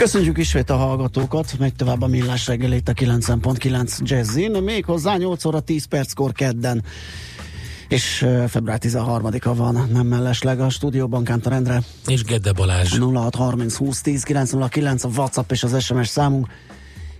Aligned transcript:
Köszönjük 0.00 0.38
ismét 0.38 0.70
a 0.70 0.76
hallgatókat, 0.76 1.58
megy 1.58 1.74
tovább 1.74 2.02
a 2.02 2.06
millás 2.06 2.46
reggelét 2.46 2.88
a 2.88 2.92
90.9 2.92 3.98
Jazzin, 4.02 4.62
még 4.62 4.84
hozzá 4.84 5.16
8 5.16 5.44
óra 5.44 5.60
10 5.60 5.84
perckor 5.84 6.32
kedden. 6.32 6.82
És 7.88 8.26
február 8.48 8.78
13-a 8.82 9.54
van, 9.54 9.88
nem 9.92 10.06
mellesleg 10.06 10.60
a 10.60 10.68
stúdióban 10.68 11.24
Kántor 11.24 11.52
Endre. 11.52 11.82
És 12.06 12.24
Gedde 12.24 12.52
Balázs. 12.52 12.98
0630 12.98 13.76
20 13.76 14.00
10 14.00 14.22
909 14.22 15.04
a 15.04 15.08
WhatsApp 15.08 15.50
és 15.50 15.62
az 15.62 15.82
SMS 15.82 16.08
számunk 16.08 16.46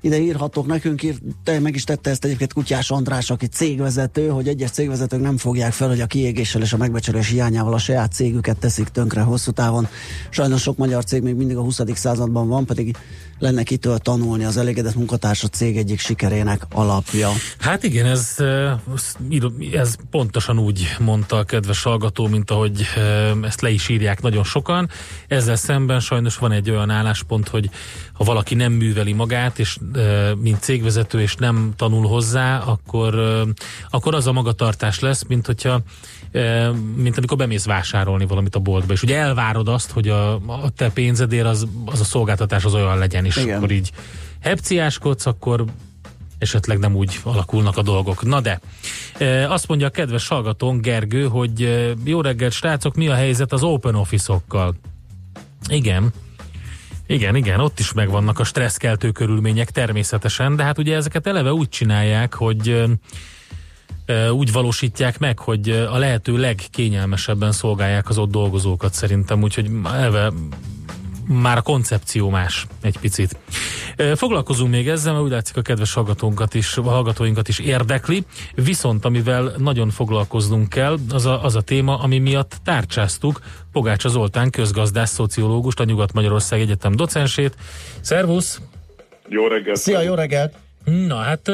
ide 0.01 0.19
írhatok 0.21 0.67
nekünk, 0.67 1.03
ír, 1.03 1.19
te, 1.45 1.59
meg 1.59 1.75
is 1.75 1.85
tette 1.85 2.11
ezt 2.11 2.25
egyébként 2.25 2.53
Kutyás 2.53 2.91
András, 2.91 3.31
aki 3.31 3.47
cégvezető, 3.47 4.29
hogy 4.29 4.49
egyes 4.49 4.71
cégvezetők 4.71 5.21
nem 5.21 5.37
fogják 5.37 5.73
fel, 5.73 5.89
hogy 5.89 6.01
a 6.01 6.07
kiégéssel 6.07 6.63
és 6.63 6.73
a 6.73 6.77
megbecsülés 6.77 7.29
hiányával 7.29 7.73
a 7.73 7.79
saját 7.79 8.13
cégüket 8.13 8.59
teszik 8.59 8.89
tönkre 8.89 9.21
hosszú 9.21 9.51
távon. 9.51 9.89
Sajnos 10.31 10.63
sok 10.63 10.77
magyar 10.77 11.05
cég 11.05 11.23
még 11.23 11.35
mindig 11.35 11.57
a 11.57 11.63
20. 11.63 11.81
században 11.95 12.49
van, 12.49 12.67
pedig 12.67 12.97
lenne 13.41 13.63
kitől 13.63 13.99
tanulni 13.99 14.45
az 14.45 14.57
elégedett 14.57 14.95
munkatársa 14.95 15.49
cég 15.49 15.77
egyik 15.77 16.01
sikerének 16.01 16.67
alapja. 16.73 17.31
Hát 17.59 17.83
igen, 17.83 18.07
ez, 18.07 18.37
ez 19.73 19.95
pontosan 20.11 20.59
úgy 20.59 20.97
mondta 20.99 21.37
a 21.37 21.45
kedves 21.45 21.83
hallgató, 21.83 22.27
mint 22.27 22.51
ahogy 22.51 22.87
ezt 23.43 23.61
le 23.61 23.71
is 23.71 23.89
írják 23.89 24.23
nagyon 24.23 24.45
sokan. 24.45 24.89
Ezzel 25.29 25.57
szemben 25.57 26.01
sajnos 26.01 26.37
van 26.37 26.53
egy 26.53 26.71
olyan 26.71 26.91
álláspont, 26.91 27.49
hogy 27.49 27.71
ha 28.13 28.25
valaki 28.25 28.55
nem 28.55 28.73
műveli 28.73 29.13
magát, 29.13 29.59
és 29.59 29.79
mint 30.39 30.63
cégvezető, 30.63 31.21
és 31.21 31.35
nem 31.35 31.73
tanul 31.77 32.07
hozzá, 32.07 32.59
akkor, 32.59 33.15
akkor 33.91 34.15
az 34.15 34.27
a 34.27 34.33
magatartás 34.33 34.99
lesz, 34.99 35.25
mint 35.29 35.47
hogyha 35.47 35.81
mint 36.97 37.17
amikor 37.17 37.37
bemész 37.37 37.65
vásárolni 37.65 38.27
valamit 38.27 38.55
a 38.55 38.59
boltba, 38.59 38.93
és 38.93 39.03
ugye 39.03 39.17
elvárod 39.17 39.69
azt, 39.69 39.91
hogy 39.91 40.09
a, 40.09 40.35
a 40.35 40.71
te 40.77 40.91
pénzedért 40.91 41.47
az, 41.47 41.67
az 41.85 42.01
a 42.01 42.05
szolgáltatás 42.05 42.65
az 42.65 42.75
olyan 42.75 42.99
legyen, 42.99 43.25
és 43.25 43.37
Igen. 43.37 43.57
akkor 43.57 43.71
így 43.71 43.91
hepciáskodsz, 44.41 45.27
akkor 45.27 45.65
esetleg 46.39 46.79
nem 46.79 46.95
úgy 46.95 47.21
alakulnak 47.23 47.77
a 47.77 47.83
dolgok. 47.83 48.23
Na 48.23 48.41
de, 48.41 48.61
azt 49.49 49.69
mondja 49.69 49.87
a 49.87 49.91
kedves 49.91 50.29
hallgatón 50.29 50.81
Gergő, 50.81 51.27
hogy 51.27 51.87
jó 52.05 52.21
reggelt 52.21 52.53
srácok, 52.53 52.95
mi 52.95 53.09
a 53.09 53.15
helyzet 53.15 53.53
az 53.53 53.63
open 53.63 53.95
office-okkal? 53.95 54.75
Igen, 55.69 56.13
igen, 57.07 57.37
igen, 57.37 57.61
ott 57.61 57.79
is 57.79 57.93
megvannak 57.93 58.39
a 58.39 58.45
stresszkeltő 58.45 59.11
körülmények 59.11 59.71
természetesen, 59.71 60.57
de 60.57 60.63
hát 60.63 60.79
ugye 60.79 60.97
ezeket 60.97 61.27
eleve 61.27 61.53
úgy 61.53 61.69
csinálják, 61.69 62.35
hogy 62.35 62.85
úgy 64.33 64.53
valósítják 64.53 65.19
meg, 65.19 65.39
hogy 65.39 65.71
a 65.71 65.99
lehető 65.99 66.37
legkényelmesebben 66.37 67.53
szolgálják 67.53 68.09
az 68.09 68.19
ott 68.19 68.31
dolgozókat 68.31 68.95
szerintem, 68.95 69.43
úgyhogy 69.43 69.71
eleve 69.85 70.33
már 71.27 71.57
a 71.57 71.63
koncepció 71.63 72.31
más 72.31 72.67
egy 72.81 72.99
picit. 72.99 73.37
Foglalkozunk 74.15 74.71
még 74.71 74.89
ezzel, 74.89 75.13
mert 75.13 75.25
úgy 75.25 75.31
látszik 75.31 75.57
a 75.57 75.63
kedves 75.63 75.93
hallgatónkat 75.93 76.55
is, 76.55 76.77
a 76.77 76.83
hallgatóinkat 76.83 77.49
is 77.49 77.59
érdekli, 77.59 78.25
viszont 78.55 79.05
amivel 79.05 79.55
nagyon 79.59 79.91
foglalkoznunk 79.91 80.69
kell, 80.69 80.99
az 81.11 81.27
a, 81.27 81.45
az 81.45 81.57
a 81.57 81.61
téma, 81.61 81.99
ami 81.99 82.19
miatt 82.19 82.57
tárcsáztuk 82.65 83.41
Pogácsa 83.73 84.09
Zoltán 84.09 84.51
közgazdász 84.51 85.13
szociológust, 85.13 85.81
a 85.81 85.85
Nyugat-Magyarország 85.85 86.61
Egyetem 86.61 86.97
docensét. 86.97 87.57
Szervusz! 88.01 88.61
Jó 89.29 89.47
reggelt! 89.47 89.77
Szia, 89.77 90.01
jó 90.01 90.15
reggelt! 90.15 90.55
Na 90.85 91.17
hát 91.17 91.51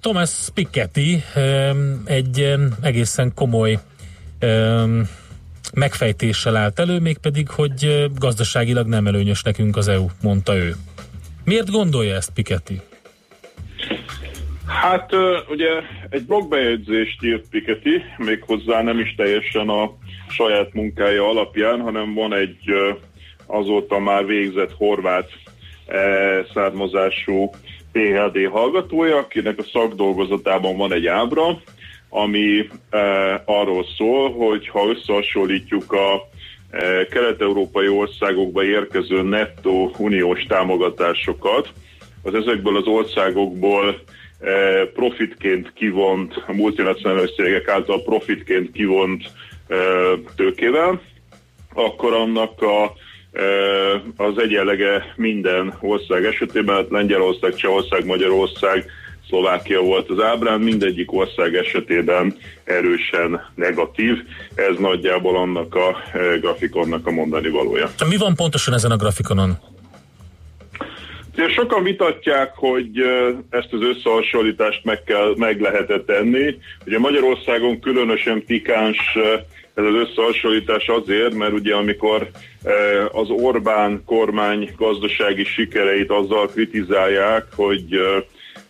Thomas 0.00 0.48
Piketty 0.54 1.22
egy 2.04 2.54
egészen 2.82 3.32
komoly 3.34 3.78
megfejtéssel 5.74 6.56
állt 6.56 6.78
elő, 6.78 6.98
mégpedig, 6.98 7.48
hogy 7.48 8.06
gazdaságilag 8.18 8.86
nem 8.86 9.06
előnyös 9.06 9.42
nekünk 9.42 9.76
az 9.76 9.88
EU, 9.88 10.06
mondta 10.22 10.56
ő. 10.56 10.74
Miért 11.44 11.70
gondolja 11.70 12.14
ezt 12.14 12.30
Piketty? 12.30 12.80
Hát 14.66 15.10
ugye 15.48 15.68
egy 16.08 16.24
blogbejegyzést 16.24 17.22
írt 17.22 17.48
Piketty, 17.50 18.02
méghozzá 18.16 18.82
nem 18.82 18.98
is 18.98 19.14
teljesen 19.16 19.68
a 19.68 19.92
saját 20.28 20.72
munkája 20.72 21.28
alapján, 21.28 21.80
hanem 21.80 22.14
van 22.14 22.34
egy 22.34 22.58
azóta 23.46 23.98
már 23.98 24.26
végzett 24.26 24.72
horvát 24.72 25.28
származású 26.54 27.50
PHD 27.92 28.48
hallgatója, 28.50 29.16
akinek 29.16 29.58
a 29.58 29.68
szakdolgozatában 29.72 30.76
van 30.76 30.92
egy 30.92 31.06
ábra, 31.06 31.62
ami 32.08 32.68
e, 32.90 32.98
arról 33.44 33.84
szól, 33.96 34.32
hogy 34.32 34.68
ha 34.68 34.88
összehasonlítjuk 34.88 35.92
a 35.92 36.28
e, 36.70 37.06
kelet-európai 37.06 37.88
országokba 37.88 38.64
érkező 38.64 39.22
nettó 39.22 39.94
uniós 39.98 40.44
támogatásokat, 40.48 41.72
az 42.22 42.34
ezekből 42.34 42.76
az 42.76 42.86
országokból 42.86 44.00
e, 44.40 44.50
profitként 44.94 45.72
kivont, 45.72 46.44
a 46.46 46.52
multinacionális 46.52 47.34
cégek 47.34 47.68
által 47.68 48.02
profitként 48.02 48.72
kivont 48.72 49.24
e, 49.68 49.76
tőkével, 50.36 51.00
akkor 51.74 52.12
annak 52.12 52.62
a 52.62 52.92
az 54.16 54.38
egyenlege 54.38 55.14
minden 55.16 55.74
ország 55.80 56.24
esetében, 56.24 56.74
hát 56.74 56.90
Lengyelország, 56.90 57.54
Csehország, 57.54 58.04
Magyarország, 58.04 58.84
Szlovákia 59.28 59.80
volt 59.80 60.10
az 60.10 60.20
ábrán, 60.20 60.60
mindegyik 60.60 61.12
ország 61.12 61.54
esetében 61.54 62.36
erősen 62.64 63.40
negatív. 63.54 64.16
Ez 64.54 64.76
nagyjából 64.78 65.36
annak 65.36 65.74
a 65.74 65.96
grafikonnak 66.40 67.06
a 67.06 67.10
mondani 67.10 67.48
valója. 67.48 67.90
Mi 68.08 68.16
van 68.16 68.34
pontosan 68.34 68.74
ezen 68.74 68.90
a 68.90 68.96
grafikonon? 68.96 69.58
Sokan 71.56 71.82
vitatják, 71.82 72.52
hogy 72.54 72.90
ezt 73.50 73.72
az 73.72 73.80
összehasonlítást 73.82 74.84
meg, 74.84 75.02
kell, 75.04 75.34
meg 75.36 75.60
lehetett 75.60 76.06
tenni. 76.06 76.58
Ugye 76.86 76.98
Magyarországon 76.98 77.80
különösen 77.80 78.44
pikáns 78.44 79.18
ez 79.80 79.94
az 79.94 80.08
összehasonlítás 80.08 80.88
azért, 80.88 81.34
mert 81.34 81.52
ugye 81.52 81.74
amikor 81.74 82.30
az 83.12 83.30
Orbán 83.30 84.02
kormány 84.06 84.70
gazdasági 84.76 85.44
sikereit 85.44 86.10
azzal 86.10 86.48
kritizálják, 86.48 87.46
hogy 87.54 88.00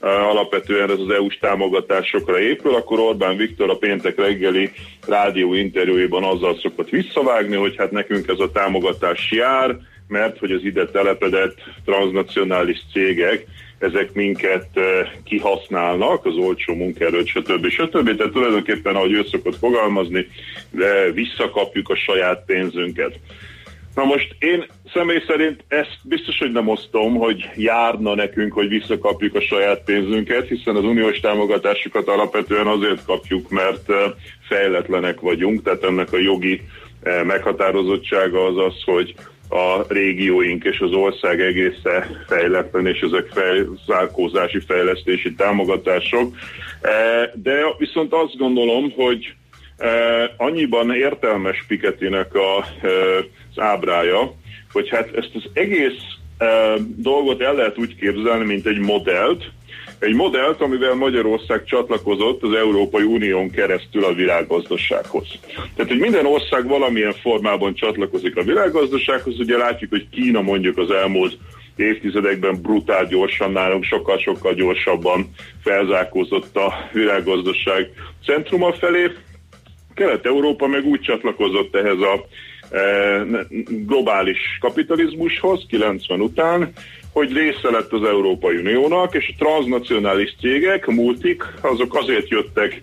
alapvetően 0.00 0.90
ez 0.90 0.98
az 0.98 1.10
EU-s 1.10 1.38
támogatásokra 1.38 2.40
épül, 2.40 2.74
akkor 2.74 2.98
Orbán 2.98 3.36
Viktor 3.36 3.70
a 3.70 3.76
péntek 3.76 4.18
reggeli 4.18 4.70
rádió 5.06 5.54
interjúiban 5.54 6.24
azzal 6.24 6.58
szokott 6.62 6.88
visszavágni, 6.88 7.56
hogy 7.56 7.74
hát 7.76 7.90
nekünk 7.90 8.28
ez 8.28 8.38
a 8.38 8.50
támogatás 8.50 9.30
jár, 9.30 9.76
mert 10.08 10.38
hogy 10.38 10.52
az 10.52 10.64
ide 10.64 10.86
telepedett 10.86 11.54
transnacionális 11.84 12.82
cégek 12.92 13.46
ezek 13.80 14.12
minket 14.12 14.66
kihasználnak, 15.24 16.24
az 16.24 16.36
olcsó 16.36 16.74
munkaerőt, 16.74 17.26
stb. 17.26 17.68
stb. 17.68 18.16
Tehát 18.16 18.32
tulajdonképpen, 18.32 18.94
ahogy 18.94 19.12
ő 19.12 19.24
szokott 19.30 19.56
fogalmazni, 19.56 20.26
de 20.70 21.10
visszakapjuk 21.10 21.88
a 21.88 21.96
saját 21.96 22.44
pénzünket. 22.46 23.18
Na 23.94 24.04
most 24.04 24.36
én 24.38 24.66
személy 24.92 25.22
szerint 25.26 25.64
ezt 25.68 25.98
biztos, 26.02 26.38
hogy 26.38 26.52
nem 26.52 26.68
osztom, 26.68 27.14
hogy 27.14 27.50
járna 27.56 28.14
nekünk, 28.14 28.52
hogy 28.52 28.68
visszakapjuk 28.68 29.34
a 29.34 29.40
saját 29.40 29.84
pénzünket, 29.84 30.48
hiszen 30.48 30.76
az 30.76 30.84
uniós 30.84 31.20
támogatásokat 31.20 32.08
alapvetően 32.08 32.66
azért 32.66 33.04
kapjuk, 33.04 33.50
mert 33.50 33.92
fejletlenek 34.48 35.20
vagyunk, 35.20 35.62
tehát 35.62 35.84
ennek 35.84 36.12
a 36.12 36.18
jogi 36.18 36.62
meghatározottsága 37.24 38.44
az 38.44 38.56
az, 38.56 38.82
hogy 38.84 39.14
a 39.50 39.84
régióink 39.88 40.64
és 40.64 40.78
az 40.78 40.92
ország 40.92 41.40
egésze 41.40 42.24
fejletlen, 42.26 42.86
és 42.86 43.00
ezek 43.00 43.26
felzárkózási 43.26 44.60
fejlesztési 44.60 45.34
támogatások. 45.34 46.34
E, 46.80 46.90
de 47.34 47.62
viszont 47.78 48.12
azt 48.12 48.36
gondolom, 48.36 48.92
hogy 48.96 49.34
e, 49.76 49.88
annyiban 50.36 50.94
értelmes 50.94 51.64
Piketinek 51.68 52.34
a, 52.34 52.64
e, 52.82 52.88
az 53.54 53.62
ábrája, 53.62 54.34
hogy 54.72 54.88
hát 54.88 55.16
ezt 55.16 55.30
az 55.34 55.50
egész 55.52 56.18
dolgot 56.96 57.40
el 57.40 57.54
lehet 57.54 57.78
úgy 57.78 57.96
képzelni, 57.96 58.44
mint 58.44 58.66
egy 58.66 58.78
modellt, 58.78 59.50
egy 60.00 60.14
modellt, 60.14 60.60
amivel 60.60 60.94
Magyarország 60.94 61.64
csatlakozott 61.64 62.42
az 62.42 62.52
Európai 62.52 63.02
Unión 63.02 63.50
keresztül 63.50 64.04
a 64.04 64.12
világgazdasághoz. 64.12 65.26
Tehát, 65.76 65.90
hogy 65.90 66.00
minden 66.00 66.26
ország 66.26 66.68
valamilyen 66.68 67.12
formában 67.12 67.74
csatlakozik 67.74 68.36
a 68.36 68.42
világgazdasághoz, 68.42 69.38
ugye 69.38 69.56
látjuk, 69.56 69.90
hogy 69.90 70.08
Kína 70.10 70.40
mondjuk 70.40 70.78
az 70.78 70.90
elmúlt 70.90 71.38
évtizedekben 71.76 72.62
brutál 72.62 73.06
gyorsan 73.06 73.52
nálunk, 73.52 73.84
sokkal-sokkal 73.84 74.54
gyorsabban 74.54 75.30
felzárkózott 75.62 76.56
a 76.56 76.72
világgazdaság 76.92 77.90
centruma 78.24 78.72
felé. 78.72 79.10
Kelet-Európa 79.94 80.66
meg 80.66 80.84
úgy 80.84 81.00
csatlakozott 81.00 81.76
ehhez 81.76 82.00
a 82.00 82.26
globális 83.86 84.58
kapitalizmushoz 84.60 85.64
90 85.68 86.20
után, 86.20 86.72
hogy 87.12 87.32
része 87.32 87.70
lett 87.70 87.92
az 87.92 88.04
Európai 88.04 88.56
Uniónak, 88.56 89.14
és 89.14 89.32
a 89.34 89.44
transnacionális 89.44 90.34
cégek, 90.40 90.86
multik, 90.86 91.44
azok 91.60 91.96
azért 91.96 92.28
jöttek 92.28 92.82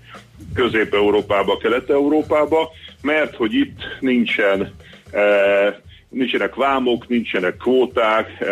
Közép-Európába, 0.54 1.58
Kelet-Európába, 1.58 2.70
mert 3.02 3.36
hogy 3.36 3.54
itt 3.54 3.80
nincsen, 4.00 4.74
eh, 5.12 5.76
nincsenek 6.10 6.56
vámok, 6.56 7.08
nincsenek 7.08 7.58
kvóták, 7.58 8.28
eh, 8.40 8.48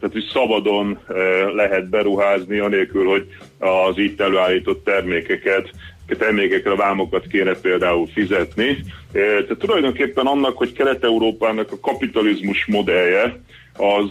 tehát 0.00 0.12
hogy 0.12 0.30
szabadon 0.32 0.98
eh, 1.08 1.14
lehet 1.54 1.88
beruházni, 1.88 2.58
anélkül, 2.58 3.06
hogy 3.06 3.26
az 3.58 3.98
itt 3.98 4.20
előállított 4.20 4.84
termékeket 4.84 5.70
termékekre 6.06 6.70
a 6.70 6.76
vámokat 6.76 7.26
kéne 7.26 7.54
például 7.54 8.06
fizetni. 8.06 8.84
Tehát 9.12 9.56
tulajdonképpen 9.58 10.26
annak, 10.26 10.56
hogy 10.56 10.72
Kelet-Európának 10.72 11.72
a 11.72 11.80
kapitalizmus 11.80 12.66
modellje 12.66 13.40
az 13.76 14.10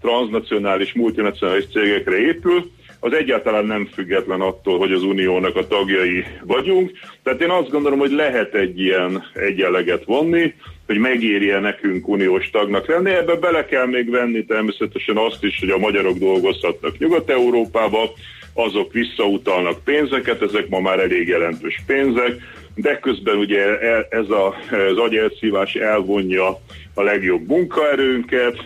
transnacionális, 0.00 0.92
multinacionális 0.92 1.66
cégekre 1.72 2.18
épül, 2.18 2.70
az 3.04 3.12
egyáltalán 3.12 3.64
nem 3.64 3.88
független 3.92 4.40
attól, 4.40 4.78
hogy 4.78 4.92
az 4.92 5.02
uniónak 5.02 5.56
a 5.56 5.66
tagjai 5.66 6.24
vagyunk. 6.44 6.90
Tehát 7.22 7.40
én 7.40 7.50
azt 7.50 7.70
gondolom, 7.70 7.98
hogy 7.98 8.10
lehet 8.10 8.54
egy 8.54 8.80
ilyen 8.80 9.24
egyenleget 9.34 10.04
vonni, 10.04 10.54
hogy 10.86 10.98
megérje 10.98 11.58
nekünk 11.58 12.08
uniós 12.08 12.50
tagnak 12.50 12.86
lenni. 12.86 13.10
Ebbe 13.10 13.34
bele 13.34 13.64
kell 13.64 13.86
még 13.86 14.10
venni 14.10 14.44
természetesen 14.44 15.16
azt 15.16 15.44
is, 15.44 15.58
hogy 15.58 15.70
a 15.70 15.78
magyarok 15.78 16.18
dolgozhatnak 16.18 16.98
Nyugat-Európába, 16.98 18.12
azok 18.54 18.92
visszautalnak 18.92 19.84
pénzeket, 19.84 20.42
ezek 20.42 20.68
ma 20.68 20.80
már 20.80 20.98
elég 20.98 21.28
jelentős 21.28 21.82
pénzek, 21.86 22.36
de 22.74 22.98
közben 22.98 23.36
ugye 23.36 23.78
ez 24.08 24.30
a, 24.30 24.46
az 24.90 24.96
agyelszívás 24.96 25.74
elvonja 25.74 26.60
a 26.94 27.02
legjobb 27.02 27.48
munkaerőnket, 27.48 28.56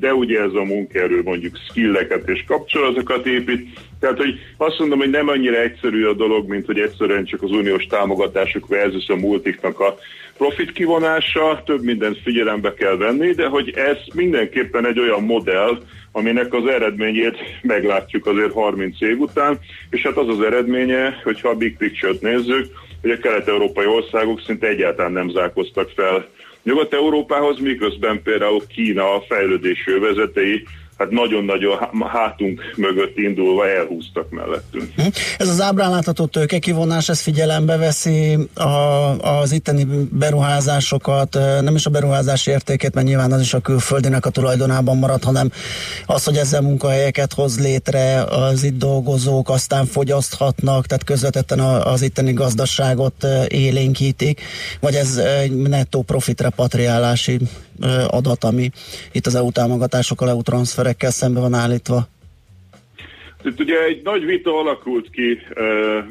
de 0.00 0.14
ugye 0.14 0.40
ez 0.40 0.52
a 0.54 0.64
munkaerő 0.64 1.22
mondjuk 1.22 1.56
skilleket 1.68 2.28
és 2.28 2.44
kapcsolatokat 2.46 3.26
épít. 3.26 3.78
Tehát, 4.00 4.16
hogy 4.16 4.34
azt 4.56 4.78
mondom, 4.78 4.98
hogy 4.98 5.10
nem 5.10 5.28
annyira 5.28 5.56
egyszerű 5.56 6.04
a 6.04 6.12
dolog, 6.12 6.48
mint 6.48 6.66
hogy 6.66 6.78
egyszerűen 6.78 7.24
csak 7.24 7.42
az 7.42 7.50
uniós 7.50 7.86
támogatások 7.86 8.68
versus 8.68 9.08
a 9.08 9.16
multiknak 9.16 9.80
a 9.80 9.98
profit 10.36 10.72
kivonása, 10.72 11.62
több 11.64 11.82
mindent 11.82 12.18
figyelembe 12.22 12.74
kell 12.74 12.96
venni, 12.96 13.32
de 13.32 13.46
hogy 13.46 13.70
ez 13.70 13.96
mindenképpen 14.14 14.86
egy 14.86 14.98
olyan 14.98 15.22
modell, 15.22 15.78
aminek 16.18 16.54
az 16.54 16.66
eredményét 16.66 17.36
meglátjuk 17.62 18.26
azért 18.26 18.52
30 18.52 19.00
év 19.00 19.18
után, 19.18 19.58
és 19.90 20.02
hát 20.02 20.16
az 20.16 20.28
az 20.28 20.40
eredménye, 20.40 21.20
hogyha 21.24 21.48
a 21.48 21.54
big 21.54 21.76
picture-t 21.76 22.20
nézzük, 22.20 22.66
hogy 23.00 23.10
a 23.10 23.18
kelet-európai 23.18 23.86
országok 23.86 24.40
szinte 24.40 24.66
egyáltalán 24.66 25.12
nem 25.12 25.30
zárkoztak 25.30 25.90
fel. 25.96 26.26
Nyugat-Európához, 26.62 27.58
miközben 27.58 28.22
például 28.22 28.66
Kína 28.66 29.20
fejlődési 29.28 29.90
övezetei 29.90 30.66
hát 30.98 31.10
nagyon-nagyon 31.10 31.78
hátunk 32.06 32.60
mögött 32.76 33.16
indulva 33.16 33.68
elhúztak 33.68 34.30
mellettünk. 34.30 34.92
Hm. 34.96 35.06
Ez 35.38 35.48
az 35.48 35.60
ábrán 35.60 35.90
látható 35.90 36.26
tőkekivonás, 36.26 37.08
ez 37.08 37.20
figyelembe 37.20 37.76
veszi 37.76 38.38
a, 38.54 38.64
az 39.40 39.52
itteni 39.52 39.86
beruházásokat, 40.10 41.38
nem 41.60 41.74
is 41.74 41.86
a 41.86 41.90
beruházás 41.90 42.46
értékét, 42.46 42.94
mert 42.94 43.06
nyilván 43.06 43.32
az 43.32 43.40
is 43.40 43.54
a 43.54 43.60
külföldinek 43.60 44.26
a 44.26 44.30
tulajdonában 44.30 44.96
marad, 44.96 45.24
hanem 45.24 45.50
az, 46.06 46.24
hogy 46.24 46.36
ezzel 46.36 46.60
munkahelyeket 46.60 47.32
hoz 47.32 47.60
létre, 47.60 48.22
az 48.22 48.62
itt 48.64 48.78
dolgozók 48.78 49.48
aztán 49.48 49.86
fogyaszthatnak, 49.86 50.86
tehát 50.86 51.04
közvetetten 51.04 51.58
az 51.60 52.02
itteni 52.02 52.32
gazdaságot 52.32 53.26
élénkítik, 53.48 54.40
vagy 54.80 54.94
ez 54.94 55.16
egy 55.16 55.56
nettó 55.56 56.02
profit 56.02 56.40
repatriálási 56.40 57.38
adat, 58.08 58.44
ami 58.44 58.70
itt 59.12 59.26
az 59.26 59.34
EU 59.34 59.50
támogatásokkal, 59.50 60.28
EU 60.28 60.42
transferekkel 60.88 61.10
szembe 61.10 61.40
van 61.40 61.54
állítva? 61.54 62.08
Itt 63.44 63.60
ugye 63.60 63.82
egy 63.84 64.00
nagy 64.04 64.24
vita 64.24 64.58
alakult 64.58 65.10
ki 65.10 65.38
e, 65.54 65.62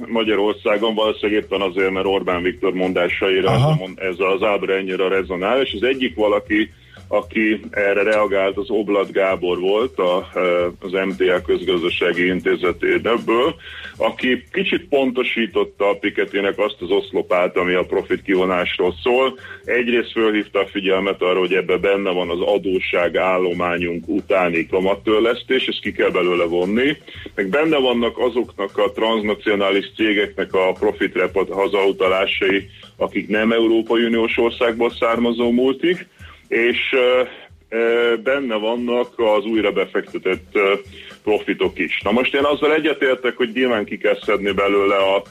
Magyarországon, 0.07 0.95
valószínűleg 0.95 1.43
éppen 1.43 1.61
azért, 1.61 1.91
mert 1.91 2.05
Orbán 2.05 2.41
Viktor 2.41 2.73
mondásaira 2.73 3.51
ez, 3.51 3.89
ez 3.95 4.15
az 4.19 4.43
ábra 4.43 4.73
ennyire 4.73 5.07
rezonál, 5.07 5.61
és 5.61 5.73
az 5.73 5.83
egyik 5.83 6.15
valaki 6.15 6.71
aki 7.07 7.59
erre 7.71 8.03
reagált, 8.03 8.57
az 8.57 8.69
Oblat 8.69 9.11
Gábor 9.11 9.59
volt, 9.59 9.99
a, 9.99 10.29
az 10.79 10.91
MTA 10.91 11.41
közgazdasági 11.41 12.25
intézeténeből, 12.25 13.55
aki 13.97 14.43
kicsit 14.51 14.87
pontosította 14.87 15.89
a 15.89 15.97
Piketének 15.97 16.59
azt 16.59 16.77
az 16.79 16.89
oszlopát, 16.89 17.57
ami 17.57 17.73
a 17.73 17.85
profit 17.85 18.21
kivonásról 18.21 18.93
szól. 19.03 19.39
Egyrészt 19.65 20.11
fölhívta 20.11 20.59
a 20.59 20.67
figyelmet 20.67 21.21
arra, 21.21 21.39
hogy 21.39 21.53
ebbe 21.53 21.77
benne 21.77 22.11
van 22.11 22.29
az 22.29 22.41
adósság 22.41 23.17
állományunk 23.17 24.07
utáni 24.07 24.67
kamattörlesztés, 24.67 25.67
ezt 25.67 25.81
ki 25.81 25.91
kell 25.91 26.09
belőle 26.09 26.45
vonni, 26.45 26.97
meg 27.35 27.47
benne 27.49 27.77
vannak 27.77 28.17
azoknak 28.17 28.77
a 28.77 28.91
transnacionális 28.91 29.91
cégeknek 29.95 30.53
a 30.53 30.71
profit 30.71 31.15
hazautalásai, 31.49 32.69
akik 32.95 33.27
nem 33.27 33.51
Európai 33.51 34.03
Uniós 34.03 34.37
országból 34.37 34.91
származó 34.99 35.51
multik, 35.51 36.07
és 36.47 36.95
benne 38.23 38.55
vannak 38.55 39.19
az 39.19 39.45
újra 39.45 39.71
befektetett 39.71 40.57
profitok 41.23 41.79
is. 41.79 42.01
Na 42.03 42.11
most 42.11 42.33
én 42.33 42.43
azzal 42.43 42.73
egyetértek, 42.73 43.37
hogy 43.37 43.49
nyilván 43.53 43.85
ki 43.85 43.97
kell 43.97 44.17
szedni 44.25 44.51
belőle 44.51 44.95
a, 44.95 45.23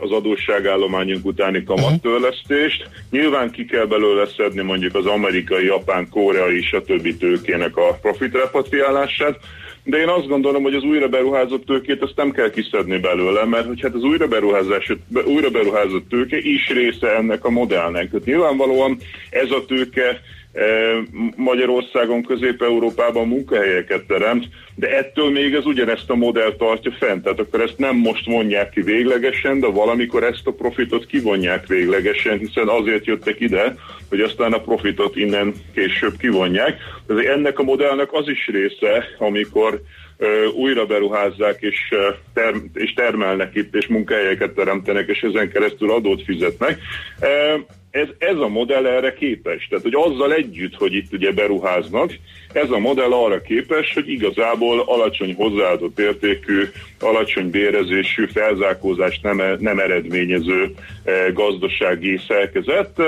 az 0.00 0.10
adósságállományunk 0.10 1.26
utáni 1.26 1.64
kamattörlesztést. 1.64 2.88
Nyilván 3.10 3.50
ki 3.50 3.64
kell 3.64 3.84
belőle 3.84 4.26
szedni 4.26 4.62
mondjuk 4.62 4.94
az 4.94 5.06
amerikai, 5.06 5.64
japán, 5.64 6.08
koreai, 6.08 6.62
stb. 6.62 7.18
tőkének 7.18 7.76
a 7.76 7.98
profit 8.02 8.32
repatriálását, 8.32 9.38
de 9.84 9.98
én 9.98 10.08
azt 10.08 10.26
gondolom, 10.26 10.62
hogy 10.62 10.74
az 10.74 10.82
újra 10.82 11.08
beruházott 11.08 11.64
tőkét 11.64 12.02
azt 12.02 12.16
nem 12.16 12.30
kell 12.30 12.50
kiszedni 12.50 12.98
belőle, 12.98 13.44
mert 13.44 13.66
hogy 13.66 13.80
hát 13.80 13.94
az 13.94 14.02
újra, 14.02 14.26
beruházás, 14.26 14.92
újra 15.24 15.50
beruházott 15.50 16.08
tőke 16.08 16.38
is 16.38 16.68
része 16.68 17.16
ennek 17.16 17.44
a 17.44 17.50
modellnek. 17.50 18.10
Tehát 18.10 18.26
nyilvánvalóan 18.26 18.98
ez 19.30 19.50
a 19.50 19.64
tőke 19.64 20.20
Magyarországon, 21.36 22.22
Közép-Európában 22.22 23.28
munkahelyeket 23.28 24.04
teremt, 24.06 24.48
de 24.74 24.96
ettől 24.96 25.30
még 25.30 25.54
ez 25.54 25.66
ugyanezt 25.66 26.10
a 26.10 26.14
modellt 26.14 26.56
tartja 26.56 26.92
fent. 26.98 27.22
Tehát 27.22 27.40
akkor 27.40 27.60
ezt 27.60 27.78
nem 27.78 27.96
most 27.96 28.26
mondják 28.26 28.70
ki 28.70 28.82
véglegesen, 28.82 29.60
de 29.60 29.66
valamikor 29.66 30.24
ezt 30.24 30.46
a 30.46 30.52
profitot 30.52 31.06
kivonják 31.06 31.66
véglegesen, 31.66 32.38
hiszen 32.38 32.68
azért 32.68 33.04
jöttek 33.04 33.40
ide, 33.40 33.74
hogy 34.08 34.20
aztán 34.20 34.52
a 34.52 34.60
profitot 34.60 35.16
innen 35.16 35.54
később 35.74 36.16
kivonják. 36.16 36.78
De 37.06 37.32
ennek 37.32 37.58
a 37.58 37.62
modellnek 37.62 38.12
az 38.12 38.28
is 38.28 38.46
része, 38.46 39.04
amikor 39.18 39.80
újra 40.54 40.86
beruházzák 40.86 41.60
és, 41.60 41.94
term- 42.34 42.76
és 42.76 42.92
termelnek 42.92 43.54
itt, 43.54 43.74
és 43.74 43.86
munkahelyeket 43.86 44.50
teremtenek, 44.50 45.08
és 45.08 45.20
ezen 45.20 45.50
keresztül 45.50 45.90
adót 45.90 46.22
fizetnek 46.22 46.78
ez, 47.90 48.08
ez 48.18 48.36
a 48.36 48.48
modell 48.48 48.86
erre 48.86 49.12
képes. 49.12 49.66
Tehát, 49.68 49.84
hogy 49.84 49.94
azzal 49.94 50.32
együtt, 50.32 50.74
hogy 50.74 50.94
itt 50.94 51.12
ugye 51.12 51.32
beruháznak, 51.32 52.12
ez 52.52 52.70
a 52.70 52.78
modell 52.78 53.12
arra 53.12 53.40
képes, 53.40 53.92
hogy 53.94 54.08
igazából 54.08 54.80
alacsony 54.80 55.34
hozzáadott 55.34 55.98
értékű, 55.98 56.62
alacsony 57.00 57.50
bérezésű, 57.50 58.26
felzárkózást 58.26 59.22
nem, 59.22 59.42
nem 59.58 59.78
eredményező 59.78 60.74
eh, 61.04 61.32
gazdasági 61.32 62.20
szerkezet. 62.28 62.98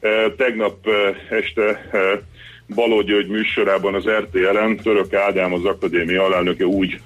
Eh, 0.00 0.24
tegnap 0.36 0.86
eh, 0.86 1.38
este 1.38 1.90
Baló 2.74 3.02
György 3.02 3.28
műsorában 3.28 3.94
az 3.94 4.08
RTL-en 4.08 4.76
Török 4.76 5.12
Ádám 5.12 5.52
az 5.52 5.64
akadémia 5.64 6.24
alelnöke 6.24 6.64
úgy 6.64 7.00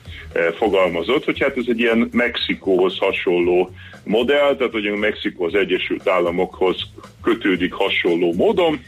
fogalmazott, 0.57 1.25
hogy 1.25 1.41
hát 1.41 1.57
ez 1.57 1.65
egy 1.67 1.81
ilyen 1.81 2.09
Mexikóhoz 2.13 2.99
hasonló 2.99 3.71
modell, 4.05 4.57
tehát 4.57 4.73
hogy 4.73 4.91
Mexikó 4.91 5.45
az 5.45 5.55
Egyesült 5.55 6.09
Államokhoz 6.09 6.77
kötődik 7.23 7.73
hasonló 7.73 8.33
módon. 8.33 8.81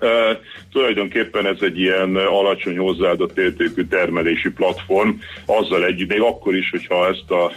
E, 0.00 0.40
tulajdonképpen 0.72 1.46
ez 1.46 1.56
egy 1.60 1.80
ilyen 1.80 2.16
alacsony 2.16 2.78
hozzáadott 2.78 3.38
értékű 3.38 3.84
termelési 3.84 4.50
platform, 4.50 5.10
azzal 5.46 5.84
együtt, 5.84 6.08
még 6.08 6.20
akkor 6.20 6.54
is, 6.54 6.70
hogyha 6.70 7.08
ezt 7.08 7.30
a 7.30 7.52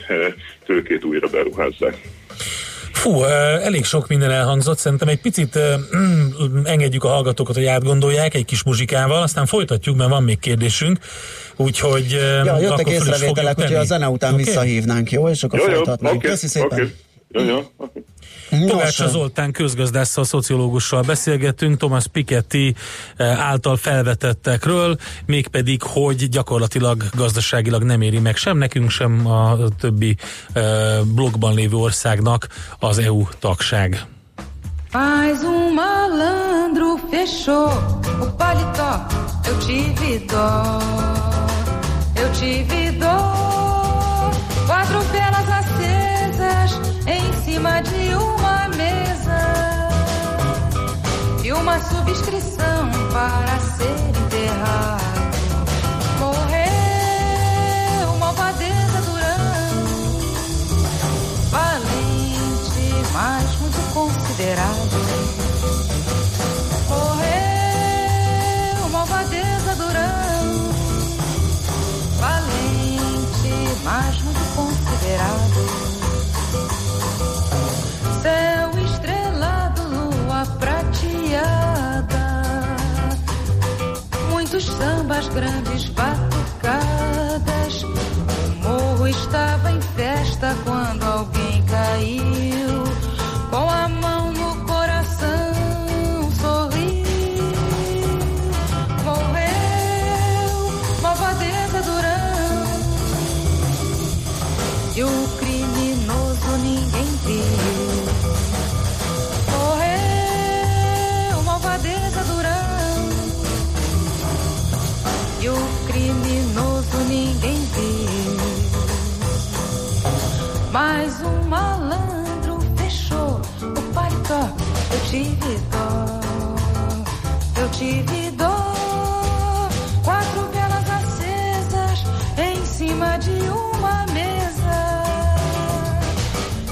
tőkét 0.66 1.04
újra 1.04 1.28
beruházzák. 1.28 1.98
Fú, 3.00 3.24
elég 3.24 3.86
sok 3.86 4.08
minden 4.08 4.32
elhangzott, 4.32 4.78
szerintem 4.78 5.08
egy 5.08 5.22
picit 5.22 5.60
engedjük 6.64 7.04
a 7.04 7.08
hallgatókat, 7.08 7.56
hogy 7.56 7.66
átgondolják 7.66 8.34
egy 8.34 8.46
kis 8.46 8.64
muzsikával, 8.64 9.22
aztán 9.22 9.46
folytatjuk, 9.46 9.98
mert 9.98 10.10
van 10.10 10.24
még 10.24 10.40
kérdésünk, 10.40 10.98
úgyhogy 11.56 12.12
ja, 12.46 12.60
jöttek 12.60 12.90
észrevételek, 12.90 13.62
hogy 13.62 13.74
a 13.74 13.84
zene 13.84 14.10
után 14.10 14.34
okay. 14.34 14.44
visszahívnánk, 14.44 15.12
jó? 15.12 15.30
És 15.30 15.44
akkor 15.44 15.60
jó, 15.60 15.66
folytatnánk. 15.66 16.16
Okay. 16.16 16.30
Köszi 16.30 16.48
szépen. 16.48 16.80
Okay. 16.80 16.96
Ja, 17.32 17.42
ja. 17.42 17.62
Pogácsa 18.68 19.08
Zoltán 19.08 19.52
közgazdásszal, 19.52 20.24
szociológussal 20.24 21.02
beszélgettünk 21.02 21.78
Thomas 21.78 22.08
Piketty 22.08 22.76
eh, 23.16 23.40
által 23.40 23.78
felvetettekről, 23.78 24.98
mégpedig, 25.26 25.82
hogy 25.82 26.30
gyakorlatilag 26.30 27.04
gazdaságilag 27.16 27.84
nem 27.84 28.02
éri 28.02 28.20
meg 28.20 28.36
sem 28.36 28.58
nekünk, 28.58 28.90
sem 28.90 29.28
a 29.28 29.58
többi 29.80 30.16
eh, 30.54 31.00
blogban 31.16 31.54
lévő 31.54 31.76
országnak 31.76 32.48
az 32.80 32.98
EU 32.98 33.24
tagság. 33.40 34.06
Faz 34.90 35.44
um 35.44 35.74
malandro 35.74 36.96
fechou 37.12 37.70
o 38.22 38.26
paletó, 38.38 39.06
eu 39.46 39.58
tive 39.66 40.26
dó, 40.26 40.48
eu 42.22 42.30
tive 42.40 42.92
dó. 42.98 43.50
Quatro 44.70 45.00
acesas 45.00 45.50
em 45.50 45.69
cima 47.60 47.82
de 47.82 48.16
uma 48.16 48.70
mesa 48.70 49.38
e 51.44 51.52
uma 51.52 51.78
subscrição 51.82 52.90
para 53.12 53.60
ser 53.60 53.92
enterrado. 54.08 55.04
Morreu 56.20 58.16
malvadeza 58.18 59.02
Durão, 59.02 59.84
valente, 61.52 62.94
mas 63.12 63.56
muito 63.60 63.94
considerado. 63.94 64.98
Morreu 66.88 68.88
malvadeza 68.90 69.76
Durão, 69.76 70.72
valente, 72.20 73.52
mas 73.84 74.22
muito 74.22 74.46
considerado. 74.56 75.89
sambas 84.66 85.28
grandes 85.30 85.90
pra 85.90 86.16
tocar. 86.30 86.99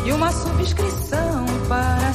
E 0.07 0.11
uma 0.13 0.31
subscrição 0.31 1.45
para 1.67 2.13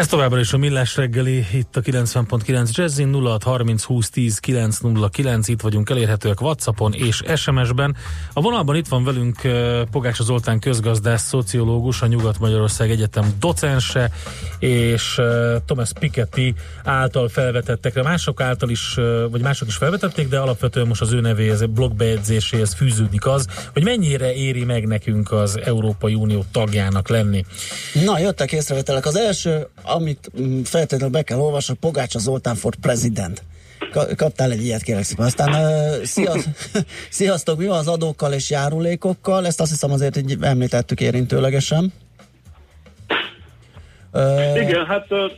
Ez 0.00 0.06
továbbra 0.06 0.40
is 0.40 0.52
a 0.52 0.56
Millás 0.56 0.96
reggeli, 0.96 1.46
itt 1.52 1.76
a 1.76 1.80
90.9 1.80 2.70
Jazzin 2.70 3.14
0630 3.14 3.82
20 3.82 4.10
10 4.10 4.38
909, 4.38 5.48
itt 5.48 5.60
vagyunk 5.60 5.90
elérhetőek 5.90 6.40
Whatsappon 6.40 6.92
és 6.92 7.22
SMS-ben. 7.36 7.96
A 8.32 8.40
vonalban 8.40 8.76
itt 8.76 8.88
van 8.88 9.04
velünk 9.04 9.40
Pogácsa 9.90 10.22
Zoltán 10.22 10.58
közgazdász, 10.58 11.22
szociológus, 11.22 12.02
a 12.02 12.06
Nyugat-Magyarország 12.06 12.90
Egyetem 12.90 13.34
docense, 13.40 14.10
és 14.58 15.20
Thomas 15.66 15.90
Piketty 15.98 16.54
által 16.84 17.28
felvetettekre, 17.28 18.02
mások 18.02 18.40
által 18.40 18.70
is, 18.70 18.94
vagy 19.30 19.40
mások 19.40 19.68
is 19.68 19.76
felvetették, 19.76 20.28
de 20.28 20.38
alapvetően 20.38 20.86
most 20.86 21.00
az 21.00 21.12
ő 21.12 21.20
nevéhez, 21.20 21.66
blogbejegyzéséhez 21.66 22.74
fűződik 22.74 23.26
az, 23.26 23.46
hogy 23.72 23.84
mennyire 23.84 24.34
éri 24.34 24.64
meg 24.64 24.86
nekünk 24.86 25.32
az 25.32 25.60
Európai 25.64 26.14
Unió 26.14 26.44
tagjának 26.52 27.08
lenni. 27.08 27.44
Na, 28.04 28.18
jöttek 28.18 28.52
észrevételek. 28.52 29.06
Az 29.06 29.16
első, 29.16 29.66
amit 29.94 30.30
mm, 30.40 30.60
feltétlenül 30.62 31.08
be 31.14 31.22
kell 31.22 31.38
olvasni, 31.38 31.74
Pogácsa 31.80 32.18
Zoltán 32.18 32.54
for 32.54 32.74
President. 32.80 33.42
Ka- 33.92 34.14
Kaptál 34.14 34.50
egy 34.50 34.64
ilyet, 34.64 34.82
kérlek 34.82 35.04
szépen. 35.04 35.26
Aztán 35.26 35.48
uh, 35.48 36.02
sziasz, 36.04 36.48
sziasztok, 37.10 37.58
mi 37.58 37.66
van 37.66 37.78
az 37.78 37.88
adókkal 37.88 38.32
és 38.32 38.50
járulékokkal? 38.50 39.46
Ezt 39.46 39.60
azt 39.60 39.70
hiszem 39.70 39.90
azért 39.92 40.16
így 40.16 40.36
említettük 40.40 41.00
érintőlegesen. 41.00 41.92
Uh, 44.12 44.62
Igen, 44.62 44.86
hát 44.86 45.10
a- 45.10 45.30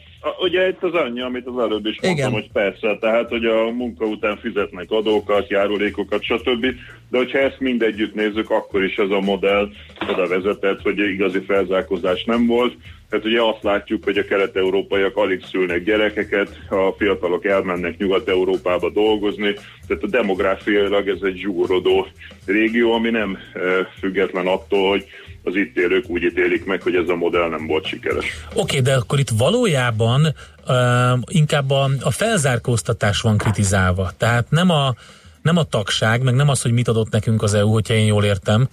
ugye 0.42 0.68
itt 0.68 0.82
az 0.82 0.92
annyi, 0.94 1.20
amit 1.20 1.46
az 1.46 1.58
előbb 1.58 1.86
is 1.86 2.00
mondtam, 2.00 2.10
Igen. 2.10 2.30
hogy 2.30 2.50
persze, 2.52 2.96
tehát 3.00 3.28
hogy 3.28 3.44
a 3.44 3.70
munka 3.70 4.04
után 4.04 4.36
fizetnek 4.36 4.90
adókat, 4.90 5.48
járulékokat, 5.50 6.22
stb. 6.22 6.66
De 7.10 7.18
hogyha 7.18 7.38
ezt 7.38 7.60
mindegyütt 7.60 8.14
nézzük, 8.14 8.50
akkor 8.50 8.84
is 8.84 8.96
ez 8.96 9.10
a 9.10 9.20
modell 9.20 9.68
oda 10.10 10.26
vezetett, 10.28 10.80
hogy 10.82 10.98
igazi 10.98 11.40
felzárkózás 11.40 12.24
nem 12.24 12.46
volt. 12.46 12.74
Tehát 13.12 13.26
ugye 13.26 13.42
azt 13.42 13.62
látjuk, 13.62 14.04
hogy 14.04 14.18
a 14.18 14.24
kelet-európaiak 14.24 15.16
alig 15.16 15.44
szülnek 15.50 15.84
gyerekeket, 15.84 16.48
a 16.70 16.94
fiatalok 16.98 17.44
elmennek 17.44 17.96
Nyugat-Európába 17.96 18.90
dolgozni, 18.90 19.54
tehát 19.86 20.02
a 20.02 20.06
demográfiailag 20.06 21.08
ez 21.08 21.18
egy 21.22 21.36
zsúrodó 21.36 22.06
régió, 22.46 22.92
ami 22.92 23.10
nem 23.10 23.38
e, 23.54 23.60
független 23.98 24.46
attól, 24.46 24.88
hogy 24.88 25.04
az 25.42 25.56
itt 25.56 25.76
élők 25.76 26.08
úgy 26.08 26.22
ítélik 26.22 26.64
meg, 26.64 26.82
hogy 26.82 26.94
ez 26.94 27.08
a 27.08 27.14
modell 27.14 27.48
nem 27.48 27.66
volt 27.66 27.86
sikeres. 27.86 28.24
Oké, 28.50 28.60
okay, 28.60 28.80
de 28.80 28.94
akkor 28.94 29.18
itt 29.18 29.30
valójában 29.38 30.26
uh, 30.68 31.18
inkább 31.26 31.70
a, 31.70 31.90
a 32.00 32.10
felzárkóztatás 32.10 33.20
van 33.20 33.36
kritizálva. 33.36 34.10
Tehát 34.16 34.50
nem 34.50 34.70
a, 34.70 34.94
nem 35.42 35.56
a 35.56 35.64
tagság, 35.64 36.22
meg 36.22 36.34
nem 36.34 36.48
az, 36.48 36.62
hogy 36.62 36.72
mit 36.72 36.88
adott 36.88 37.10
nekünk 37.10 37.42
az 37.42 37.54
EU, 37.54 37.68
hogyha 37.68 37.94
én 37.94 38.06
jól 38.06 38.24
értem. 38.24 38.68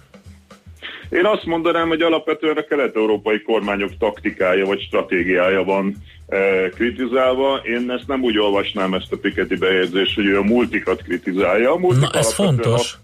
Én 1.10 1.24
azt 1.24 1.44
mondanám, 1.44 1.88
hogy 1.88 2.02
alapvetően 2.02 2.56
a 2.56 2.64
kelet-európai 2.64 3.42
kormányok 3.42 3.90
taktikája 3.98 4.66
vagy 4.66 4.80
stratégiája 4.80 5.64
van 5.64 5.94
e, 6.28 6.68
kritizálva. 6.68 7.56
Én 7.64 7.90
ezt 7.90 8.06
nem 8.06 8.22
úgy 8.22 8.38
olvasnám 8.38 8.94
ezt 8.94 9.12
a 9.12 9.16
Piketty 9.16 9.54
bejegyzést, 9.54 10.14
hogy 10.14 10.26
ő 10.26 10.38
a 10.38 10.42
multikat 10.42 11.02
kritizálja. 11.02 11.72
A 11.72 11.78
multik 11.78 12.12
Na, 12.12 12.18
ez 12.18 12.32
fontos. 12.34 12.72
azt- 12.72 12.98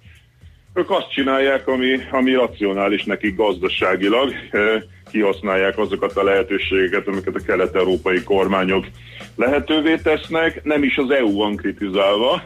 ők 0.74 0.90
azt 0.90 1.10
csinálják, 1.12 1.68
ami, 1.68 1.98
ami 2.10 2.32
racionális 2.32 3.04
nekik 3.04 3.36
gazdaságilag, 3.36 4.32
eh, 4.50 4.82
kihasználják 5.10 5.78
azokat 5.78 6.16
a 6.16 6.22
lehetőségeket, 6.24 7.08
amiket 7.08 7.34
a 7.34 7.44
kelet-európai 7.46 8.22
kormányok 8.22 8.86
lehetővé 9.36 9.96
tesznek, 9.96 10.64
nem 10.64 10.82
is 10.82 10.96
az 10.96 11.10
EU 11.10 11.36
van 11.36 11.56
kritizálva. 11.56 12.42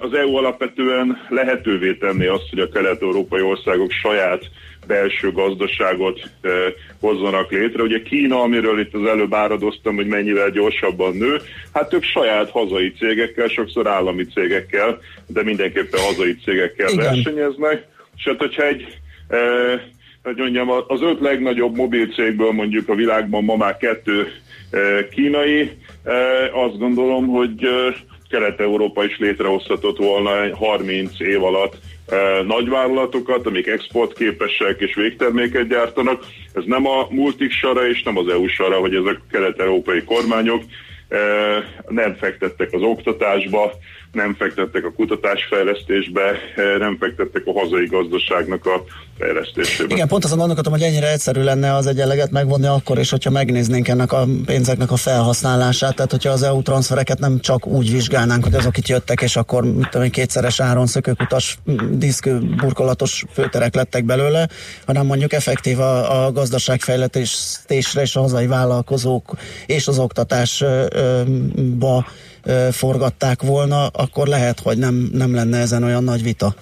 Az 0.00 0.14
EU 0.14 0.34
alapvetően 0.36 1.26
lehetővé 1.28 1.94
tenni 1.94 2.26
azt, 2.26 2.50
hogy 2.50 2.58
a 2.58 2.68
kelet-európai 2.68 3.42
országok 3.42 3.90
saját 3.90 4.42
belső 4.86 5.32
gazdaságot 5.32 6.30
hozzanak 7.00 7.50
létre. 7.50 7.82
Ugye 7.82 8.02
Kína, 8.02 8.40
amiről 8.40 8.80
itt 8.80 8.94
az 8.94 9.04
előbb 9.04 9.34
áradoztam, 9.34 9.94
hogy 9.94 10.06
mennyivel 10.06 10.50
gyorsabban 10.50 11.16
nő, 11.16 11.36
hát 11.72 11.92
ők 11.92 12.02
saját 12.02 12.50
hazai 12.50 12.92
cégekkel, 12.92 13.48
sokszor 13.48 13.86
állami 13.88 14.24
cégekkel, 14.24 14.98
de 15.26 15.42
mindenképpen 15.42 16.00
hazai 16.00 16.36
cégekkel 16.44 16.88
Igen. 16.88 17.04
versenyeznek. 17.04 17.86
És 18.16 18.24
hát, 18.24 18.38
hogyha 18.38 18.66
egy 18.66 18.86
e, 19.28 19.38
hogy 20.22 20.36
mondjam, 20.36 20.70
az 20.70 21.02
öt 21.02 21.20
legnagyobb 21.20 21.76
mobilcégből 21.76 22.52
mondjuk 22.52 22.88
a 22.88 22.94
világban 22.94 23.44
ma 23.44 23.56
már 23.56 23.76
kettő 23.76 24.32
kínai, 25.10 25.70
azt 26.52 26.78
gondolom, 26.78 27.26
hogy 27.26 27.68
Kelet-Európa 28.34 29.04
is 29.04 29.18
létrehozhatott 29.18 29.98
volna 29.98 30.56
30 30.56 31.20
év 31.20 31.42
alatt 31.42 31.76
nagyvállalatokat, 32.46 33.46
amik 33.46 33.66
exportképesek 33.66 34.80
és 34.80 34.94
végterméket 34.94 35.68
gyártanak. 35.68 36.24
Ez 36.52 36.62
nem 36.66 36.86
a 36.86 37.06
multik 37.10 37.52
sara 37.52 37.88
és 37.88 38.02
nem 38.02 38.18
az 38.18 38.28
EU 38.28 38.46
sara, 38.46 38.76
hogy 38.76 38.94
ezek 38.94 39.14
a 39.14 39.30
kelet-európai 39.30 40.02
kormányok 40.02 40.62
nem 41.88 42.14
fektettek 42.14 42.72
az 42.72 42.82
oktatásba, 42.82 43.72
nem 44.14 44.34
fektettek 44.34 44.84
a 44.84 44.92
kutatásfejlesztésbe, 44.92 46.30
nem 46.78 46.96
fektettek 47.00 47.42
a 47.46 47.60
hazai 47.60 47.86
gazdaságnak 47.86 48.66
a 48.66 48.84
fejlesztésébe. 49.18 49.94
Igen, 49.94 50.08
pont 50.08 50.24
azon 50.24 50.38
gondolkodom, 50.38 50.72
hogy 50.72 50.82
ennyire 50.82 51.12
egyszerű 51.12 51.42
lenne 51.42 51.74
az 51.74 51.86
egyenleget 51.86 52.30
megvonni 52.30 52.66
akkor 52.66 52.98
is, 52.98 53.10
hogyha 53.10 53.30
megnéznénk 53.30 53.88
ennek 53.88 54.12
a 54.12 54.24
pénzeknek 54.46 54.90
a 54.90 54.96
felhasználását, 54.96 55.94
tehát 55.94 56.10
hogyha 56.10 56.30
az 56.30 56.42
EU 56.42 56.62
transfereket 56.62 57.18
nem 57.18 57.40
csak 57.40 57.66
úgy 57.66 57.92
vizsgálnánk, 57.92 58.44
hogy 58.44 58.54
azok 58.54 58.78
itt 58.78 58.88
jöttek, 58.88 59.22
és 59.22 59.36
akkor 59.36 59.64
mit 59.64 59.88
tudom, 59.88 60.10
kétszeres 60.10 60.60
áron 60.60 60.86
szökőkutas, 60.86 61.58
diszkő, 61.90 62.38
burkolatos 62.38 63.24
főterek 63.32 63.74
lettek 63.74 64.04
belőle, 64.04 64.48
hanem 64.86 65.06
mondjuk 65.06 65.32
effektív 65.32 65.80
a, 65.80 66.26
a 66.26 66.32
gazdaságfejlesztésre 66.32 68.00
és 68.00 68.16
a 68.16 68.20
hazai 68.20 68.46
vállalkozók 68.46 69.36
és 69.66 69.88
az 69.88 69.98
oktatásba 69.98 72.04
forgatták 72.70 73.42
volna, 73.42 73.86
akkor 73.86 74.26
lehet, 74.26 74.60
hogy 74.60 74.78
nem, 74.78 75.08
nem 75.12 75.34
lenne 75.34 75.58
ezen 75.58 75.82
olyan 75.82 76.04
nagy 76.04 76.22
vita. 76.22 76.54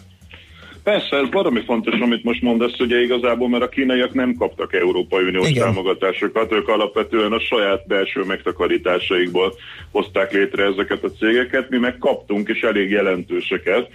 Persze, 0.83 1.17
ez 1.17 1.31
valami 1.31 1.61
fontos, 1.65 2.01
amit 2.01 2.25
most 2.25 2.43
mondasz, 2.43 2.79
ugye 2.79 3.01
igazából, 3.01 3.49
mert 3.49 3.63
a 3.63 3.69
kínaiak 3.69 4.13
nem 4.13 4.35
kaptak 4.35 4.75
Európai 4.75 5.25
Uniós 5.25 5.49
Igen. 5.49 5.63
támogatásokat, 5.63 6.53
ők 6.53 6.69
alapvetően 6.69 7.33
a 7.33 7.41
saját 7.41 7.87
belső 7.87 8.23
megtakarításaikból 8.25 9.55
hozták 9.91 10.33
létre 10.33 10.65
ezeket 10.65 11.05
a 11.05 11.11
cégeket, 11.11 11.71
mi 11.71 11.79
meg 11.79 11.99
kaptunk, 11.99 12.49
és 12.49 12.61
elég 12.61 12.91
jelentőseket, 12.91 13.89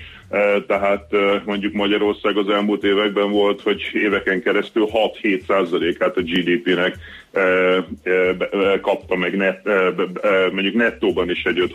tehát 0.68 1.06
mondjuk 1.46 1.74
Magyarország 1.74 2.38
az 2.38 2.50
elmúlt 2.50 2.84
években 2.84 3.32
volt, 3.32 3.62
hogy 3.62 3.82
éveken 3.94 4.42
keresztül 4.42 4.88
6-7 5.22 5.46
százalékát 5.48 6.18
a 6.18 6.22
GDP-nek 6.22 6.98
kapta 8.82 9.16
meg 9.16 9.36
net, 9.36 9.62
mondjuk 10.52 10.76
nettóban 10.76 11.30
is 11.30 11.44
egy 11.44 11.60
5 11.60 11.72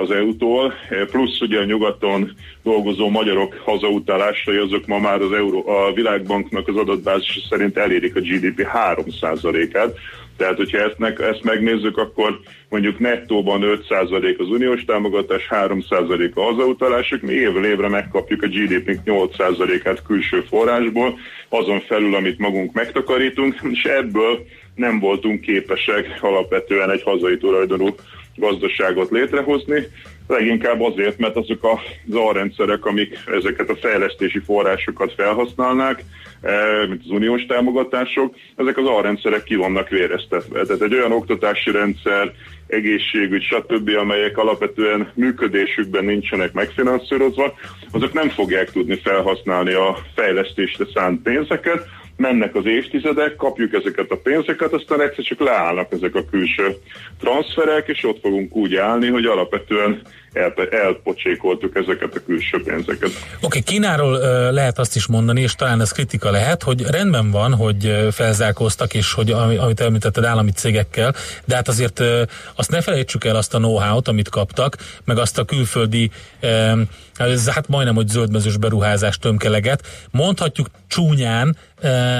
az 0.00 0.10
EU-tól, 0.10 0.74
plusz 1.10 1.40
ugye 1.40 1.58
a 1.58 1.64
nyugaton 1.64 2.32
dolgozó 2.62 3.08
magyarok 3.08 3.54
hazautálásai, 3.64 4.56
azok 4.56 4.86
ma 4.86 4.98
már 4.98 5.20
az 5.20 5.32
Euró, 5.32 5.68
a 5.68 5.92
Világbanknak 5.92 6.68
az 6.68 6.76
adatbázis 6.76 7.46
szerint 7.48 7.76
elérik 7.76 8.16
a 8.16 8.20
GDP 8.20 8.66
3%-át, 8.74 9.94
tehát, 10.36 10.56
hogyha 10.56 10.78
ezt, 10.78 11.20
ezt 11.20 11.42
megnézzük, 11.42 11.96
akkor 11.96 12.40
mondjuk 12.68 12.98
nettóban 12.98 13.60
5% 13.88 14.38
az 14.38 14.48
uniós 14.48 14.84
támogatás, 14.84 15.46
3% 15.50 16.34
a 16.34 16.40
hazautalások, 16.40 17.20
mi 17.20 17.32
évről 17.32 17.64
évre 17.64 17.88
megkapjuk 17.88 18.42
a 18.42 18.46
GDP-nk 18.46 19.00
8%-át 19.04 20.02
külső 20.02 20.40
forrásból, 20.40 21.18
azon 21.48 21.80
felül, 21.80 22.14
amit 22.14 22.38
magunk 22.38 22.72
megtakarítunk, 22.72 23.60
és 23.70 23.82
ebből 23.82 24.46
nem 24.74 24.98
voltunk 24.98 25.40
képesek 25.40 26.18
alapvetően 26.20 26.90
egy 26.90 27.02
hazai 27.02 27.36
tulajdonú 27.36 27.94
gazdaságot 28.36 29.10
létrehozni, 29.10 29.86
leginkább 30.32 30.80
azért, 30.80 31.18
mert 31.18 31.36
azok 31.36 31.64
az 32.06 32.14
alrendszerek, 32.14 32.84
amik 32.84 33.18
ezeket 33.26 33.68
a 33.68 33.76
fejlesztési 33.76 34.38
forrásokat 34.38 35.12
felhasználnák, 35.16 36.04
eh, 36.40 36.88
mint 36.88 37.00
az 37.04 37.10
uniós 37.10 37.46
támogatások, 37.46 38.34
ezek 38.56 38.78
az 38.78 38.86
alrendszerek 38.86 39.42
ki 39.42 39.54
vannak 39.54 39.88
véreztetve. 39.88 40.64
Tehát 40.64 40.82
egy 40.82 40.94
olyan 40.94 41.12
oktatási 41.12 41.70
rendszer, 41.70 42.32
egészségügy, 42.66 43.42
stb., 43.42 43.90
amelyek 43.98 44.38
alapvetően 44.38 45.12
működésükben 45.14 46.04
nincsenek 46.04 46.52
megfinanszírozva, 46.52 47.54
azok 47.90 48.12
nem 48.12 48.28
fogják 48.28 48.70
tudni 48.70 48.96
felhasználni 48.96 49.72
a 49.72 49.96
fejlesztésre 50.14 50.84
szánt 50.94 51.22
pénzeket, 51.22 51.88
mennek 52.16 52.54
az 52.54 52.66
évtizedek, 52.66 53.36
kapjuk 53.36 53.72
ezeket 53.72 54.10
a 54.10 54.16
pénzeket, 54.16 54.72
aztán 54.72 55.00
egyszer 55.00 55.24
csak 55.24 55.40
leállnak 55.40 55.92
ezek 55.92 56.14
a 56.14 56.24
külső 56.30 56.76
transferek, 57.20 57.88
és 57.88 58.04
ott 58.04 58.20
fogunk 58.20 58.56
úgy 58.56 58.74
állni, 58.74 59.08
hogy 59.08 59.24
alapvetően 59.24 60.02
el, 60.32 60.52
elpocsékoltuk 60.70 61.76
ezeket 61.76 62.14
a 62.14 62.22
külső 62.26 62.62
pénzeket. 62.62 63.08
Oké, 63.08 63.16
okay, 63.40 63.62
Kínáról 63.62 64.14
uh, 64.14 64.52
lehet 64.52 64.78
azt 64.78 64.96
is 64.96 65.06
mondani, 65.06 65.40
és 65.40 65.54
talán 65.54 65.80
ez 65.80 65.92
kritika 65.92 66.30
lehet, 66.30 66.62
hogy 66.62 66.82
rendben 66.90 67.30
van, 67.30 67.54
hogy 67.54 68.06
felzárkóztak, 68.10 68.94
és 68.94 69.12
hogy 69.12 69.30
amit 69.30 69.80
említetted 69.80 70.24
állami 70.24 70.50
cégekkel, 70.50 71.14
de 71.44 71.54
hát 71.54 71.68
azért 71.68 72.00
uh, 72.00 72.22
azt 72.54 72.70
ne 72.70 72.80
felejtsük 72.80 73.24
el 73.24 73.36
azt 73.36 73.54
a 73.54 73.58
know-how-t, 73.58 74.08
amit 74.08 74.28
kaptak, 74.28 74.76
meg 75.04 75.18
azt 75.18 75.38
a 75.38 75.44
külföldi 75.44 76.10
uh, 76.42 76.80
ez 77.18 77.48
hát 77.48 77.68
majdnem, 77.68 77.94
hogy 77.94 78.08
zöldmezős 78.08 78.56
beruházás 78.56 79.18
tömkeleget. 79.18 79.82
Mondhatjuk 80.10 80.66
csúnyán, 80.88 81.56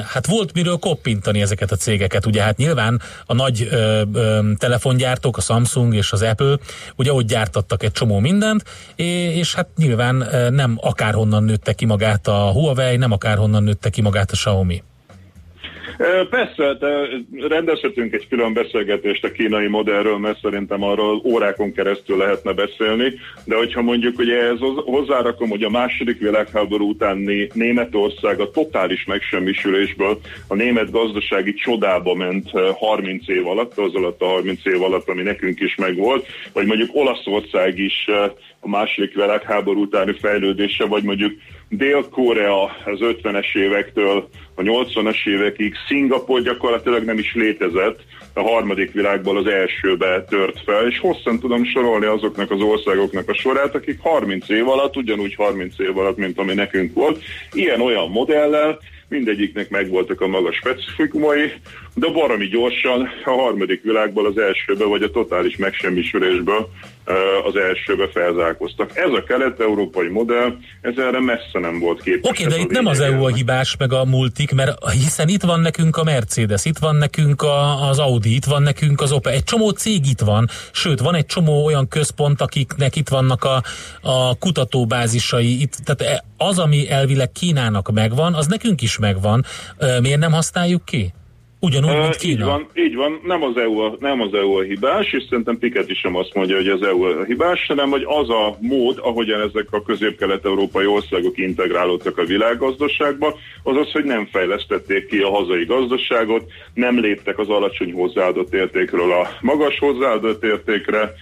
hát 0.07 0.27
volt 0.27 0.53
miről 0.53 0.77
koppintani 0.77 1.41
ezeket 1.41 1.73
a 1.73 1.77
cégeket. 1.77 2.27
Ugye 2.27 2.43
hát 2.43 2.57
nyilván 2.57 3.01
a 3.27 3.35
nagy 3.35 3.69
ö, 3.71 4.03
ö, 4.13 4.41
telefongyártók, 4.59 5.37
a 5.37 5.41
Samsung 5.41 5.95
és 5.95 6.13
az 6.13 6.23
Apple, 6.23 6.57
ugye 6.97 7.13
ott 7.13 7.27
gyártattak 7.27 7.83
egy 7.83 7.93
csomó 7.93 8.19
mindent, 8.19 8.65
és 8.97 9.55
hát 9.55 9.69
nyilván 9.77 10.29
nem 10.53 10.79
akárhonnan 10.81 11.45
nőtte 11.45 11.73
ki 11.73 11.85
magát 11.85 12.29
a 12.29 12.51
Huawei, 12.51 12.97
nem 12.97 13.13
akárhonnan 13.13 13.63
nőtte 13.63 13.91
ki 13.91 14.01
magát 14.01 14.31
a 14.31 14.35
Xiaomi. 14.35 14.83
Persze, 16.31 16.75
de 16.81 17.09
rendezhetünk 17.49 18.13
egy 18.13 18.29
külön 18.29 18.53
beszélgetést 18.53 19.25
a 19.25 19.33
kínai 19.33 19.67
modellről, 19.67 20.19
mert 20.19 20.41
szerintem 20.41 20.83
arról 20.83 21.23
órákon 21.25 21.73
keresztül 21.73 22.17
lehetne 22.17 22.53
beszélni, 22.53 23.13
de 23.45 23.57
hogyha 23.57 23.83
mondjuk 23.83 24.19
ugye 24.19 24.43
ez 24.43 24.59
hozzárakom, 24.85 25.49
hogy 25.49 25.63
a 25.63 25.71
második 25.71 26.19
világháború 26.19 26.89
utáni 26.89 27.49
Németország 27.55 28.41
a 28.41 28.51
totális 28.51 29.05
megsemmisülésből 29.05 30.21
a 30.49 30.55
német 30.55 30.91
gazdasági 30.91 31.55
csodába 31.55 32.15
ment 32.15 32.51
30 32.75 33.29
év 33.29 33.47
alatt, 33.47 33.79
az 33.79 33.95
alatt 33.95 34.23
a 34.23 34.27
30 34.27 34.67
év 34.67 34.83
alatt, 34.83 35.09
ami 35.09 35.23
nekünk 35.23 35.61
is 35.61 35.75
megvolt, 35.75 36.27
vagy 36.53 36.67
mondjuk 36.67 36.91
Olaszország 36.93 37.79
is 37.79 38.09
a 38.61 38.69
második 38.69 39.15
világháború 39.15 39.81
utáni 39.81 40.13
fejlődése, 40.21 40.87
vagy 40.87 41.03
mondjuk 41.03 41.33
Dél-Korea 41.75 42.63
az 42.65 42.99
50-es 43.01 43.57
évektől 43.57 44.29
a 44.55 44.63
80-as 44.63 45.27
évekig, 45.27 45.75
Szingapur 45.89 46.43
gyakorlatilag 46.43 47.05
nem 47.05 47.19
is 47.19 47.35
létezett, 47.35 48.01
a 48.35 48.41
harmadik 48.41 48.93
világból 48.93 49.37
az 49.37 49.47
elsőbe 49.47 50.25
tört 50.25 50.63
fel, 50.65 50.87
és 50.87 50.99
hosszan 50.99 51.39
tudom 51.39 51.65
sorolni 51.65 52.07
azoknak 52.07 52.51
az 52.51 52.61
országoknak 52.61 53.29
a 53.29 53.35
sorát, 53.35 53.75
akik 53.75 54.01
30 54.01 54.49
év 54.49 54.69
alatt, 54.69 54.97
ugyanúgy 54.97 55.35
30 55.35 55.79
év 55.79 55.99
alatt, 55.99 56.17
mint 56.17 56.39
ami 56.39 56.55
nekünk 56.55 56.95
volt, 56.95 57.23
ilyen-olyan 57.53 58.11
modellel, 58.11 58.79
mindegyiknek 59.09 59.71
megvoltak 59.71 60.21
a 60.21 60.27
magas 60.27 60.57
specifikumai, 60.57 61.53
de 61.95 62.09
baromi 62.09 62.47
gyorsan 62.47 63.09
a 63.25 63.31
harmadik 63.31 63.83
világból 63.83 64.27
az 64.27 64.39
elsőbe, 64.39 64.85
vagy 64.85 65.03
a 65.03 65.11
totális 65.11 65.57
megsemmisülésből 65.57 66.69
az 67.47 67.57
elsőbe 67.57 68.09
felzárkoztak. 68.13 68.97
Ez 68.97 69.11
a 69.11 69.23
kelet-európai 69.23 70.09
modell, 70.09 70.57
ez 70.81 70.95
erre 70.97 71.21
messze 71.21 71.59
nem 71.59 71.79
volt 71.79 72.03
képes. 72.03 72.31
Oké, 72.31 72.45
okay, 72.45 72.57
de 72.57 72.63
itt 72.63 72.71
nem 72.71 72.87
az 72.87 73.01
EU 73.01 73.25
a 73.25 73.29
hibás, 73.29 73.77
meg 73.77 73.93
a 73.93 74.05
multik, 74.05 74.55
mert 74.55 74.91
hiszen 74.91 75.29
itt 75.29 75.43
van 75.43 75.61
nekünk 75.61 75.97
a 75.97 76.05
Mercedes, 76.05 76.65
itt 76.65 76.79
van 76.79 76.97
nekünk 76.97 77.43
a, 77.43 77.89
az 77.89 77.99
Audi, 77.99 78.35
itt 78.35 78.45
van 78.45 78.63
nekünk 78.63 79.01
az 79.01 79.13
Opel, 79.13 79.33
egy 79.33 79.45
csomó 79.45 79.71
cég 79.71 80.07
itt 80.07 80.21
van, 80.21 80.49
sőt, 80.73 81.01
van 81.01 81.15
egy 81.15 81.27
csomó 81.27 81.65
olyan 81.65 81.89
központ, 81.89 82.41
akiknek 82.41 82.97
itt 82.97 83.09
vannak 83.09 83.45
a, 83.45 83.63
a 84.01 84.39
kutatóbázisai, 84.39 85.61
itt, 85.61 85.73
tehát 85.85 86.15
e, 86.15 86.25
az, 86.37 86.59
ami 86.59 86.91
elvileg 86.91 87.33
Kínának 87.33 87.93
megvan, 87.93 88.35
az 88.35 88.47
nekünk 88.47 88.83
is 88.83 88.99
megvan. 88.99 89.45
Miért 90.01 90.21
nem 90.21 90.33
használjuk 90.33 90.85
ki? 90.85 91.13
Ugyanúgy, 91.65 91.97
mint 91.97 92.17
Kína. 92.17 92.33
Így 92.33 92.45
van, 92.45 92.67
így 92.75 92.95
van. 92.95 93.21
Nem 93.25 93.43
az 93.43 93.57
EU 93.57 93.79
a, 93.79 93.97
nem 93.99 94.21
az 94.21 94.35
EU 94.35 94.53
a 94.53 94.63
hibás, 94.63 95.13
és 95.13 95.25
szerintem 95.29 95.59
Piketty 95.59 95.93
sem 95.95 96.17
azt 96.17 96.35
mondja, 96.35 96.57
hogy 96.57 96.69
az 96.69 96.83
EU 96.83 97.03
a 97.03 97.25
hibás, 97.25 97.67
hanem 97.67 97.91
hogy 97.91 98.05
az 98.07 98.31
a 98.31 98.57
mód, 98.61 98.99
ahogyan 99.03 99.41
ezek 99.41 99.67
a 99.71 99.83
közép-kelet-európai 99.83 100.87
országok 100.87 101.39
integrálódtak 101.39 102.19
a 102.19 102.25
világgazdaságba, 102.25 103.35
az 103.63 103.77
az, 103.77 103.93
hogy 103.93 104.05
nem 104.05 104.27
fejlesztették 104.33 105.07
ki 105.07 105.19
a 105.19 105.31
hazai 105.31 105.65
gazdaságot, 105.65 106.45
nem 106.75 107.01
léptek 107.01 107.39
az 107.39 107.49
alacsony 107.49 107.93
hozzáadott 107.93 108.55
értékről 108.55 109.13
a 109.13 109.29
magas 109.41 109.79
hozzáadott 109.79 110.45
értékre, 110.45 111.15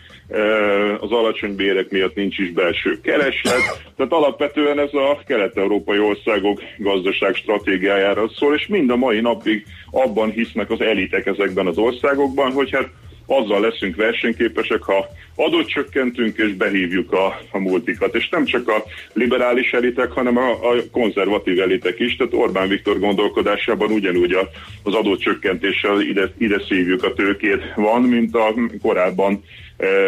az 1.00 1.10
alacsony 1.10 1.54
bérek 1.54 1.90
miatt 1.90 2.14
nincs 2.14 2.38
is 2.38 2.52
belső 2.52 3.00
kereslet. 3.00 3.82
Tehát 3.96 4.12
alapvetően 4.12 4.78
ez 4.78 4.94
a 4.94 5.22
kelet-európai 5.26 5.98
országok 5.98 6.62
gazdaság 6.78 7.34
stratégiájára 7.34 8.28
szól, 8.28 8.54
és 8.54 8.66
mind 8.66 8.90
a 8.90 8.96
mai 8.96 9.20
napig 9.20 9.66
abban 9.90 10.30
hisznek 10.30 10.70
az 10.70 10.80
elitek 10.80 11.26
ezekben 11.26 11.66
az 11.66 11.78
országokban, 11.78 12.52
hogy 12.52 12.70
hát 12.70 12.88
azzal 13.30 13.60
leszünk 13.60 13.96
versenyképesek, 13.96 14.82
ha 14.82 15.06
adót 15.34 15.68
csökkentünk 15.68 16.36
és 16.36 16.54
behívjuk 16.54 17.12
a, 17.12 17.40
a 17.50 17.58
multikat. 17.58 18.14
És 18.14 18.28
nem 18.28 18.44
csak 18.44 18.68
a 18.68 18.84
liberális 19.12 19.72
elitek, 19.72 20.10
hanem 20.10 20.36
a, 20.36 20.50
a 20.50 20.74
konzervatív 20.92 21.60
elitek 21.60 21.98
is. 21.98 22.16
Tehát 22.16 22.34
Orbán 22.34 22.68
Viktor 22.68 22.98
gondolkodásában 22.98 23.90
ugyanúgy 23.90 24.32
a, 24.32 24.48
az 24.82 24.94
adócsökkentéssel 24.94 26.00
ide, 26.00 26.32
ide 26.38 26.60
szívjuk 26.68 27.04
a 27.04 27.12
tőkét 27.12 27.72
van, 27.76 28.02
mint 28.02 28.34
a 28.34 28.54
korábban 28.82 29.42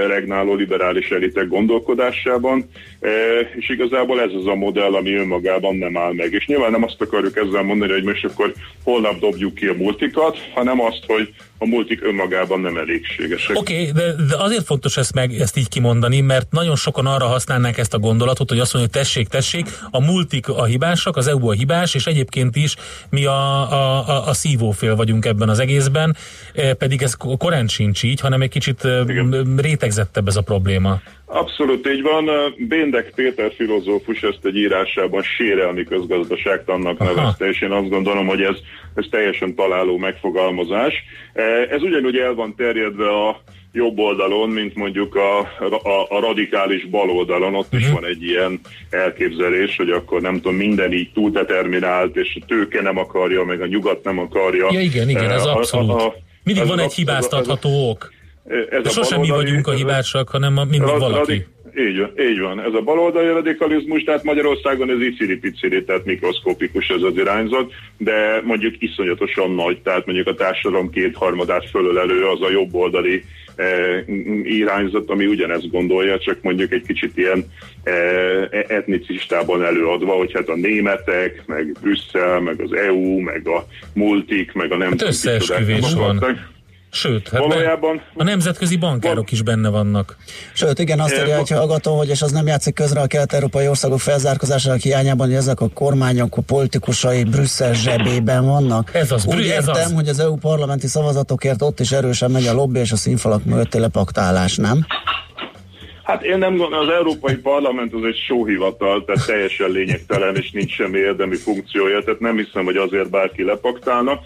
regnáló 0.07 0.55
liberális 0.55 1.11
elitek 1.11 1.49
gondolkodásában, 1.49 2.69
és 3.57 3.69
igazából 3.69 4.21
ez 4.21 4.31
az 4.35 4.47
a 4.47 4.55
modell, 4.55 4.95
ami 4.95 5.15
önmagában 5.15 5.77
nem 5.77 5.97
áll 5.97 6.13
meg. 6.13 6.33
És 6.33 6.47
nyilván 6.47 6.71
nem 6.71 6.83
azt 6.83 7.01
akarjuk 7.01 7.37
ezzel 7.37 7.63
mondani, 7.63 7.93
hogy 7.93 8.05
most 8.05 8.25
akkor 8.25 8.53
holnap 8.85 9.19
dobjuk 9.19 9.55
ki 9.55 9.67
a 9.67 9.75
multikat, 9.75 10.51
hanem 10.55 10.81
azt, 10.81 11.05
hogy 11.07 11.35
a 11.63 11.67
multik 11.67 12.05
önmagában 12.05 12.61
nem 12.61 12.77
elégségesek. 12.77 13.57
Oké, 13.57 13.73
okay, 13.73 13.93
de, 13.93 14.25
de 14.29 14.37
azért 14.37 14.65
fontos 14.65 14.97
ezt, 14.97 15.15
meg, 15.15 15.41
ezt 15.41 15.57
így 15.57 15.69
kimondani, 15.69 16.21
mert 16.21 16.51
nagyon 16.51 16.77
sokan 16.77 17.07
arra 17.07 17.27
használnák 17.27 17.79
ezt 17.79 17.95
a 17.95 17.99
gondolatot, 17.99 18.49
hogy 18.49 18.59
azt 18.59 18.75
mondja, 18.75 18.91
hogy 18.93 19.03
tessék, 19.03 19.29
tessék, 19.29 19.67
a 19.91 20.01
multik 20.01 20.49
a 20.49 20.65
hibásak, 20.65 21.17
az 21.17 21.27
EU 21.27 21.49
a 21.49 21.53
hibás, 21.53 21.95
és 21.95 22.07
egyébként 22.07 22.57
is 22.57 22.77
mi 23.11 23.25
a, 23.25 23.73
a, 23.73 24.09
a, 24.09 24.29
a 24.29 24.33
szívófél 24.33 24.97
vagyunk 24.97 25.25
ebben 25.25 25.49
az 25.49 25.59
egészben, 25.59 26.17
pedig 26.79 27.03
ez 27.03 27.15
korán 27.15 27.69
sincs 27.69 28.03
így, 28.03 28.21
hanem 28.21 28.43
egy 28.43 28.51
kicsit 28.51 28.85
Igen. 29.09 29.55
rétegzettebb 29.57 30.29
ez 30.29 30.37
a 30.37 30.43
probléma. 30.43 31.01
Abszolút 31.33 31.89
így 31.89 32.03
van. 32.03 32.31
Béndek 32.59 33.13
Péter 33.15 33.53
filozófus 33.57 34.23
ezt 34.23 34.45
egy 34.45 34.57
írásában 34.57 35.23
sérelmi 35.23 35.85
közgazdaságtannak 35.85 36.99
nevezte, 36.99 37.49
és 37.49 37.61
én 37.61 37.71
azt 37.71 37.89
gondolom, 37.89 38.27
hogy 38.27 38.41
ez, 38.41 38.57
ez 38.95 39.05
teljesen 39.11 39.55
találó 39.55 39.97
megfogalmazás. 39.97 40.95
Ez 41.71 41.83
ugyanúgy 41.83 42.17
el 42.17 42.35
van 42.35 42.55
terjedve 42.57 43.09
a 43.09 43.41
jobb 43.73 43.99
oldalon, 43.99 44.49
mint 44.51 44.75
mondjuk 44.75 45.15
a, 45.15 45.39
a, 45.83 46.07
a 46.09 46.21
radikális 46.21 46.85
bal 46.85 47.11
oldalon, 47.11 47.55
ott 47.55 47.65
uh-huh. 47.65 47.81
is 47.81 47.87
mhm. 47.87 47.95
van 47.95 48.05
egy 48.05 48.23
ilyen 48.23 48.61
elképzelés, 48.91 49.77
hogy 49.77 49.91
akkor 49.91 50.21
nem 50.21 50.35
tudom, 50.35 50.55
minden 50.55 50.93
így 50.93 51.13
túldeterminált, 51.13 52.17
és 52.17 52.39
a 52.41 52.45
tőke 52.47 52.83
nem 52.83 52.99
akarja, 52.99 53.45
meg 53.45 53.61
a 53.61 53.67
nyugat 53.67 54.05
nem 54.05 54.19
akarja. 54.19 54.69
Ja 54.73 54.81
igen, 54.81 55.09
igen, 55.09 55.31
ez 55.31 55.45
abszolút. 55.45 55.91
A, 55.91 56.07
a, 56.07 56.15
Mindig 56.45 56.67
van 56.67 56.79
egy 56.79 56.95
hibáztatható 56.95 57.91
ok. 57.91 58.13
Ez 58.45 58.83
De 58.83 58.91
sosem 58.91 59.21
mi 59.21 59.29
vagyunk 59.29 59.67
a 59.67 59.73
hibásak, 59.73 60.29
hanem 60.29 60.57
a, 60.57 60.65
mindig 60.65 60.89
rad, 60.89 61.01
valaki. 61.01 61.47
Így 61.77 61.99
van, 61.99 62.13
így 62.19 62.41
van. 62.41 62.61
Ez 62.61 62.75
a 62.75 62.81
baloldali 62.81 63.27
radikalizmus, 63.27 64.03
tehát 64.03 64.23
Magyarországon 64.25 64.91
ez 64.91 65.01
így 65.01 65.39
piciri 65.41 65.85
tehát 65.85 66.05
mikroszkopikus 66.05 66.89
ez 66.89 67.03
az 67.03 67.17
irányzat, 67.17 67.73
de 67.97 68.41
mondjuk 68.45 68.75
iszonyatosan 68.79 69.55
nagy, 69.55 69.81
tehát 69.83 70.07
mondjuk 70.07 70.27
a 70.27 70.35
társadalom 70.35 70.91
kétharmadát 70.91 71.71
fölölelő 71.71 72.25
az 72.25 72.43
a 72.43 72.51
jobboldali 72.51 73.25
e, 73.57 73.65
irányzat, 74.43 75.11
ami 75.11 75.27
ugyanezt 75.27 75.71
gondolja, 75.71 76.19
csak 76.19 76.43
mondjuk 76.43 76.73
egy 76.73 76.85
kicsit 76.87 77.17
ilyen 77.17 77.45
e, 77.83 77.93
etnicistában 78.69 79.65
előadva, 79.65 80.13
hogy 80.13 80.33
hát 80.33 80.49
a 80.49 80.57
németek, 80.57 81.43
meg 81.47 81.77
Brüsszel, 81.81 82.41
meg 82.41 82.61
az 82.61 82.73
EU, 82.73 83.21
meg 83.21 83.49
a 83.49 83.67
multik, 83.95 84.53
meg 84.53 84.73
a 84.73 84.77
nem 84.77 84.89
hát 84.89 85.03
összeesküvés 85.03 85.93
van. 85.95 86.17
Akartak. 86.17 86.51
Sőt, 86.95 87.29
hát 87.29 87.41
valójában... 87.41 88.03
A 88.15 88.23
nemzetközi 88.23 88.77
bankárok 88.77 89.33
is 89.33 89.43
benne 89.43 89.69
vannak. 89.69 90.17
Sőt, 90.53 90.79
igen, 90.79 91.01
azt 91.01 91.17
írja 91.17 91.37
egy 91.37 91.49
hallgató, 91.49 91.97
hogy 91.97 92.09
és 92.09 92.23
az 92.23 92.33
nem 92.33 92.47
játszik 92.47 92.75
közre 92.75 93.01
a 93.01 93.07
kelet-európai 93.07 93.69
országok 93.69 94.01
felzárkozásának 94.01 94.81
hiányában, 94.81 95.27
hogy 95.27 95.37
ezek 95.37 95.61
a 95.61 95.69
kormányok, 95.69 96.37
a 96.37 96.43
politikusai 96.43 97.25
Brüsszel 97.25 97.75
zsebében 97.75 98.47
vannak. 98.47 98.95
Ez 98.95 99.13
az, 99.13 99.27
Úgy 99.27 99.39
ez 99.39 99.47
értem, 99.47 99.75
az. 99.75 99.93
hogy 99.93 100.09
az 100.09 100.19
EU 100.19 100.37
parlamenti 100.37 100.87
szavazatokért 100.87 101.63
ott 101.63 101.81
is 101.81 101.93
erősen 101.93 102.31
megy 102.31 102.47
a 102.47 102.53
lobby 102.53 102.79
és 102.79 102.93
a 102.93 102.97
színfalak 102.97 103.45
mögötti 103.45 103.79
lepaktálás, 103.79 104.57
nem? 104.57 104.87
Hát 106.03 106.23
én 106.23 106.39
nem 106.39 106.57
gondolom, 106.57 106.89
az 106.89 106.95
Európai 106.95 107.37
Parlament 107.37 107.95
az 107.95 108.05
egy 108.05 108.19
sóhivatal, 108.27 109.05
tehát 109.05 109.27
teljesen 109.27 109.71
lényegtelen, 109.71 110.37
és 110.37 110.51
nincs 110.51 110.75
semmi 110.75 110.99
érdemi 110.99 111.37
funkciója, 111.37 112.03
tehát 112.05 112.21
nem 112.21 112.37
hiszem, 112.37 112.65
hogy 112.65 112.77
azért 112.77 113.11
bárki 113.11 113.45
lepaktálna. 113.45 114.21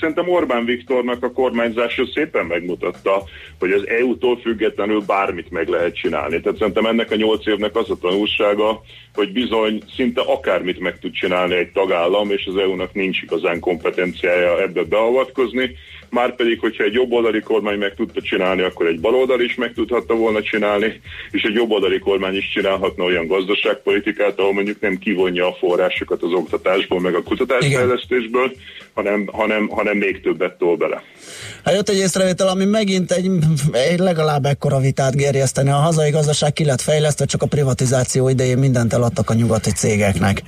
Szerintem 0.00 0.28
Orbán 0.28 0.64
Viktornak 0.64 1.22
a 1.22 1.32
kormányzása 1.32 2.06
szépen 2.14 2.46
megmutatta, 2.46 3.22
hogy 3.58 3.72
az 3.72 3.86
EU-tól 3.88 4.36
függetlenül 4.40 5.00
bármit 5.06 5.50
meg 5.50 5.68
lehet 5.68 5.94
csinálni. 5.94 6.40
Tehát 6.40 6.58
szerintem 6.58 6.86
ennek 6.86 7.10
a 7.10 7.16
nyolc 7.16 7.46
évnek 7.46 7.76
az 7.76 7.90
a 7.90 7.98
tanulsága, 8.00 8.82
hogy 9.14 9.32
bizony 9.32 9.82
szinte 9.96 10.20
akármit 10.20 10.80
meg 10.80 10.98
tud 10.98 11.12
csinálni 11.12 11.54
egy 11.54 11.72
tagállam, 11.72 12.30
és 12.30 12.46
az 12.46 12.56
EU-nak 12.56 12.94
nincs 12.94 13.22
igazán 13.22 13.60
kompetenciája 13.60 14.60
ebbe 14.62 14.82
beavatkozni. 14.82 15.76
Márpedig, 16.10 16.60
hogyha 16.60 16.84
egy 16.84 16.92
jobboldali 16.92 17.40
kormány 17.40 17.78
meg 17.78 17.94
tudta 17.94 18.22
csinálni, 18.22 18.62
akkor 18.62 18.86
egy 18.86 19.00
baloldali 19.00 19.44
is 19.44 19.54
meg 19.54 19.72
tudhatta 19.72 20.14
volna 20.14 20.42
csinálni, 20.42 21.00
és 21.30 21.42
egy 21.42 21.54
jobboldali 21.54 21.98
kormány 21.98 22.36
is 22.36 22.50
csinálhatna 22.54 23.04
olyan 23.04 23.26
gazdaságpolitikát, 23.26 24.38
ahol 24.38 24.52
mondjuk 24.52 24.80
nem 24.80 24.98
kivonja 24.98 25.46
a 25.46 25.56
forrásokat 25.58 26.22
az 26.22 26.32
oktatásból, 26.32 27.00
meg 27.00 27.14
a 27.14 27.22
kutatásfejlesztésből, 27.22 28.52
hanem, 28.94 29.26
hanem, 29.32 29.68
hanem 29.68 29.96
még 29.96 30.20
többet 30.20 30.58
tol 30.58 30.76
bele. 30.76 31.02
Hát 31.64 31.74
jött 31.74 31.88
egy 31.88 31.96
észrevétel, 31.96 32.48
ami 32.48 32.64
megint 32.64 33.10
egy, 33.10 33.30
egy 33.72 33.98
legalább 33.98 34.44
ekkora 34.44 34.78
vitát 34.78 35.16
gerjeszteni. 35.16 35.70
A 35.70 35.74
hazai 35.74 36.10
gazdaság 36.10 36.52
ki 36.52 36.64
lett 36.64 36.80
fejlesztve, 36.80 37.24
csak 37.24 37.42
a 37.42 37.46
privatizáció 37.46 38.28
idején 38.28 38.58
mindent 38.58 38.92
eladtak 38.92 39.30
a 39.30 39.34
nyugati 39.34 39.70
cégeknek. 39.70 40.42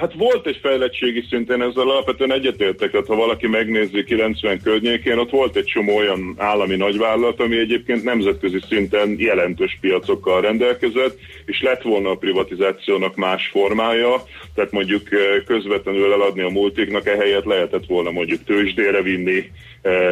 Hát 0.00 0.14
volt 0.14 0.46
egy 0.46 0.58
fejlettségi 0.62 1.24
szinten 1.30 1.62
ezzel 1.62 1.88
alapvetően 1.88 2.32
egyetértek, 2.32 2.90
tehát 2.90 3.06
ha 3.06 3.14
valaki 3.14 3.46
megnézi 3.46 4.04
90 4.04 4.60
környékén, 4.62 5.18
ott 5.18 5.30
volt 5.30 5.56
egy 5.56 5.64
csomó 5.64 5.96
olyan 5.96 6.34
állami 6.38 6.76
nagyvállalat, 6.76 7.40
ami 7.40 7.58
egyébként 7.58 8.04
nemzetközi 8.04 8.58
szinten 8.68 9.14
jelentős 9.18 9.78
piacokkal 9.80 10.40
rendelkezett, 10.40 11.18
és 11.44 11.62
lett 11.62 11.82
volna 11.82 12.10
a 12.10 12.16
privatizációnak 12.16 13.16
más 13.16 13.48
formája, 13.52 14.22
tehát 14.54 14.72
mondjuk 14.72 15.08
közvetlenül 15.46 16.12
eladni 16.12 16.42
a 16.42 16.48
multiknak, 16.48 17.06
ehelyett 17.06 17.44
lehetett 17.44 17.86
volna 17.86 18.10
mondjuk 18.10 18.44
tőzsdére 18.44 19.02
vinni, 19.02 19.50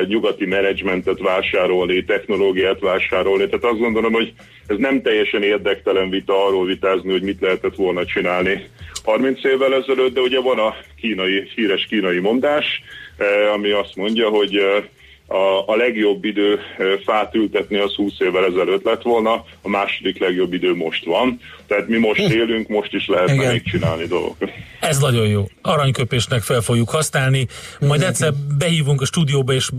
nyugati 0.06 0.46
menedzsmentet 0.46 1.20
vásárolni, 1.20 2.04
technológiát 2.04 2.80
vásárolni, 2.80 3.46
tehát 3.46 3.64
azt 3.64 3.80
gondolom, 3.80 4.12
hogy 4.12 4.32
ez 4.66 4.76
nem 4.76 5.02
teljesen 5.02 5.42
érdektelen 5.42 6.10
vita 6.10 6.46
arról 6.46 6.64
vitázni, 6.66 7.10
hogy 7.10 7.22
mit 7.22 7.40
lehetett 7.40 7.74
volna 7.74 8.04
csinálni 8.04 8.68
30 9.10 9.44
évvel 9.44 9.74
ezelőtt, 9.74 10.14
de 10.14 10.20
ugye 10.20 10.40
van 10.40 10.58
a 10.58 10.74
kínai, 11.00 11.48
híres 11.54 11.86
kínai 11.86 12.18
mondás, 12.18 12.82
eh, 13.16 13.52
ami 13.52 13.70
azt 13.70 13.96
mondja, 13.96 14.28
hogy 14.28 14.56
eh, 14.56 14.84
a, 15.26 15.64
a 15.66 15.76
legjobb 15.76 16.24
idő 16.24 16.60
fát 17.04 17.34
ültetni 17.34 17.76
az 17.76 17.94
20 17.94 18.12
évvel 18.20 18.44
ezelőtt 18.44 18.84
lett 18.84 19.02
volna, 19.02 19.44
a 19.62 19.68
második 19.68 20.18
legjobb 20.18 20.52
idő 20.52 20.74
most 20.74 21.04
van. 21.04 21.40
Tehát 21.66 21.88
mi 21.88 21.98
most 21.98 22.26
hm. 22.26 22.32
élünk, 22.32 22.68
most 22.68 22.94
is 22.94 23.06
lehet 23.06 23.36
még 23.36 23.62
csinálni 23.62 24.06
dolgokat. 24.06 24.50
Ez 24.80 24.98
nagyon 24.98 25.26
jó. 25.26 25.48
Aranyköpésnek 25.62 26.42
fel 26.42 26.60
fogjuk 26.60 26.90
használni. 26.90 27.46
Majd 27.80 28.02
egyszer 28.02 28.32
behívunk 28.58 29.00
a 29.00 29.04
stúdióba, 29.04 29.52
és 29.52 29.70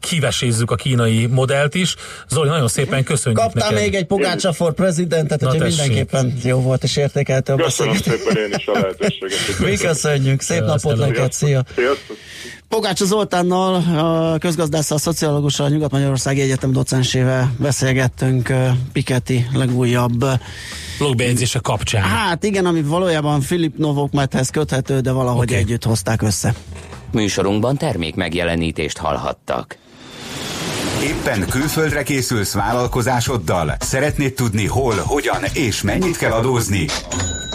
kivesézzük 0.00 0.70
a 0.70 0.74
kínai 0.74 1.26
modellt 1.26 1.74
is. 1.74 1.94
Zoli, 2.28 2.48
nagyon 2.48 2.68
szépen 2.68 3.04
köszönjük 3.04 3.40
Kaptál 3.40 3.70
neked. 3.70 3.84
még 3.84 3.94
egy 3.94 4.06
Pogácsa 4.06 4.52
for 4.52 4.74
Presidentet, 4.74 5.44
úgyhogy 5.44 5.60
mindenképpen 5.60 6.38
jó 6.42 6.60
volt 6.60 6.82
és 6.82 6.96
értékelte 6.96 7.52
a 7.52 7.56
Köszönöm 7.56 7.94
szépen 7.94 8.36
én 8.36 8.54
is 8.56 8.66
a 8.66 8.72
lehetőséget. 8.72 9.58
Mi 9.58 9.76
köszönjük. 9.76 10.40
Szép 10.40 10.64
napot 10.64 10.96
neked. 10.96 11.32
Szia. 11.32 11.64
Sziasztok. 11.74 12.16
Pogács 12.68 13.02
Zoltánnal, 13.02 13.74
a 13.98 14.38
közgazdásszal, 14.38 14.96
a 14.96 15.00
szociológussal, 15.00 15.66
a 15.66 15.68
Nyugat-Magyarországi 15.68 16.40
Egyetem 16.40 16.72
docensével 16.72 17.52
beszélgettünk 17.58 18.52
Piketty 18.92 19.46
legújabb 19.52 20.24
blogbejegyzése 20.98 21.58
kapcsán. 21.58 22.02
Hát 22.02 22.44
igen, 22.44 22.66
ami 22.66 22.82
valójában 22.82 23.40
Philip 23.40 23.76
Novokmethez 23.76 24.49
köthető, 24.50 25.00
de 25.00 25.12
valahogy 25.12 25.50
okay. 25.50 25.62
együtt 25.62 25.84
hozták 25.84 26.22
össze. 26.22 26.54
Műsorunkban 27.12 27.76
termék 27.76 28.14
megjelenítést 28.14 28.98
hallhattak. 28.98 29.76
Éppen 31.02 31.46
külföldre 31.48 32.02
készülsz 32.02 32.52
vállalkozásoddal? 32.52 33.76
Szeretnéd 33.78 34.34
tudni 34.34 34.66
hol, 34.66 34.94
hogyan 35.06 35.42
és 35.54 35.82
mennyit 35.82 36.16
kell 36.16 36.32
adózni? 36.32 36.86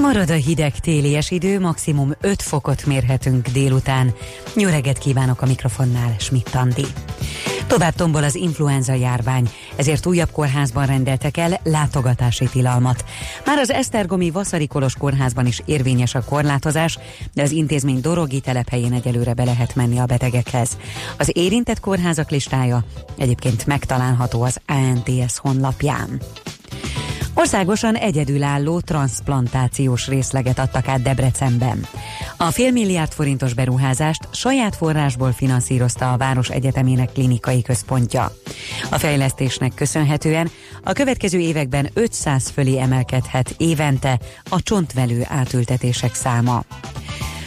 Marad 0.00 0.30
a 0.30 0.34
hideg 0.34 0.78
télies 0.78 1.30
idő, 1.30 1.60
maximum 1.60 2.14
5 2.20 2.42
fokot 2.42 2.86
mérhetünk 2.86 3.48
délután. 3.48 4.14
Nyöreget 4.54 4.98
kívánok 4.98 5.42
a 5.42 5.46
mikrofonnál, 5.46 6.14
Schmidt 6.18 6.54
Andi. 6.54 6.84
Tovább 7.66 7.94
tombol 7.94 8.22
az 8.24 8.34
influenza 8.34 8.92
járvány, 8.92 9.48
ezért 9.76 10.06
újabb 10.06 10.30
kórházban 10.30 10.86
rendeltek 10.86 11.36
el 11.36 11.60
látogatási 11.62 12.44
tilalmat. 12.44 13.04
Már 13.46 13.58
az 13.58 13.70
Esztergomi 13.70 14.30
Vaszari 14.30 14.66
Kolos 14.66 14.94
kórházban 14.94 15.46
is 15.46 15.62
érvényes 15.64 16.14
a 16.14 16.24
korlátozás, 16.24 16.98
de 17.34 17.42
az 17.42 17.50
intézmény 17.50 18.00
Dorogi 18.00 18.40
telephelyén 18.40 18.92
egyelőre 18.92 19.34
be 19.34 19.44
lehet 19.44 19.74
menni 19.74 19.98
a 19.98 20.06
betegekhez. 20.06 20.76
Az 21.18 21.30
érintett 21.32 21.80
kórházak 21.80 22.30
listája 22.30 22.84
egyébként 23.18 23.66
megtalálható 23.66 24.42
az 24.42 24.60
ANTS 24.66 25.38
honlapján. 25.38 26.20
Országosan 27.34 27.94
egyedülálló 27.94 28.80
transplantációs 28.80 30.08
részleget 30.08 30.58
adtak 30.58 30.88
át 30.88 31.02
Debrecenben. 31.02 31.86
A 32.36 32.50
félmilliárd 32.50 33.12
forintos 33.12 33.54
beruházást 33.54 34.28
saját 34.32 34.76
forrásból 34.76 35.32
finanszírozta 35.32 36.12
a 36.12 36.16
Város 36.16 36.48
Egyetemének 36.50 37.12
klinikai 37.12 37.62
központja. 37.62 38.36
A 38.90 38.98
fejlesztésnek 38.98 39.74
köszönhetően 39.74 40.50
a 40.82 40.92
következő 40.92 41.38
években 41.38 41.90
500 41.94 42.48
fölé 42.48 42.78
emelkedhet 42.78 43.54
évente 43.58 44.18
a 44.50 44.62
csontvelő 44.62 45.24
átültetések 45.28 46.14
száma. 46.14 46.64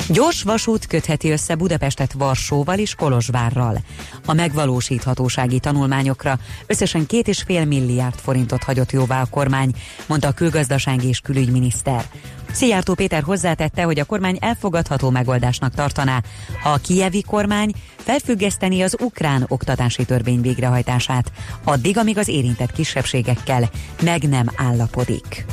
Gyors 0.10 0.43
vasút 0.43 0.88
kötheti 0.88 1.32
össze 1.32 1.56
Budapestet 1.56 2.13
Varsóval 2.13 2.80
és 2.80 2.96
Kolozsvárral. 2.96 3.78
A 4.26 4.34
megvalósíthatósági 4.34 5.60
tanulmányokra 5.60 6.39
összesen 6.67 7.06
két 7.06 7.28
és 7.28 7.41
fél 7.41 7.65
milliárd 7.65 8.15
forintot 8.15 8.63
hagyott 8.63 8.91
jóvá 8.91 9.22
a 9.22 9.26
kormány, 9.26 9.74
mondta 10.08 10.28
a 10.28 10.32
külgazdasági 10.32 11.08
és 11.08 11.20
külügyminiszter. 11.20 12.06
Szijjártó 12.52 12.93
Péter 12.93 13.24
hozzátette, 13.24 13.84
hogy 13.84 14.00
a 14.00 14.06
kormány 14.06 14.38
elfogadható 14.41 15.10
megoldásnak 15.10 15.74
tartaná, 15.74 16.22
ha 16.62 16.70
a 16.70 16.78
kievi 16.78 17.22
kormány 17.22 17.74
felfüggeszteni 17.98 18.82
az 18.82 18.96
ukrán 19.00 19.46
oktatási 19.48 20.06
törvény 20.06 20.41
végrehajtását, 20.41 21.32
addig, 21.63 21.98
amíg 21.98 22.17
az 22.17 22.28
érintett 22.28 22.72
kisebbségekkel 22.72 23.70
meg 24.04 24.30
nem 24.30 24.50
állapodik. 24.56 25.46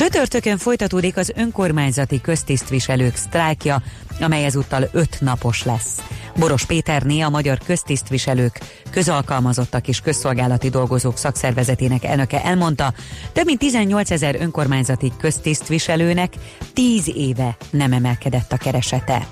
Csütörtökön 0.00 0.58
folytatódik 0.58 1.16
az 1.16 1.32
önkormányzati 1.36 2.20
köztisztviselők 2.20 3.16
sztrájkja, 3.16 3.82
amely 4.20 4.44
ezúttal 4.44 4.88
öt 4.92 5.20
napos 5.20 5.64
lesz. 5.64 6.02
Boros 6.36 6.66
Péterné, 6.66 7.20
a 7.20 7.28
Magyar 7.28 7.58
Köztisztviselők, 7.58 8.60
közalkalmazottak 8.90 9.88
és 9.88 10.00
közszolgálati 10.00 10.68
dolgozók 10.68 11.16
szakszervezetének 11.16 12.04
elnöke 12.04 12.44
elmondta, 12.44 12.92
több 13.32 13.44
mint 13.44 13.58
18 13.58 14.10
ezer 14.10 14.36
önkormányzati 14.40 15.12
köztisztviselőnek 15.18 16.32
10 16.72 17.08
éve 17.14 17.56
nem 17.70 17.92
emelkedett 17.92 18.52
a 18.52 18.56
keresete. 18.56 19.26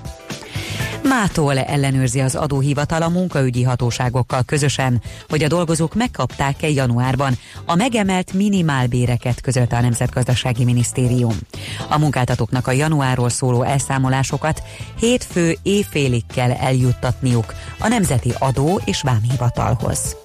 Mától 1.03 1.57
ellenőrzi 1.57 2.19
az 2.19 2.35
adóhivatal 2.35 3.01
a 3.01 3.09
munkaügyi 3.09 3.63
hatóságokkal 3.63 4.43
közösen, 4.43 5.01
hogy 5.29 5.43
a 5.43 5.47
dolgozók 5.47 5.95
megkapták-e 5.95 6.69
januárban 6.69 7.37
a 7.65 7.75
megemelt 7.75 8.33
minimálbéreket, 8.33 9.41
közölte 9.41 9.77
a 9.77 9.81
Nemzetgazdasági 9.81 10.63
Minisztérium. 10.63 11.37
A 11.89 11.97
munkáltatóknak 11.97 12.67
a 12.67 12.71
januárról 12.71 13.29
szóló 13.29 13.61
elszámolásokat 13.61 14.63
hétfő 14.99 15.57
éjfélig 15.63 16.23
kell 16.33 16.51
eljuttatniuk 16.51 17.53
a 17.79 17.87
Nemzeti 17.87 18.33
Adó 18.39 18.81
és 18.85 19.01
Vámhivatalhoz. 19.01 20.15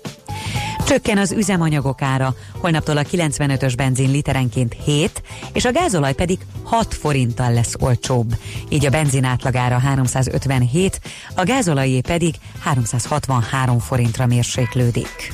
Csökken 0.87 1.19
az 1.19 1.33
üzemanyagok 1.33 2.03
ára, 2.03 2.35
holnaptól 2.59 2.97
a 2.97 3.03
95-ös 3.03 3.73
benzin 3.77 4.11
literenként 4.11 4.77
7, 4.85 5.23
és 5.53 5.65
a 5.65 5.73
gázolaj 5.73 6.15
pedig 6.15 6.39
6 6.63 6.95
forinttal 6.95 7.53
lesz 7.53 7.75
olcsóbb. 7.81 8.35
Így 8.69 8.87
a 8.87 8.91
benzin 8.91 9.25
átlagára 9.25 9.79
357, 9.79 11.01
a 11.35 11.45
gázolajé 11.45 12.01
pedig 12.01 12.35
363 12.61 13.79
forintra 13.79 14.27
mérséklődik. 14.27 15.33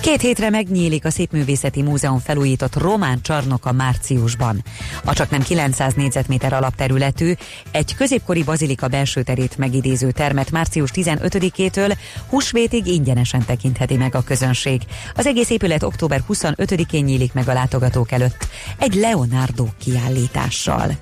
Két 0.00 0.20
hétre 0.20 0.50
megnyílik 0.50 1.04
a 1.04 1.10
Szépművészeti 1.10 1.82
Múzeum 1.82 2.18
felújított 2.18 2.76
román 2.76 3.22
csarnoka 3.22 3.72
márciusban. 3.72 4.64
A 5.04 5.12
csak 5.12 5.30
nem 5.30 5.42
900 5.42 5.94
négyzetméter 5.94 6.52
alapterületű, 6.52 7.32
egy 7.70 7.94
középkori 7.94 8.42
bazilika 8.42 8.88
belső 8.88 9.22
terét 9.22 9.58
megidéző 9.58 10.10
termet 10.10 10.50
március 10.50 10.90
15-től 10.94 11.96
húsvétig 12.28 12.86
ingyenesen 12.86 13.44
tekintheti 13.44 13.96
meg 13.96 14.14
a 14.14 14.22
közönség. 14.22 14.82
Az 15.14 15.26
egész 15.26 15.50
épület 15.50 15.82
október 15.82 16.22
25-én 16.28 17.04
nyílik 17.04 17.32
meg 17.32 17.48
a 17.48 17.52
látogatók 17.52 18.12
előtt 18.12 18.46
egy 18.78 18.94
Leonardo 18.94 19.66
kiállítással. 19.78 20.96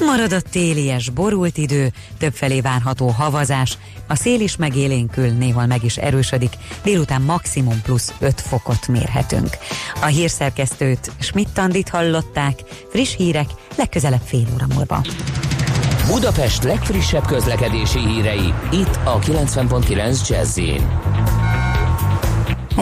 Marad 0.00 0.32
a 0.32 0.40
télies, 0.40 1.10
borult 1.10 1.56
idő, 1.56 1.92
többfelé 2.18 2.60
várható 2.60 3.08
havazás, 3.08 3.78
a 4.06 4.14
szél 4.14 4.40
is 4.40 4.56
megélénkül, 4.56 5.28
néhol 5.28 5.66
meg 5.66 5.84
is 5.84 5.96
erősödik, 5.96 6.52
délután 6.82 7.22
maximum 7.22 7.80
plusz 7.82 8.12
5 8.18 8.40
fokot 8.40 8.88
mérhetünk. 8.88 9.56
A 10.02 10.06
hírszerkesztőt 10.06 11.10
Schmidt-Tandit 11.18 11.88
hallották, 11.88 12.60
friss 12.90 13.16
hírek 13.16 13.48
legközelebb 13.76 14.22
fél 14.24 14.46
óra 14.54 14.66
múlva. 14.74 15.02
Budapest 16.06 16.62
legfrissebb 16.62 17.26
közlekedési 17.26 17.98
hírei, 17.98 18.54
itt 18.72 18.98
a 19.04 19.18
90.9 19.18 20.28
jazz 20.28 20.58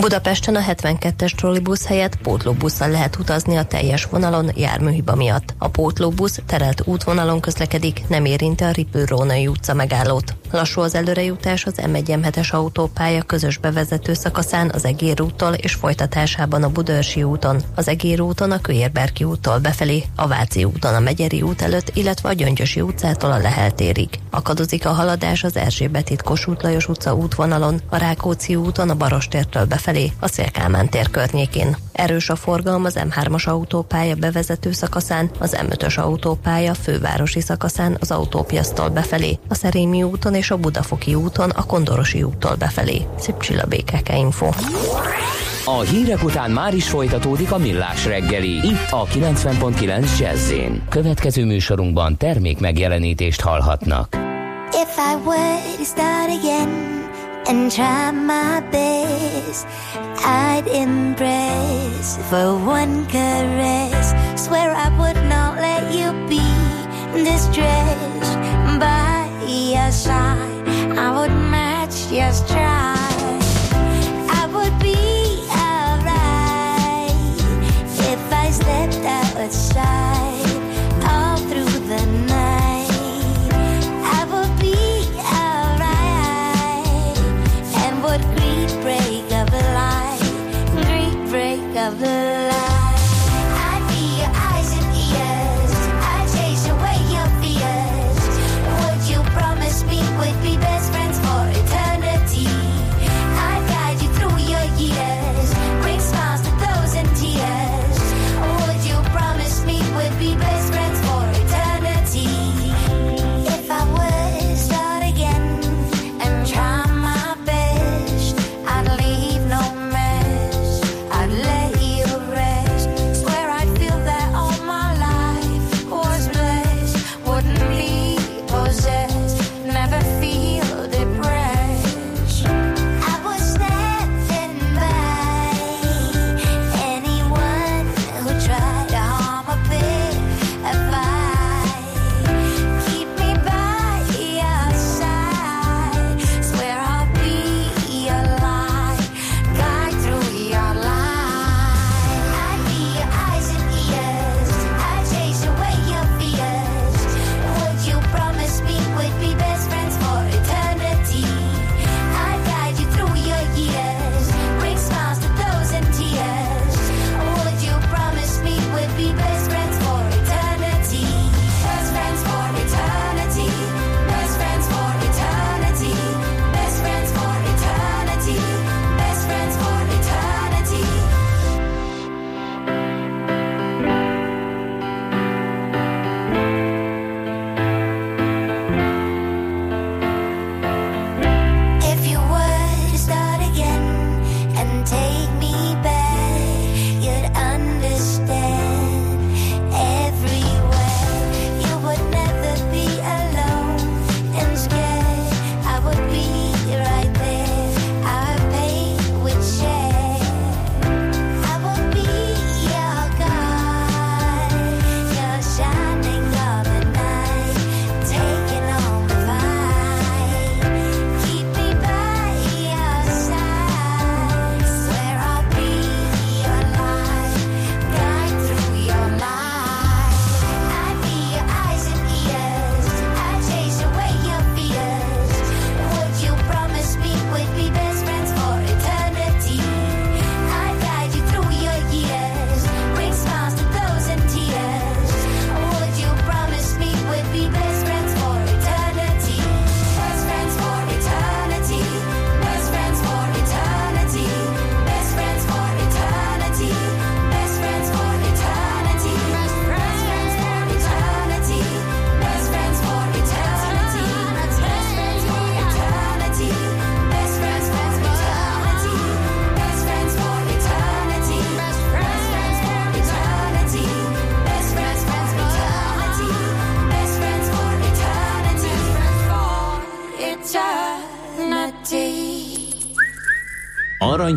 Budapesten 0.00 0.56
a 0.56 0.60
72-es 0.60 1.30
trollibusz 1.30 1.86
helyett 1.86 2.16
pótlóbusszal 2.16 2.90
lehet 2.90 3.16
utazni 3.16 3.56
a 3.56 3.64
teljes 3.64 4.04
vonalon 4.04 4.50
járműhiba 4.54 5.14
miatt. 5.14 5.54
A 5.58 5.68
pótlóbusz 5.68 6.40
terelt 6.46 6.82
útvonalon 6.84 7.40
közlekedik, 7.40 8.02
nem 8.08 8.24
érinti 8.24 8.64
a 8.64 8.70
Ripül-Rónai 8.70 9.46
utca 9.46 9.74
megállót. 9.74 10.34
Lassú 10.52 10.80
az 10.80 10.94
előrejutás 10.94 11.64
az 11.64 11.80
m 11.90 11.94
1 11.94 12.16
es 12.34 12.50
autópálya 12.50 13.22
közös 13.22 13.58
bevezető 13.58 14.14
szakaszán 14.14 14.70
az 14.74 14.84
Egér 14.84 15.22
úttól 15.22 15.52
és 15.52 15.74
folytatásában 15.74 16.62
a 16.62 16.68
Budörsi 16.68 17.22
úton, 17.22 17.62
az 17.74 17.88
Egér 17.88 18.20
úton 18.20 18.50
a 18.50 18.60
Kőérberki 18.60 19.24
úttól 19.24 19.58
befelé, 19.58 20.04
a 20.16 20.26
Váci 20.26 20.64
úton 20.64 20.94
a 20.94 21.00
Megyeri 21.00 21.42
út 21.42 21.62
előtt, 21.62 21.90
illetve 21.94 22.28
a 22.28 22.32
Gyöngyösi 22.32 22.80
utcától 22.80 23.32
a 23.32 23.38
Lehel 23.38 23.72
térig. 23.72 24.08
Akadozik 24.30 24.86
a 24.86 24.92
haladás 24.92 25.44
az 25.44 25.56
Erzsébet 25.56 26.10
itt 26.10 26.22
Kossuth 26.22 26.64
Lajos 26.64 26.88
utca 26.88 27.14
útvonalon, 27.14 27.80
a 27.88 27.96
Rákóczi 27.96 28.56
úton 28.56 28.90
a 28.90 28.94
Barostértől 28.94 29.64
befelé, 29.64 30.12
a 30.20 30.28
Szélkámán 30.28 30.88
tér 30.88 31.10
környékén. 31.10 31.87
Erős 31.98 32.28
a 32.28 32.36
forgalom 32.36 32.84
az 32.84 32.98
M3-as 32.98 33.48
autópálya 33.48 34.14
bevezető 34.14 34.72
szakaszán, 34.72 35.30
az 35.38 35.56
M5-ös 35.60 35.98
autópálya 35.98 36.74
fővárosi 36.74 37.40
szakaszán 37.40 37.96
az 38.00 38.10
autópiasztól 38.10 38.88
befelé, 38.88 39.38
a 39.48 39.54
Szerémi 39.54 40.02
úton 40.02 40.34
és 40.34 40.50
a 40.50 40.56
Budafoki 40.56 41.14
úton 41.14 41.50
a 41.50 41.64
Kondorosi 41.64 42.22
úttól 42.22 42.54
befelé. 42.54 43.06
Szép 43.18 43.40
csillabékeke 43.40 44.16
info. 44.16 44.48
A 45.64 45.80
hírek 45.80 46.24
után 46.24 46.50
már 46.50 46.74
is 46.74 46.88
folytatódik 46.88 47.52
a 47.52 47.58
millás 47.58 48.06
reggeli, 48.06 48.66
itt 48.66 48.90
a 48.90 49.04
90.9 49.04 50.18
jazz 50.18 50.52
Következő 50.88 51.44
műsorunkban 51.44 52.16
termék 52.16 52.60
megjelenítést 52.60 53.40
hallhatnak. 53.40 54.16
If 54.72 54.96
I 54.96 55.14
were 55.24 55.76
to 55.76 55.84
start 55.84 56.30
again 56.38 56.97
and 57.48 57.72
try 57.72 58.10
my 58.10 58.60
best. 58.70 59.66
I'd 60.24 60.66
impress 60.66 62.18
for 62.28 62.56
one 62.58 63.06
caress. 63.06 64.12
Swear 64.36 64.70
I 64.74 64.88
would 65.00 65.20
not 65.28 65.56
let 65.56 65.84
you 65.94 66.12
be 66.28 66.44
distressed 67.24 68.36
by 68.78 69.28
your 69.48 69.90
side. 69.90 70.68
I 70.98 71.08
would 71.16 71.34
match 71.50 72.12
your 72.12 72.32
stride. 72.32 73.42
I 74.40 74.46
would 74.54 74.78
be 74.80 74.96
alright 75.66 77.10
If 78.12 78.32
I 78.32 78.50
stepped 78.50 79.04
outside 79.04 80.17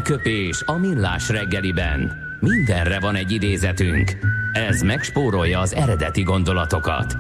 Aranyköpés 0.02 0.62
a 0.66 0.78
millás 0.78 1.30
reggeliben. 1.30 2.12
Mindenre 2.40 3.00
van 3.00 3.16
egy 3.16 3.32
idézetünk. 3.32 4.18
Ez 4.54 4.82
megspórolja 4.82 5.60
az 5.60 5.74
eredeti 5.74 6.22
gondolatokat. 6.22 7.18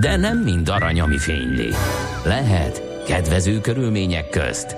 De 0.00 0.16
nem 0.16 0.38
mind 0.38 0.68
arany, 0.68 1.00
ami 1.00 1.18
fényli. 1.18 1.68
Lehet 2.24 3.04
kedvező 3.06 3.60
körülmények 3.60 4.28
közt 4.28 4.76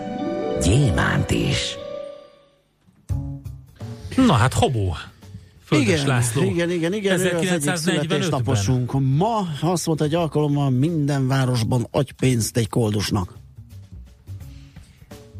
gyémánt 0.63 1.31
is. 1.31 1.77
Na 4.17 4.33
hát 4.33 4.53
Hobó. 4.53 4.97
Földes 5.65 5.89
Igen, 5.89 6.07
László. 6.07 6.43
igen, 6.43 6.71
igen, 6.71 6.93
igen, 6.93 7.13
ő 7.13 7.15
az 7.15 7.25
egyik 7.25 7.49
1945-ben. 7.49 7.77
születésnaposunk. 7.77 8.93
Ma 9.17 9.49
azt 9.61 9.87
mondta 9.87 10.05
egy 10.05 10.15
alkalommal 10.15 10.71
minden 10.71 11.29
városban 11.29 11.87
adj 11.91 12.11
pénzt 12.17 12.57
egy 12.57 12.69
koldusnak. 12.69 13.41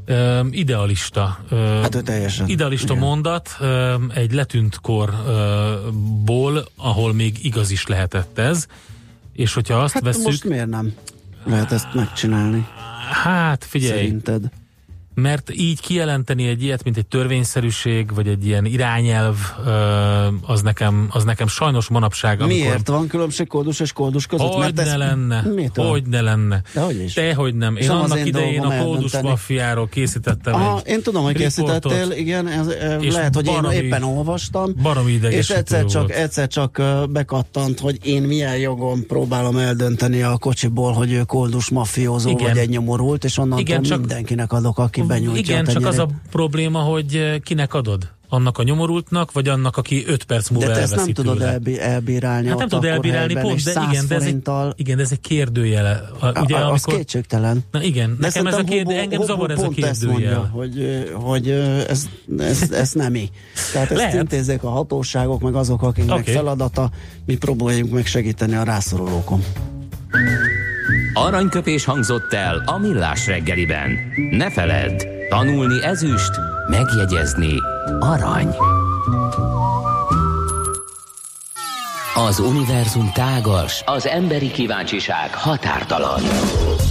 Öm, 0.05 0.49
idealista. 0.53 1.39
Öm, 1.49 1.59
Hát 1.83 1.95
ő 1.95 2.01
teljesen. 2.03 2.49
Idealista 2.49 2.93
Igen. 2.93 3.05
mondat 3.07 3.57
öm, 3.61 4.11
egy 4.15 4.33
letűnt 4.33 4.77
korból, 4.81 6.65
ahol 6.77 7.13
még 7.15 7.45
igaz 7.45 7.71
is 7.71 7.87
lehetett 7.87 8.39
ez. 8.39 8.67
És 9.33 9.55
hogyha 9.55 9.75
azt 9.83 9.93
Hát 9.95 10.03
veszük, 10.03 10.25
most 10.25 10.45
miért 10.45 10.69
nem 10.69 10.93
lehet 11.45 11.73
ezt 11.73 11.95
megcsinálni? 11.95 12.67
hát 13.23 13.65
figyelj, 13.65 13.93
Szerinted? 13.93 14.43
Mert 15.15 15.51
így 15.55 15.81
kijelenteni 15.81 16.47
egy 16.47 16.63
ilyet, 16.63 16.85
mint 16.85 16.97
egy 16.97 17.07
törvényszerűség, 17.07 18.15
vagy 18.15 18.29
egy 18.29 18.47
ilyen 18.47 18.65
irányelv, 18.65 19.37
az 20.47 20.63
nekem, 20.63 21.09
az 21.11 21.25
nekem 21.25 21.47
sajnos 21.47 21.89
manapság, 21.89 22.41
amikor... 22.41 22.59
Miért 22.59 22.89
van 22.89 23.07
különbség 23.07 23.47
koldus 23.47 23.81
és 23.81 23.93
koldus 23.93 24.27
között? 24.27 24.47
Hogy 24.53 24.75
ne 24.75 24.97
lenne, 24.97 25.43
Mitől? 25.55 25.87
hogy 25.87 26.03
ne 26.07 26.21
lenne. 26.21 26.63
Dehogy 26.75 27.03
is. 27.03 27.15
Dehogy 27.15 27.55
nem. 27.55 27.77
Én 27.77 27.91
az 27.91 27.97
annak 28.03 28.19
én 28.19 28.27
idején 28.27 28.61
a 28.63 28.85
Koldus 28.85 29.21
maffiáról 29.21 29.89
készítettem 29.89 30.55
Aha, 30.55 30.81
egy 30.85 30.93
én 30.93 31.03
tudom, 31.03 31.23
hogy 31.23 31.35
készítettél, 31.37 32.11
igen, 32.11 32.49
ez, 32.49 32.67
És 33.01 33.13
lehet, 33.13 33.35
hogy 33.35 33.45
baromi- 33.45 33.75
én 33.75 33.83
éppen 33.83 34.03
olvastam, 34.03 34.75
baromi 34.83 35.13
és 35.29 35.51
egyszer 35.51 35.85
csak, 35.85 36.03
volt. 36.03 36.11
egyszer 36.13 36.49
csak 36.49 36.83
bekattant, 37.11 37.81
hogy 37.81 37.99
én 38.07 38.23
milyen 38.23 38.57
jogon 38.57 39.07
próbálom 39.07 39.57
eldönteni 39.57 40.23
a 40.23 40.37
kocsiból, 40.39 40.93
hogy 40.93 41.13
ő 41.13 41.23
koldus 41.23 41.69
mafiózó, 41.71 42.31
Igen. 42.31 42.49
vagy 42.49 42.59
egy 42.59 42.69
nyomorult, 42.69 43.25
és 43.25 43.39
onnantól 43.39 43.61
Igen, 43.61 43.83
csak- 43.83 43.99
mindenkinek 43.99 44.53
adok, 44.53 44.79
aki 44.79 45.02
benyújtja 45.07 45.41
Igen, 45.41 45.65
csak 45.65 45.87
az 45.87 45.99
a 45.99 46.09
probléma, 46.31 46.79
hogy 46.79 47.15
eh, 47.17 47.39
kinek 47.39 47.75
adod? 47.75 48.09
Annak 48.29 48.59
a 48.59 48.63
nyomorultnak, 48.63 49.33
vagy 49.33 49.49
annak, 49.49 49.77
aki 49.77 50.05
5 50.07 50.25
perc 50.25 50.49
múlva 50.49 50.67
De 50.67 50.73
te 50.75 50.81
ezt 50.81 50.95
nem 50.97 51.13
tudod 51.13 51.41
elbi, 51.43 51.81
elbírálni 51.81 52.49
Hát 52.49 52.57
nem 52.57 52.65
ott 52.65 52.71
tud 52.71 52.79
akkor 52.79 52.91
elbírálni, 52.91 53.35
pont, 53.35 53.65
de 53.65 53.71
100 53.71 53.85
igen, 53.91 54.05
de 54.09 54.15
ez, 54.15 54.23
egy, 54.23 54.43
igen, 54.77 54.97
de 54.97 55.03
ez 55.03 55.11
egy 55.13 55.21
kérdőjele. 55.21 56.03
A- 56.21 56.41
Ugye, 56.41 56.57
a, 56.57 56.61
az 56.61 56.69
amikor, 56.71 56.95
kétségtelen. 56.95 57.65
na 57.71 57.83
igen, 57.83 58.17
De 58.21 58.27
nekem 58.27 58.47
ez 58.47 58.55
a 58.55 58.57
Hobo- 58.57 58.91
engem 58.93 59.21
Hobo 59.21 59.25
zavar 59.25 59.51
ez 59.51 59.59
a 59.63 59.71
ezt 59.77 60.07
mondja, 60.07 60.51
hogy, 60.53 61.05
hogy 61.15 61.51
ez, 61.89 62.09
ez, 62.39 62.71
ez 62.71 62.93
nem 62.93 63.13
mi. 63.13 63.31
Tehát 63.73 63.91
ezt 63.91 64.01
Lehet. 64.01 64.15
intézzék 64.15 64.63
a 64.63 64.69
hatóságok, 64.69 65.41
meg 65.41 65.55
azok, 65.55 65.83
akiknek 65.83 66.19
Oké. 66.19 66.33
feladata, 66.33 66.91
mi 67.27 67.37
próbáljuk 67.37 67.91
meg 67.91 68.07
segíteni 68.07 68.55
a 68.55 68.63
rászorulókon. 68.63 69.43
Aranyköpés 71.15 71.85
hangzott 71.85 72.33
el 72.33 72.63
a 72.67 72.79
millás 72.79 73.27
reggeliben. 73.27 73.99
Ne 74.31 74.51
feledd, 74.51 75.03
tanulni 75.29 75.85
ezüst, 75.85 76.31
megjegyezni 76.69 77.55
arany. 78.01 78.49
Az 82.15 82.39
univerzum 82.39 83.11
tágas, 83.15 83.83
az 83.87 84.07
emberi 84.07 84.51
kíváncsiság 84.51 85.35
határtalan. 85.35 86.21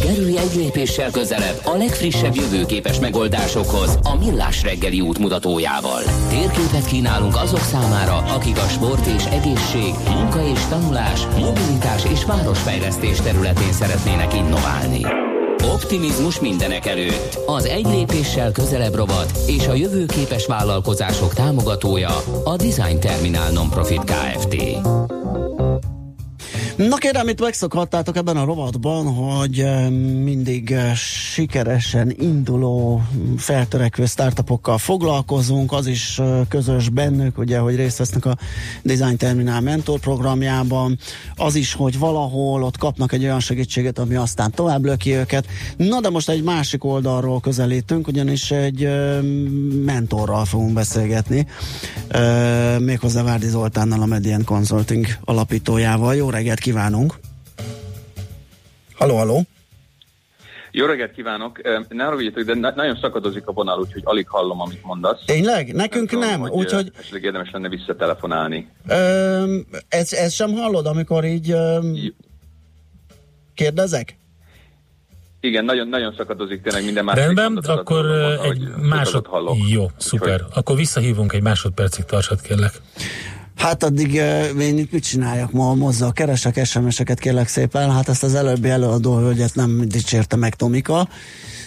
Kerülj 0.02 0.38
egy 0.38 0.56
lépéssel 0.56 1.12
közelebb 1.12 1.62
a 1.64 1.76
legfrissebb 1.78 2.36
jövőképes 2.36 3.00
megoldásokhoz 3.00 4.00
a 4.04 4.16
Millás 4.16 4.64
reggeli 4.64 5.02
útmutatójával. 5.02 6.02
Térképet 6.30 6.86
kínálunk 6.86 7.36
azok 7.36 7.60
számára, 7.60 8.18
akik 8.18 8.58
a 8.58 8.68
sport 8.68 9.06
és 9.06 9.26
egészség, 9.26 9.94
munka 10.10 10.48
és 10.48 10.60
tanulás, 10.70 11.26
mobilitás 11.40 12.06
és 12.06 12.26
városfejlesztés 12.26 13.22
területén 13.22 13.72
szeretnének 13.72 14.34
innoválni. 14.34 15.06
Optimizmus 15.74 16.40
mindenek 16.40 16.86
előtt. 16.86 17.40
Az 17.46 17.66
egy 17.66 17.86
lépéssel 17.86 18.52
közelebb 18.52 18.96
rovat 18.96 19.32
és 19.48 19.68
a 19.68 19.74
jövőképes 19.74 20.46
vállalkozások 20.46 21.34
támogatója 21.34 22.24
a 22.44 22.56
Design 22.56 23.00
Terminál 23.00 23.52
Nonprofit 23.52 24.04
Kft. 24.04 24.56
Na 26.76 26.96
kérem, 26.96 27.28
itt 27.28 27.40
megszokhattátok 27.42 28.16
ebben 28.16 28.38
a 28.38 28.46
rovatban, 28.46 29.14
hogy 29.14 29.60
eh, 29.60 29.90
mindig 30.24 30.72
eh, 30.72 30.96
sikeresen 30.96 32.16
induló, 32.20 33.02
feltörekvő 33.38 34.06
startupokkal 34.06 34.78
foglalkozunk, 34.78 35.72
az 35.72 35.88
is 35.88 36.20
eh, 36.20 36.40
közös 36.50 36.90
bennük, 36.90 37.38
ugye, 37.38 37.58
hogy 37.58 37.76
részt 37.76 37.98
vesznek 37.98 38.26
a 38.26 38.38
Design 38.84 39.16
Terminál 39.16 39.62
mentor 39.62 40.00
programjában, 40.00 40.98
az 41.36 41.56
is, 41.56 41.74
hogy 41.74 42.00
valahol 42.00 42.64
ott 42.64 42.78
kapnak 42.78 43.12
egy 43.12 43.24
olyan 43.24 43.40
segítséget, 43.40 44.00
ami 44.00 44.16
aztán 44.16 44.52
tovább 44.52 44.86
löki 44.86 45.12
őket. 45.16 45.46
Na 45.78 46.00
de 46.00 46.10
most 46.10 46.30
egy 46.30 46.44
másik 46.44 46.84
oldalról 46.84 47.40
közelítünk, 47.40 48.08
ugyanis 48.08 48.52
egy 48.52 48.90
mentorral 49.86 50.46
fogunk 50.46 50.74
beszélgetni, 50.74 51.48
méghozzá 52.80 53.24
Várdi 53.24 53.48
Zoltánnal, 53.48 54.02
a 54.02 54.06
Median 54.06 54.44
Consulting 54.44 55.06
alapítójával. 55.26 56.16
Jó 56.16 56.30
reggelt 56.30 56.60
kívánunk! 56.62 57.14
Halló, 58.94 59.16
halló! 59.18 59.42
Jó 60.72 60.86
reggelt 60.86 61.12
kívánok! 61.12 61.62
Ne 61.90 62.04
haragudjatok, 62.04 62.44
de 62.44 62.54
na- 62.56 62.74
nagyon 62.76 62.98
szakadozik 63.02 63.48
a 63.48 63.52
vonal, 63.52 63.80
úgyhogy 63.80 64.02
alig 64.06 64.28
hallom, 64.28 64.62
amit 64.62 64.84
mondasz. 64.84 65.20
Tényleg? 65.26 65.74
Nekünk 65.74 66.12
nem, 66.20 66.40
hogy, 66.40 66.52
úgyhogy 66.52 66.92
Esetleg 67.00 67.24
érdemes 67.24 67.50
lenne 67.52 67.70
visszatelefonálni. 67.70 68.68
ö, 68.88 69.58
ezt, 69.88 70.14
ezt 70.14 70.36
sem 70.36 70.52
hallod, 70.54 70.86
amikor 70.86 71.26
így 71.26 71.52
ö, 71.52 71.80
J- 71.94 72.14
kérdezek? 73.54 74.16
Igen, 75.40 75.66
nagyon, 75.66 75.88
nagyon 75.88 76.14
szakadozik 76.18 76.62
tényleg 76.62 76.84
minden 76.84 77.04
más. 77.04 77.16
Rendben, 77.16 77.58
akkor 77.58 78.06
ö, 78.06 78.42
egy 78.44 78.68
másod... 78.76 79.26
hallok. 79.28 79.58
Jó, 79.70 79.90
szuper. 79.98 80.34
Úgyhogy- 80.34 80.52
Akkor 80.58 80.76
visszahívunk 80.76 81.34
egy 81.34 81.42
másodpercig, 81.42 82.06
tartsad 82.06 82.42
kérlek. 82.42 82.74
Hát 83.56 83.84
addig 83.84 84.14
uh, 84.56 84.62
én 84.62 84.78
itt 84.78 84.92
mit 84.92 85.04
csináljak 85.04 85.52
ma, 85.52 85.74
mozzal 85.74 86.12
keresek 86.12 86.66
SMS-eket 86.66 87.20
kérlek 87.20 87.48
szépen, 87.48 87.92
hát 87.92 88.10
ezt 88.10 88.24
az 88.24 88.36
előbbi 88.36 88.70
előadó 88.70 89.18
hölgyet 89.18 89.56
nem 89.56 89.88
dicsérte 89.88 90.36
meg 90.36 90.56
Tomika. 90.56 91.08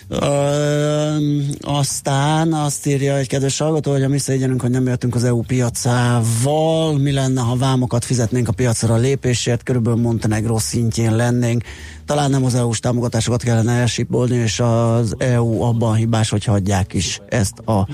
Ö, 0.09 1.17
aztán 1.61 2.53
azt 2.53 2.87
írja 2.87 3.17
egy 3.17 3.29
kedves 3.29 3.59
hallgató, 3.59 3.91
hogy 3.91 4.03
a 4.03 4.09
mi 4.09 4.19
szégyenünk, 4.19 4.61
hogy 4.61 4.71
nem 4.71 4.87
jöttünk 4.87 5.15
az 5.15 5.25
EU 5.25 5.43
piacával, 5.43 6.99
mi 6.99 7.13
lenne, 7.13 7.41
ha 7.41 7.57
vámokat 7.57 8.05
fizetnénk 8.05 8.49
a 8.49 8.53
piacra 8.53 8.95
a 8.95 8.99
lépésért, 8.99 9.63
körülbelül 9.63 10.01
Montenegro 10.01 10.59
szintjén 10.59 11.17
lennénk. 11.17 11.65
Talán 12.07 12.31
nem 12.31 12.45
az 12.45 12.55
EU-s 12.55 12.81
támogatásokat 12.81 13.43
kellene 13.43 13.73
elsipolni, 13.73 14.37
és 14.37 14.61
az 14.61 15.15
EU 15.19 15.63
abban 15.63 15.95
hibás, 15.95 16.31
hogy 16.31 16.45
hagyják 16.45 16.95
is 16.95 17.21
ezt 17.29 17.59
a 17.59 17.89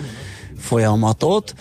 folyamatot. 0.59 1.55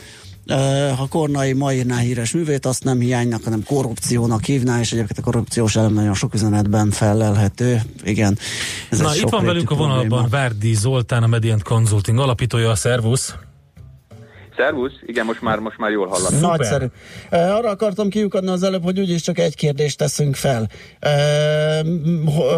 Ha 0.98 1.08
Kornai 1.10 1.54
ma 1.54 1.74
írná 1.74 1.98
híres 1.98 2.32
művét, 2.32 2.66
azt 2.66 2.84
nem 2.84 3.00
hiánynak, 3.00 3.44
hanem 3.44 3.64
korrupciónak 3.64 4.44
hívná, 4.44 4.80
és 4.80 4.92
egyébként 4.92 5.20
a 5.20 5.22
korrupciós 5.22 5.76
elem 5.76 5.94
nagyon 5.94 6.14
sok 6.14 6.34
üzenetben 6.34 6.92
felelhető. 6.92 7.82
Igen. 8.04 8.38
Ez 8.90 9.00
Na, 9.00 9.16
itt 9.16 9.30
van 9.30 9.46
velünk 9.46 9.72
a 9.72 9.76
vonalban 9.76 10.08
probléma. 10.08 10.28
Várdi 10.30 10.74
Zoltán, 10.74 11.24
a 11.24 11.28
Mediant 11.28 11.64
Consulting 11.64 12.20
alapítója, 12.20 12.70
a 12.70 12.76
Szervusz. 12.76 13.36
Szervusz, 14.58 14.94
igen, 15.06 15.26
most 15.26 15.42
már, 15.42 15.60
most 15.60 15.78
már 15.78 15.92
jól 15.92 16.08
hallasz. 16.08 16.34
Szuper. 16.34 16.50
Nagyszerű. 16.50 16.86
Arra 17.30 17.70
akartam 17.70 18.10
kiukadni 18.10 18.50
az 18.50 18.64
előbb, 18.64 18.84
hogy 18.84 19.00
úgyis 19.00 19.22
csak 19.22 19.40
egy 19.40 19.56
kérdést 19.56 19.98
teszünk 19.98 20.36
fel. 20.36 20.70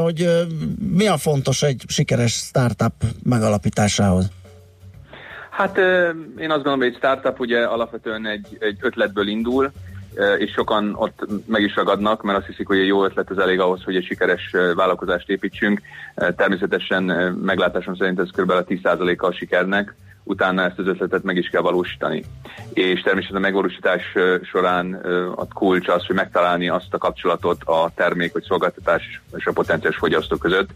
Hogy 0.04 0.30
mi 0.92 1.08
a 1.08 1.18
fontos 1.18 1.64
egy 1.64 1.84
sikeres 1.88 2.34
startup 2.34 2.94
megalapításához? 3.24 4.30
Hát 5.62 5.78
én 6.38 6.52
azt 6.52 6.64
gondolom, 6.64 6.80
hogy 6.80 6.88
egy 6.88 6.96
startup 6.96 7.40
ugye 7.40 7.64
alapvetően 7.64 8.26
egy, 8.26 8.58
egy 8.60 8.78
ötletből 8.82 9.28
indul, 9.28 9.72
és 10.38 10.52
sokan 10.52 10.94
ott 10.96 11.26
meg 11.46 11.62
is 11.62 11.76
ragadnak, 11.76 12.24
mert 12.24 12.38
azt 12.38 12.48
hiszik, 12.48 12.68
hogy 12.68 12.78
egy 12.78 12.88
jó 12.88 13.04
ötlet 13.04 13.30
az 13.30 13.38
elég 13.38 13.60
ahhoz, 13.60 13.84
hogy 13.84 13.96
egy 13.96 14.06
sikeres 14.06 14.52
vállalkozást 14.76 15.30
építsünk. 15.30 15.82
Természetesen 16.36 17.04
meglátásom 17.44 17.96
szerint 17.96 18.20
ez 18.20 18.30
kb. 18.30 18.50
a 18.50 18.64
10%-a 18.64 19.26
a 19.26 19.32
sikernek, 19.32 19.96
utána 20.24 20.64
ezt 20.64 20.80
az 20.80 20.88
ötletet 20.88 21.24
meg 21.24 21.36
is 21.36 21.50
kell 21.50 21.62
valósítani. 21.62 22.24
És 22.74 23.02
természetesen 23.02 23.36
a 23.36 23.40
megvalósítás 23.40 24.02
során 24.44 24.94
a 25.36 25.48
kulcs 25.48 25.88
az, 25.88 26.06
hogy 26.06 26.16
megtalálni 26.16 26.70
azt 26.70 26.94
a 26.94 26.98
kapcsolatot 26.98 27.64
a 27.64 27.92
termék 27.96 28.34
vagy 28.34 28.44
szolgáltatás 28.44 29.22
és 29.38 29.46
a 29.46 29.52
potenciális 29.52 29.98
fogyasztó 29.98 30.38
között, 30.38 30.70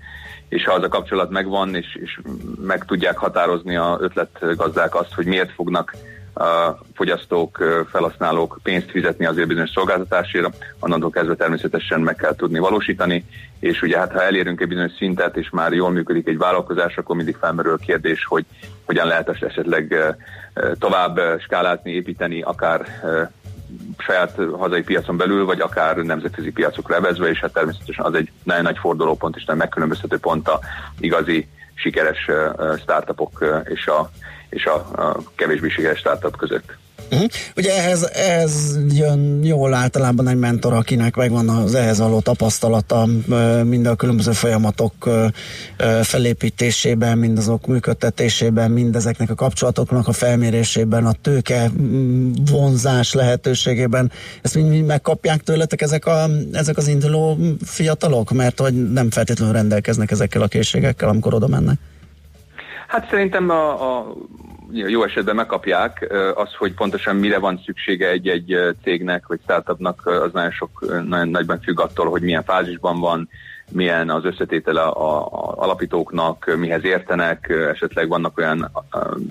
és 0.50 0.64
ha 0.64 0.74
az 0.74 0.84
a 0.84 0.88
kapcsolat 0.88 1.30
megvan, 1.30 1.76
és, 1.76 1.98
és 2.02 2.20
meg 2.62 2.86
tudják 2.86 3.18
határozni 3.18 3.76
a 3.76 3.98
ötletgazdák 4.00 4.96
azt, 4.96 5.14
hogy 5.14 5.26
miért 5.26 5.52
fognak 5.52 5.96
a 6.36 6.78
fogyasztók, 6.94 7.64
felhasználók 7.90 8.60
pénzt 8.64 8.92
fizetni 8.92 9.26
azért 9.26 9.48
bizonyos 9.48 9.70
szolgáltatásért, 9.70 10.58
onnantól 10.80 11.10
kezdve 11.10 11.36
természetesen 11.36 12.02
meg 12.02 12.16
kell 12.16 12.36
tudni 12.36 12.60
valósítani, 12.60 13.26
és 13.60 13.82
ugye 13.82 13.98
hát 13.98 14.12
ha 14.12 14.24
elérünk 14.24 14.62
egy 14.62 14.68
bizonyos 14.68 14.92
szintet, 14.98 15.38
és 15.38 15.50
már 15.50 15.74
jól 15.74 15.92
működik 15.92 16.28
egy 16.28 16.38
vállalkozás, 16.38 16.98
akkor 16.98 17.16
mindig 17.16 17.36
felmerül 17.36 17.74
a 17.74 17.86
kérdés, 17.86 18.26
hogy 18.26 18.46
hogyan 18.86 19.08
lehet 19.08 19.30
ezt 19.30 19.44
esetleg 19.44 20.16
tovább 20.80 21.20
skálázni, 21.40 21.92
építeni, 21.92 22.42
akár 22.42 22.86
saját 23.98 24.40
hazai 24.58 24.84
piacon 24.84 25.18
belül, 25.18 25.46
vagy 25.46 25.60
akár 25.60 25.96
nemzetközi 25.96 26.52
piacokra 26.52 26.96
evezve, 26.96 27.30
és 27.30 27.40
hát 27.40 27.54
természetesen 27.54 28.06
az 28.06 28.14
egy 28.14 28.32
nagyon 28.44 28.64
nagy 28.64 28.78
fordulópont 28.78 29.36
és 29.36 29.46
nagyon 29.46 29.62
megkülönböztető 29.62 30.18
pont 30.18 30.48
a 30.48 30.60
igazi 31.00 31.48
sikeres 31.74 32.30
startupok 32.80 33.46
és 33.64 33.88
a, 33.88 34.10
és 34.56 34.66
a, 34.66 34.76
a 34.76 35.22
kevésbé 35.36 35.70
sikeres 35.70 36.00
startup 36.00 36.38
között. 36.38 36.78
Uh-huh. 37.12 37.30
Ugye 37.56 37.78
ehhez, 37.78 38.10
ehhez 38.14 38.80
jön 38.90 39.44
jól 39.44 39.74
általában 39.74 40.28
egy 40.28 40.38
mentor, 40.38 40.74
akinek 40.74 41.16
megvan 41.16 41.50
az 41.50 41.76
ehhez 41.76 42.00
való 42.00 42.20
tapasztalata 42.20 43.08
mind 43.64 43.86
a 43.86 43.96
különböző 43.96 44.32
folyamatok 44.32 45.10
felépítésében, 46.02 47.18
mind 47.18 47.38
azok 47.38 47.68
működtetésében, 47.68 48.72
mind 48.72 48.96
ezeknek 48.96 49.30
a 49.30 49.36
kapcsolatoknak 49.36 50.08
a 50.08 50.12
felmérésében, 50.12 51.06
a 51.06 51.14
tőke 51.22 51.72
vonzás 52.52 53.14
lehetőségében. 53.14 54.12
Ezt 54.42 54.56
mind, 54.56 54.70
mind 54.70 54.86
megkapják 54.86 55.42
tőletek 55.42 55.82
ezek, 55.82 56.06
a, 56.06 56.26
ezek 56.52 56.78
az 56.78 56.88
induló 56.88 57.38
fiatalok? 57.66 58.32
Mert 58.32 58.60
hogy 58.60 58.92
nem 58.92 59.10
feltétlenül 59.10 59.54
rendelkeznek 59.54 60.12
ezekkel 60.12 60.42
a 60.42 60.48
készségekkel, 60.48 61.10
amikor 61.10 61.34
oda 61.34 61.48
mennek. 61.48 61.78
Hát 62.88 63.10
szerintem 63.10 63.50
a, 63.50 63.98
a 64.00 64.16
jó 64.72 65.04
esetben 65.04 65.36
megkapják, 65.36 66.14
az, 66.36 66.54
hogy 66.54 66.74
pontosan 66.74 67.16
mire 67.16 67.40
van 67.40 67.62
szüksége 67.66 68.10
egy-egy 68.10 68.76
cégnek 68.84 69.28
vagy 69.28 69.40
startupnak, 69.44 70.06
az 70.06 70.32
nagyon 70.34 70.52
sok, 70.52 71.04
nagyon 71.08 71.30
nagyban 71.30 71.60
függ 71.62 71.80
attól, 71.80 72.10
hogy 72.10 72.22
milyen 72.22 72.44
fázisban 72.44 73.00
van, 73.00 73.30
milyen 73.72 74.10
az 74.10 74.26
összetétele 74.26 74.82
a, 74.82 75.26
a 75.26 75.54
alapítóknak, 75.58 76.56
mihez 76.58 76.84
értenek, 76.84 77.50
esetleg 77.74 78.08
vannak 78.08 78.38
olyan 78.38 78.72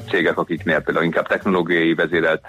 cégek, 0.08 0.38
akiknél 0.38 0.80
például 0.80 1.04
inkább 1.04 1.26
technológiai 1.26 1.94
vezérelt 1.94 2.42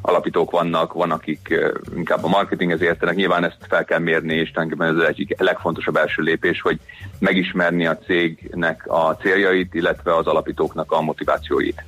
alapítók 0.00 0.50
vannak, 0.50 0.92
van, 0.92 1.10
akik 1.10 1.54
inkább 1.96 2.24
a 2.24 2.28
marketinghez 2.28 2.80
értenek. 2.80 3.14
Nyilván 3.14 3.44
ezt 3.44 3.56
fel 3.68 3.84
kell 3.84 3.98
mérni, 3.98 4.34
és 4.34 4.50
tulajdonképpen 4.50 5.00
ez 5.00 5.08
egyik 5.08 5.40
legfontosabb 5.40 5.96
első 5.96 6.22
lépés, 6.22 6.60
hogy 6.60 6.80
megismerni 7.18 7.86
a 7.86 7.98
cégnek 7.98 8.86
a 8.86 9.16
céljait, 9.20 9.74
illetve 9.74 10.16
az 10.16 10.26
alapítóknak 10.26 10.92
a 10.92 11.00
motivációit. 11.00 11.84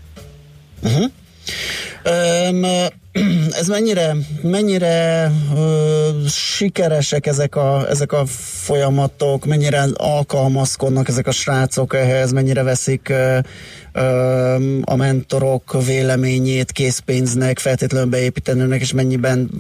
Uh-huh. 0.82 1.10
Um, 2.04 2.64
ez 3.60 3.68
mennyire, 3.68 4.14
mennyire 4.42 5.30
ö, 5.56 6.08
sikeresek 6.28 7.26
ezek 7.26 7.56
a, 7.56 7.86
ezek 7.88 8.12
a 8.12 8.26
folyamatok, 8.62 9.44
mennyire 9.44 9.84
alkalmazkodnak 9.94 11.08
ezek 11.08 11.26
a 11.26 11.30
srácok 11.30 11.94
ehhez, 11.94 12.32
mennyire 12.32 12.62
veszik 12.62 13.08
ö, 13.08 13.38
ö, 13.92 14.78
a 14.84 14.96
mentorok 14.96 15.84
véleményét 15.86 16.72
készpénznek, 16.72 17.58
feltétlenül 17.58 18.08
beépítenőnek, 18.08 18.80
és 18.80 18.92
mennyiben 18.92 19.50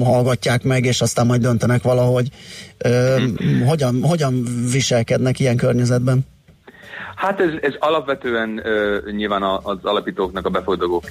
hallgatják 0.00 0.62
meg, 0.62 0.84
és 0.84 1.00
aztán 1.00 1.26
majd 1.26 1.40
döntenek 1.40 1.82
valahogy. 1.82 2.28
Ö, 2.78 3.22
hogyan, 3.66 4.02
hogyan 4.02 4.46
viselkednek 4.72 5.40
ilyen 5.40 5.56
környezetben? 5.56 6.26
Hát 7.14 7.40
ez, 7.40 7.50
ez 7.60 7.74
alapvetően 7.78 8.62
uh, 8.64 9.12
nyilván 9.12 9.42
az 9.42 9.78
alapítóknak 9.82 10.46
a 10.46 10.50
befogadó 10.50 11.02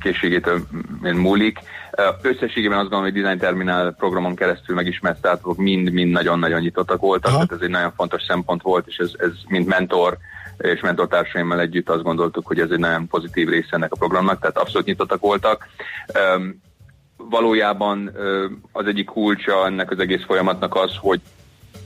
készségétől 0.00 0.60
múlik. 1.00 1.58
Uh, 1.98 2.04
összességében 2.22 2.78
azt 2.78 2.88
gondolom, 2.88 3.12
hogy 3.12 3.22
Design 3.22 3.38
Terminal 3.38 3.92
programon 3.92 4.34
keresztül 4.34 4.74
megismert 4.74 5.18
startupok 5.18 5.56
mind-mind 5.56 6.12
nagyon-nagyon 6.12 6.60
nyitottak 6.60 7.00
voltak, 7.00 7.30
Aha. 7.30 7.34
tehát 7.34 7.52
ez 7.52 7.60
egy 7.60 7.70
nagyon 7.70 7.92
fontos 7.96 8.22
szempont 8.22 8.62
volt, 8.62 8.86
és 8.86 8.96
ez, 8.96 9.10
ez 9.18 9.32
mint 9.48 9.66
mentor 9.66 10.18
és 10.58 10.80
mentortársaimmal 10.80 11.60
együtt 11.60 11.88
azt 11.88 12.02
gondoltuk, 12.02 12.46
hogy 12.46 12.60
ez 12.60 12.70
egy 12.70 12.78
nagyon 12.78 13.06
pozitív 13.06 13.48
része 13.48 13.68
ennek 13.70 13.92
a 13.92 13.96
programnak, 13.96 14.40
tehát 14.40 14.58
abszolút 14.58 14.86
nyitottak 14.86 15.20
voltak. 15.20 15.68
Um, 16.36 16.60
valójában 17.16 18.12
az 18.72 18.86
egyik 18.86 19.06
kulcsa 19.06 19.66
ennek 19.66 19.90
az 19.90 19.98
egész 19.98 20.24
folyamatnak 20.26 20.74
az, 20.74 20.96
hogy 21.00 21.20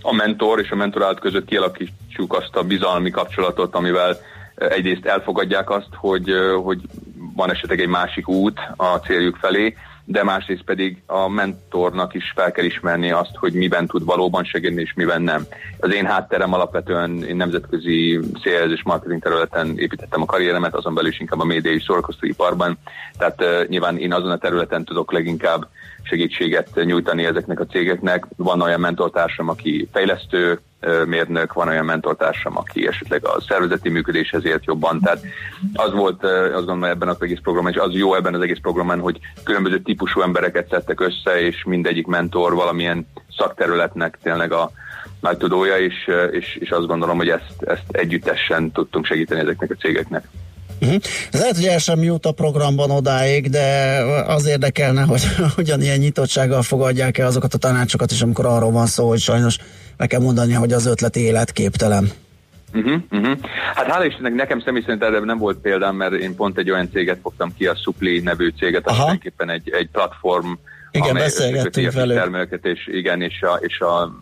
a 0.03 0.13
mentor 0.13 0.61
és 0.61 0.71
a 0.71 0.77
mentorált 0.77 1.21
között 1.21 1.47
kialakítsuk 1.47 2.35
azt 2.35 2.57
a 2.57 2.63
bizalmi 2.63 3.11
kapcsolatot, 3.11 3.75
amivel 3.75 4.17
egyrészt 4.55 5.07
elfogadják 5.07 5.71
azt, 5.71 5.95
hogy, 5.95 6.31
hogy 6.63 6.81
van 7.35 7.51
esetleg 7.51 7.81
egy 7.81 7.89
másik 7.89 8.29
út 8.29 8.59
a 8.77 8.97
céljuk 8.97 9.37
felé, 9.37 9.77
de 10.09 10.25
másrészt 10.25 10.63
pedig 10.63 11.03
a 11.07 11.29
mentornak 11.29 12.15
is 12.15 12.33
fel 12.35 12.53
kell 12.53 12.65
ismerni 12.65 13.11
azt, 13.11 13.37
hogy 13.37 13.53
miben 13.53 13.87
tud 13.87 14.05
valóban 14.05 14.45
segíteni, 14.45 14.81
és 14.81 14.93
miben 14.95 15.23
nem. 15.23 15.47
Az 15.79 15.95
én 15.95 16.07
hátterem 16.07 16.53
alapvetően 16.53 17.25
én 17.25 17.37
nemzetközi 17.37 18.21
sales 18.43 18.73
és 18.73 18.83
marketing 18.85 19.23
területen 19.23 19.79
építettem 19.79 20.23
a 20.23 20.27
karrieremet, 20.27 20.75
azon 20.75 20.95
belül 20.95 21.11
is 21.11 21.21
inkább 21.21 21.41
a 21.41 21.45
média 21.45 21.73
és 21.73 21.83
szórakoztatóiparban, 21.83 22.79
tehát 23.19 23.43
uh, 23.43 23.69
nyilván 23.69 23.99
én 23.99 24.13
azon 24.13 24.31
a 24.31 24.39
területen 24.39 24.85
tudok 24.85 25.13
leginkább 25.13 25.69
segítséget 26.09 26.85
nyújtani 26.85 27.25
ezeknek 27.25 27.61
a 27.61 27.67
cégeknek. 27.67 28.27
Van 28.37 28.61
olyan 28.61 28.81
mentortársam, 28.81 29.49
aki 29.49 29.89
fejlesztő 29.93 30.61
mérnök, 31.07 31.53
van 31.53 31.69
olyan 31.69 31.85
mentortársam, 31.85 32.57
aki 32.57 32.87
esetleg 32.87 33.27
a 33.27 33.41
szervezeti 33.49 33.89
működéshez 33.89 34.45
ért 34.45 34.65
jobban. 34.65 35.01
Tehát 35.01 35.21
az 35.75 35.93
volt, 35.93 36.25
azt 36.25 36.53
gondolom 36.53 36.85
ebben 36.85 37.09
az 37.09 37.23
egész 37.23 37.39
programban, 37.43 37.73
és 37.73 37.79
az 37.79 37.93
jó 37.93 38.15
ebben 38.15 38.35
az 38.35 38.41
egész 38.41 38.59
programban, 38.63 39.01
hogy 39.01 39.19
különböző 39.45 39.81
típusú 39.81 40.21
embereket 40.21 40.69
szedtek 40.69 41.01
össze, 41.01 41.41
és 41.41 41.65
mindegyik 41.65 42.07
mentor 42.07 42.55
valamilyen 42.55 43.07
szakterületnek 43.37 44.19
tényleg 44.23 44.53
a 44.53 44.71
nagy 45.21 45.37
tudója, 45.37 45.79
és, 45.79 46.11
és, 46.31 46.57
és 46.61 46.71
azt 46.71 46.87
gondolom, 46.87 47.17
hogy 47.17 47.29
ezt, 47.29 47.63
ezt 47.67 47.91
együttesen 47.91 48.73
tudtunk 48.73 49.05
segíteni 49.05 49.41
ezeknek 49.41 49.71
a 49.71 49.81
cégeknek. 49.81 50.29
Uh-huh. 50.81 51.01
Lehet, 51.31 51.55
hogy 51.57 51.65
el 51.65 51.79
sem 51.79 52.03
jut 52.03 52.27
a 52.27 52.33
programban 52.33 52.91
odáig, 52.91 53.51
de 53.51 53.99
az 54.27 54.47
érdekelne, 54.47 55.03
hogy 55.03 55.23
ugyanilyen 55.59 55.99
nyitottsággal 55.99 56.63
fogadják 56.63 57.19
el 57.19 57.27
azokat 57.27 57.55
a 57.55 57.59
tanácsokat 57.59 58.11
is, 58.11 58.23
amikor 58.23 58.47
arról 58.47 58.71
van 58.71 58.87
szó, 58.87 59.09
hogy 59.09 59.21
sajnos 59.21 59.59
meg 59.97 60.09
kell 60.09 60.21
mondani, 60.21 60.53
hogy 60.53 60.73
az 60.73 60.87
ötlet 60.87 61.17
életképtelen. 61.17 62.11
Uh-huh, 62.75 63.01
uh-huh. 63.11 63.39
Hát 63.75 63.87
hála 63.87 64.05
Istennek 64.05 64.35
nekem 64.35 64.61
személy 64.61 64.83
szerint 64.83 65.03
erre 65.03 65.19
nem 65.19 65.39
volt 65.39 65.59
példám, 65.59 65.97
mert 65.97 66.13
én 66.13 66.35
pont 66.35 66.59
egy 66.59 66.71
olyan 66.71 66.91
céget 66.91 67.19
fogtam 67.23 67.55
ki, 67.59 67.67
a 67.67 67.77
Supli 67.77 68.21
nevű 68.21 68.49
céget, 68.59 68.87
ami 68.87 68.97
tulajdonképpen 68.97 69.51
egy, 69.51 69.71
egy 69.71 69.89
platform, 69.93 70.53
igen, 70.91 71.09
amely 71.09 71.23
beszélgettünk 71.23 71.93
velük. 71.93 72.17
termelőket, 72.17 72.65
és 72.65 72.89
igen, 72.93 73.23
és 73.23 73.43
a, 73.43 73.59
és 73.61 73.81
a 73.81 74.13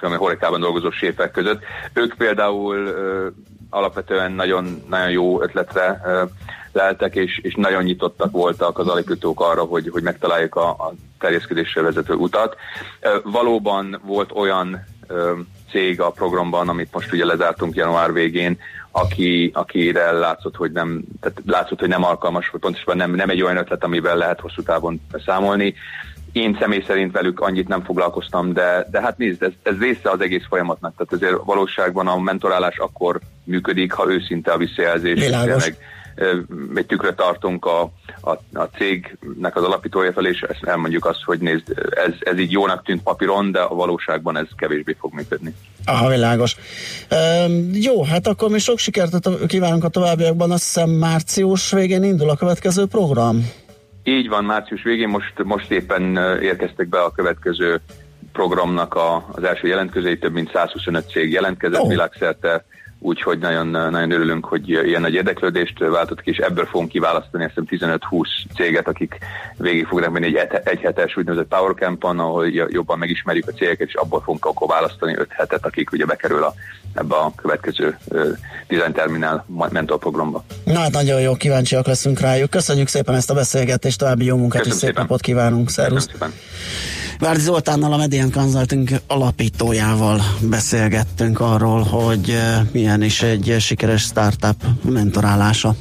Horekában 0.00 0.60
dolgozó 0.60 0.90
séfek 0.90 1.30
között. 1.30 1.62
Ők 1.92 2.14
például 2.14 2.94
alapvetően 3.70 4.32
nagyon, 4.32 4.84
nagyon 4.88 5.10
jó 5.10 5.42
ötletre 5.42 6.00
leltek, 6.72 7.14
és, 7.14 7.38
és 7.42 7.54
nagyon 7.54 7.82
nyitottak 7.82 8.30
voltak 8.30 8.78
az 8.78 8.88
alapítók 8.88 9.40
arra, 9.40 9.62
hogy, 9.62 9.88
hogy 9.88 10.02
megtaláljuk 10.02 10.54
a, 10.54 10.68
a 10.68 10.92
terjeszkedésre 11.18 11.82
vezető 11.82 12.14
utat. 12.14 12.56
Valóban 13.22 14.00
volt 14.04 14.32
olyan 14.32 14.84
cég 15.70 16.00
a 16.00 16.10
programban, 16.10 16.68
amit 16.68 16.92
most 16.92 17.12
ugye 17.12 17.24
lezártunk 17.24 17.74
január 17.74 18.12
végén, 18.12 18.58
aki, 18.90 19.50
akire 19.54 20.12
látszott, 20.12 20.56
hogy 20.56 20.72
nem, 20.72 21.02
tehát 21.20 21.42
látszott, 21.46 21.80
hogy 21.80 21.88
nem 21.88 22.04
alkalmas, 22.04 22.48
vagy 22.48 22.60
pontosabban 22.60 22.96
nem, 22.96 23.14
nem 23.14 23.30
egy 23.30 23.42
olyan 23.42 23.56
ötlet, 23.56 23.84
amivel 23.84 24.16
lehet 24.16 24.40
hosszú 24.40 24.62
távon 24.62 25.00
számolni. 25.24 25.74
Én 26.34 26.56
személy 26.60 26.84
szerint 26.86 27.12
velük 27.12 27.40
annyit 27.40 27.68
nem 27.68 27.84
foglalkoztam, 27.84 28.52
de, 28.52 28.86
de 28.90 29.00
hát 29.00 29.18
nézd, 29.18 29.42
ez, 29.42 29.52
ez 29.62 29.78
része 29.78 30.10
az 30.10 30.20
egész 30.20 30.44
folyamatnak. 30.48 30.94
Tehát 30.96 31.12
azért 31.12 31.44
valóságban 31.44 32.06
a 32.06 32.18
mentorálás 32.18 32.76
akkor 32.78 33.20
működik, 33.44 33.92
ha 33.92 34.12
őszinte 34.12 34.52
a 34.52 34.56
visszajelzés. 34.56 35.20
Tényleg 35.20 35.76
egy 36.74 36.86
tükröt 36.86 37.16
tartunk 37.16 37.64
a, 37.64 37.80
a, 38.20 38.30
a 38.52 38.68
cégnek 38.76 39.56
az 39.56 39.62
alapítója 39.62 40.12
felé, 40.12 40.28
és 40.28 40.40
ezt 40.40 40.64
elmondjuk 40.64 41.06
azt, 41.06 41.22
hogy 41.24 41.38
nézd, 41.38 41.62
ez, 42.06 42.12
ez 42.20 42.38
így 42.38 42.50
jónak 42.50 42.84
tűnt 42.84 43.02
papíron, 43.02 43.50
de 43.50 43.60
a 43.60 43.74
valóságban 43.74 44.36
ez 44.36 44.46
kevésbé 44.56 44.96
fog 45.00 45.12
működni. 45.14 45.54
Aha, 45.84 46.08
világos. 46.08 46.56
E, 47.08 47.46
jó, 47.72 48.02
hát 48.02 48.26
akkor 48.26 48.50
mi 48.50 48.58
sok 48.58 48.78
sikert 48.78 49.28
kívánunk 49.46 49.84
a 49.84 49.88
továbbiakban, 49.88 50.50
azt 50.50 50.64
hiszem 50.64 50.90
március 50.90 51.70
végén 51.70 52.02
indul 52.02 52.30
a 52.30 52.36
következő 52.36 52.86
program. 52.86 53.50
Így 54.04 54.28
van, 54.28 54.44
március 54.44 54.82
végén 54.82 55.08
most, 55.08 55.44
most 55.44 55.70
éppen 55.70 56.16
érkeztek 56.42 56.88
be 56.88 57.00
a 57.00 57.10
következő 57.10 57.80
programnak 58.32 58.94
a, 58.94 59.26
az 59.32 59.42
első 59.42 59.68
jelentkezői, 59.68 60.18
több 60.18 60.32
mint 60.32 60.50
125 60.52 61.10
cég 61.10 61.32
jelentkezett 61.32 61.80
oh. 61.80 61.88
világszerte, 61.88 62.64
úgyhogy 63.04 63.38
nagyon, 63.38 63.66
nagyon 63.66 64.10
örülünk, 64.10 64.44
hogy 64.44 64.68
ilyen 64.68 65.00
nagy 65.00 65.14
érdeklődést 65.14 65.78
váltott 65.78 66.20
ki, 66.20 66.30
és 66.30 66.36
ebből 66.36 66.64
fogunk 66.64 66.88
kiválasztani 66.88 67.44
azt 67.44 67.54
15-20 67.70 68.00
céget, 68.54 68.88
akik 68.88 69.18
végig 69.56 69.86
fognak 69.86 70.10
menni 70.10 70.26
egy 70.26 70.60
egyhetes 70.64 71.16
úgynevezett 71.16 71.48
Power 71.48 71.74
Campon, 71.74 72.18
ahol 72.18 72.48
jobban 72.48 72.98
megismerjük 72.98 73.48
a 73.48 73.52
cégeket, 73.52 73.88
és 73.88 73.94
abból 73.94 74.20
fogunk 74.20 74.44
akkor 74.44 74.68
választani 74.68 75.14
5 75.16 75.26
hetet, 75.30 75.66
akik 75.66 75.92
ugye 75.92 76.04
bekerül 76.04 76.42
a, 76.42 76.54
ebbe 76.94 77.14
a 77.14 77.32
következő 77.36 77.98
uh, 78.08 78.26
Design 78.68 78.92
Terminal 78.92 79.44
mentor 79.70 79.98
programba. 79.98 80.44
Na 80.64 80.78
hát 80.78 80.92
nagyon 80.92 81.20
jó, 81.20 81.34
kíváncsiak 81.34 81.86
leszünk 81.86 82.20
rájuk. 82.20 82.50
Köszönjük 82.50 82.88
szépen 82.88 83.14
ezt 83.14 83.30
a 83.30 83.34
beszélgetést, 83.34 83.98
további 83.98 84.24
jó 84.24 84.36
munkát 84.36 84.62
Köszönöm 84.62 84.76
és 84.76 84.80
szép 84.80 84.88
szépen. 84.88 85.02
napot 85.02 85.20
kívánunk. 85.20 85.70
Szervusz! 85.70 86.08
Várdi 87.18 87.40
Zoltánnal 87.40 87.92
a 87.92 87.96
Median 87.96 88.30
Consulting 88.30 88.88
alapítójával 89.06 90.20
beszélgettünk 90.40 91.40
arról, 91.40 91.82
hogy 91.82 92.30
eh, 92.30 92.60
milyen 92.72 92.93
is 93.02 93.22
egy 93.22 93.56
sikeres 93.58 94.02
startup 94.02 94.64
mentorálása. 94.82 95.74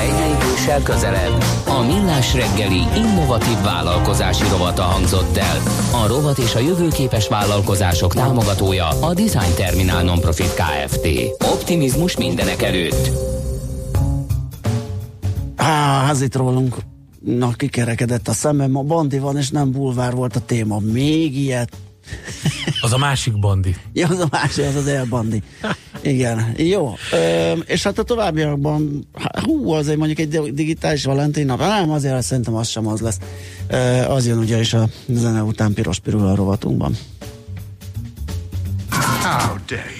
Egyre 0.00 0.26
idősel 0.26 0.82
közelebb. 0.82 1.44
A 1.66 1.82
Millás 1.82 2.34
reggeli 2.34 2.82
innovatív 2.96 3.60
vállalkozási 3.62 4.44
rovata 4.48 4.82
hangzott 4.82 5.36
el. 5.36 5.56
A 5.92 6.06
rovat 6.06 6.38
és 6.38 6.54
a 6.54 6.58
jövőképes 6.58 7.28
vállalkozások 7.28 8.14
támogatója 8.14 8.88
a 8.88 9.14
Design 9.14 9.54
Terminál 9.56 10.02
Nonprofit 10.02 10.54
Kft. 10.54 11.06
Optimizmus 11.52 12.16
mindenek 12.16 12.62
előtt. 12.62 13.10
Á, 15.56 16.12
itt 16.20 16.36
rólunk 16.36 16.76
na, 17.24 17.52
kikerekedett 17.52 18.28
a 18.28 18.32
szemem, 18.32 18.76
a 18.76 18.82
bandi 18.82 19.18
van, 19.18 19.36
és 19.36 19.50
nem 19.50 19.70
bulvár 19.70 20.14
volt 20.14 20.36
a 20.36 20.40
téma. 20.40 20.78
Még 20.78 21.38
ilyet. 21.38 21.76
Az 22.80 22.92
a 22.92 22.98
másik 22.98 23.38
bandi. 23.38 23.76
Ja, 23.92 24.08
az 24.08 24.18
a 24.18 24.28
másik, 24.30 24.64
az 24.64 24.74
az 24.74 24.86
elbandi. 24.86 25.42
Igen, 26.02 26.54
jó. 26.56 26.94
Ö, 27.12 27.52
és 27.52 27.82
hát 27.82 27.98
a 27.98 28.02
továbbiakban, 28.02 29.08
hú, 29.42 29.70
azért 29.70 29.96
mondjuk 29.98 30.18
egy 30.18 30.28
di- 30.28 30.52
digitális 30.54 31.04
Valentin 31.04 31.46
nap, 31.46 31.58
nem, 31.58 31.90
azért 31.90 32.22
szerintem 32.22 32.54
az 32.54 32.68
sem 32.68 32.86
az 32.86 33.00
lesz. 33.00 33.18
Ö, 33.68 33.76
az 34.04 34.26
jön 34.26 34.38
ugye 34.38 34.60
is 34.60 34.72
a 34.74 34.88
zene 35.06 35.42
után 35.42 35.72
piros 35.72 35.98
pirul 35.98 36.26
a 36.26 36.34
rovatunkban. 36.34 36.96
How 39.22 39.56
dare 39.66 39.99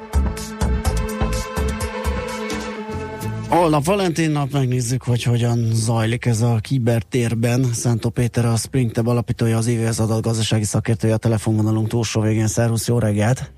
Holnap 3.51 3.85
Valentin 3.85 4.31
nap, 4.31 4.51
megnézzük, 4.51 5.03
hogy 5.03 5.23
hogyan 5.23 5.69
zajlik 5.73 6.25
ez 6.25 6.41
a 6.41 6.57
kibertérben. 6.61 7.63
Szántó 7.63 8.09
Péter 8.09 8.45
a 8.45 8.55
Springteb 8.55 9.07
alapítója, 9.07 9.57
az 9.57 9.67
IVS 9.67 9.99
adatgazdasági 9.99 10.63
szakértője 10.63 11.13
a 11.13 11.17
telefonvonalunk 11.17 11.87
túlsó 11.87 12.21
végén. 12.21 12.47
Szervusz, 12.47 12.87
jó 12.87 12.99
reggelt! 12.99 13.51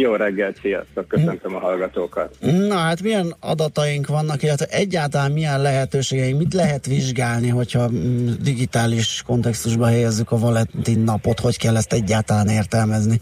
Jó 0.00 0.14
reggelt, 0.14 0.58
sziasztok, 0.60 1.08
köszöntöm 1.08 1.54
a 1.54 1.58
hallgatókat. 1.58 2.36
Na 2.40 2.76
hát 2.76 3.02
milyen 3.02 3.34
adataink 3.40 4.06
vannak, 4.06 4.42
illetve 4.42 4.66
egyáltalán 4.66 5.32
milyen 5.32 5.62
lehetőségeink, 5.62 6.38
mit 6.38 6.54
lehet 6.54 6.86
vizsgálni, 6.86 7.48
hogyha 7.48 7.88
mm, 7.88 8.28
digitális 8.42 9.22
kontextusba 9.26 9.86
helyezzük 9.86 10.30
a 10.30 10.38
Valentin 10.38 10.98
napot, 10.98 11.40
hogy 11.40 11.58
kell 11.58 11.76
ezt 11.76 11.92
egyáltalán 11.92 12.48
értelmezni? 12.48 13.20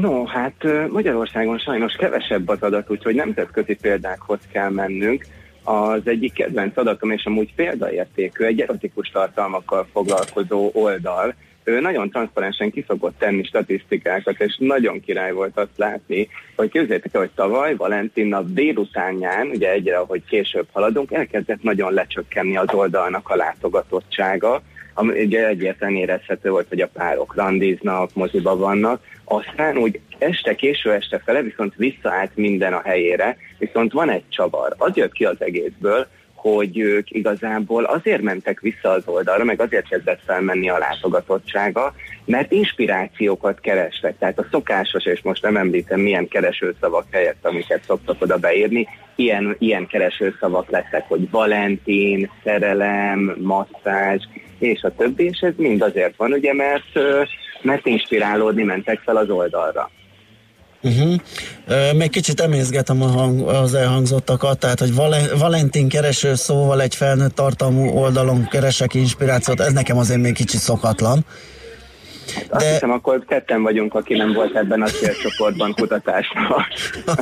No, 0.00 0.24
hát 0.24 0.66
Magyarországon 0.88 1.58
sajnos 1.58 1.94
kevesebb 1.94 2.48
az 2.48 2.62
adat, 2.62 2.90
úgyhogy 2.90 3.14
nemzetközi 3.14 3.74
példákhoz 3.74 4.38
kell 4.52 4.70
mennünk. 4.70 5.26
Az 5.62 6.00
egyik 6.04 6.32
kedvenc 6.32 6.76
adatom, 6.76 7.10
és 7.10 7.24
amúgy 7.24 7.54
példaértékű, 7.54 8.44
egy 8.44 8.60
erotikus 8.60 9.08
tartalmakkal 9.08 9.86
foglalkozó 9.92 10.70
oldal, 10.72 11.34
ő 11.64 11.80
nagyon 11.80 12.10
transzparensen 12.10 12.70
ki 12.70 12.84
szokott 12.88 13.18
tenni 13.18 13.44
statisztikákat, 13.44 14.40
és 14.40 14.56
nagyon 14.58 15.00
király 15.00 15.32
volt 15.32 15.58
azt 15.58 15.76
látni, 15.76 16.28
hogy 16.56 16.70
képzeljétek 16.70 17.14
el, 17.14 17.20
hogy 17.20 17.30
tavaly 17.34 17.76
Valentin 17.76 18.26
nap 18.26 18.44
délutánján, 18.46 19.46
ugye 19.48 19.70
egyre, 19.70 19.98
ahogy 19.98 20.22
később 20.24 20.66
haladunk, 20.72 21.12
elkezdett 21.12 21.62
nagyon 21.62 21.92
lecsökkenni 21.92 22.56
az 22.56 22.74
oldalnak 22.74 23.28
a 23.28 23.36
látogatottsága, 23.36 24.62
ami 24.98 25.24
ugye 25.24 25.46
egyértelműen 25.46 26.02
érezhető 26.02 26.50
volt, 26.50 26.68
hogy 26.68 26.80
a 26.80 26.88
párok 26.92 27.34
randiznak, 27.34 28.14
moziba 28.14 28.56
vannak, 28.56 29.00
aztán 29.24 29.76
úgy 29.76 30.00
este, 30.18 30.54
késő 30.54 30.92
este 30.92 31.18
fele 31.24 31.42
viszont 31.42 31.74
visszaállt 31.76 32.30
minden 32.34 32.72
a 32.72 32.82
helyére, 32.84 33.36
viszont 33.58 33.92
van 33.92 34.10
egy 34.10 34.28
csavar. 34.28 34.74
Az 34.78 34.96
jött 34.96 35.12
ki 35.12 35.24
az 35.24 35.36
egészből, 35.38 36.06
hogy 36.34 36.78
ők 36.78 37.10
igazából 37.10 37.84
azért 37.84 38.22
mentek 38.22 38.60
vissza 38.60 38.90
az 38.90 39.02
oldalra, 39.04 39.44
meg 39.44 39.60
azért 39.60 39.88
kezdett 39.88 40.20
felmenni 40.26 40.68
a 40.68 40.78
látogatottsága, 40.78 41.94
mert 42.24 42.52
inspirációkat 42.52 43.60
kerestek. 43.60 44.18
Tehát 44.18 44.38
a 44.38 44.46
szokásos, 44.50 45.04
és 45.04 45.22
most 45.22 45.42
nem 45.42 45.56
említem 45.56 46.00
milyen 46.00 46.28
keresőszavak 46.28 47.04
helyett, 47.10 47.46
amiket 47.46 47.84
szoktak 47.84 48.22
oda 48.22 48.36
beírni, 48.36 48.88
ilyen, 49.14 49.56
ilyen 49.58 49.86
keresőszavak 49.86 50.70
lettek, 50.70 51.08
hogy 51.08 51.30
Valentin, 51.30 52.30
szerelem, 52.44 53.36
masszázs, 53.40 54.22
és 54.58 54.82
a 54.82 54.94
többi, 54.96 55.24
és 55.24 55.38
ez 55.40 55.52
mind 55.56 55.82
azért 55.82 56.16
van, 56.16 56.32
ugye, 56.32 56.54
mert, 56.54 56.98
mert 57.62 57.86
inspirálódni 57.86 58.62
mentek 58.62 59.00
fel 59.04 59.16
az 59.16 59.30
oldalra. 59.30 59.90
Uh-huh. 60.82 61.14
Még 61.96 62.10
kicsit 62.10 62.40
emészgetem 62.40 63.02
a 63.02 63.06
hang, 63.06 63.48
az 63.48 63.74
elhangzottakat, 63.74 64.58
tehát, 64.58 64.78
hogy 64.78 64.94
Valen, 64.94 65.28
Valentin 65.38 65.88
kereső 65.88 66.34
szóval 66.34 66.82
egy 66.82 66.94
felnőtt 66.94 67.34
tartalmú 67.34 67.88
oldalon 67.88 68.48
keresek 68.48 68.94
inspirációt, 68.94 69.60
ez 69.60 69.72
nekem 69.72 69.98
azért 69.98 70.20
még 70.20 70.34
kicsit 70.34 70.60
szokatlan. 70.60 71.24
Azt 72.48 72.64
De- 72.64 72.72
hiszem, 72.72 72.90
akkor 72.90 73.24
ketten 73.24 73.62
vagyunk, 73.62 73.94
aki 73.94 74.14
nem 74.14 74.32
volt 74.32 74.56
ebben 74.56 74.82
a 74.82 74.86
célcsoportban 74.86 75.72
kutatásban. 75.74 76.66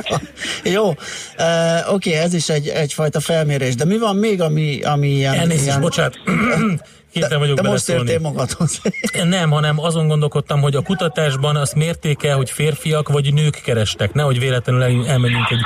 Jó, 0.75 0.87
uh, 0.87 1.93
oké, 1.93 2.13
ez 2.13 2.33
is 2.33 2.49
egy, 2.49 2.67
egyfajta 2.67 3.19
felmérés, 3.19 3.75
de 3.75 3.85
mi 3.85 3.97
van 3.97 4.15
még, 4.15 4.41
ami, 4.41 4.83
ami 4.83 5.07
ilyen... 5.07 5.33
Elnézést, 5.33 5.65
ilyen... 5.65 5.81
bocsánat. 5.81 6.19
Képtelen 7.11 7.39
vagyok 7.39 7.55
de 7.55 7.69
most 7.69 7.87
beleszólni. 7.87 8.11
értél 8.11 8.29
magadhoz. 8.29 8.81
Nem, 9.37 9.49
hanem 9.49 9.79
azon 9.79 10.07
gondolkodtam, 10.07 10.61
hogy 10.61 10.75
a 10.75 10.81
kutatásban 10.81 11.55
azt 11.55 11.75
mérték 11.75 12.23
el, 12.23 12.35
hogy 12.35 12.49
férfiak 12.49 13.09
vagy 13.09 13.33
nők 13.33 13.61
kerestek, 13.65 14.13
nehogy 14.13 14.39
véletlenül 14.39 14.81
el- 14.81 15.07
elmenjünk 15.07 15.45
egy... 15.49 15.61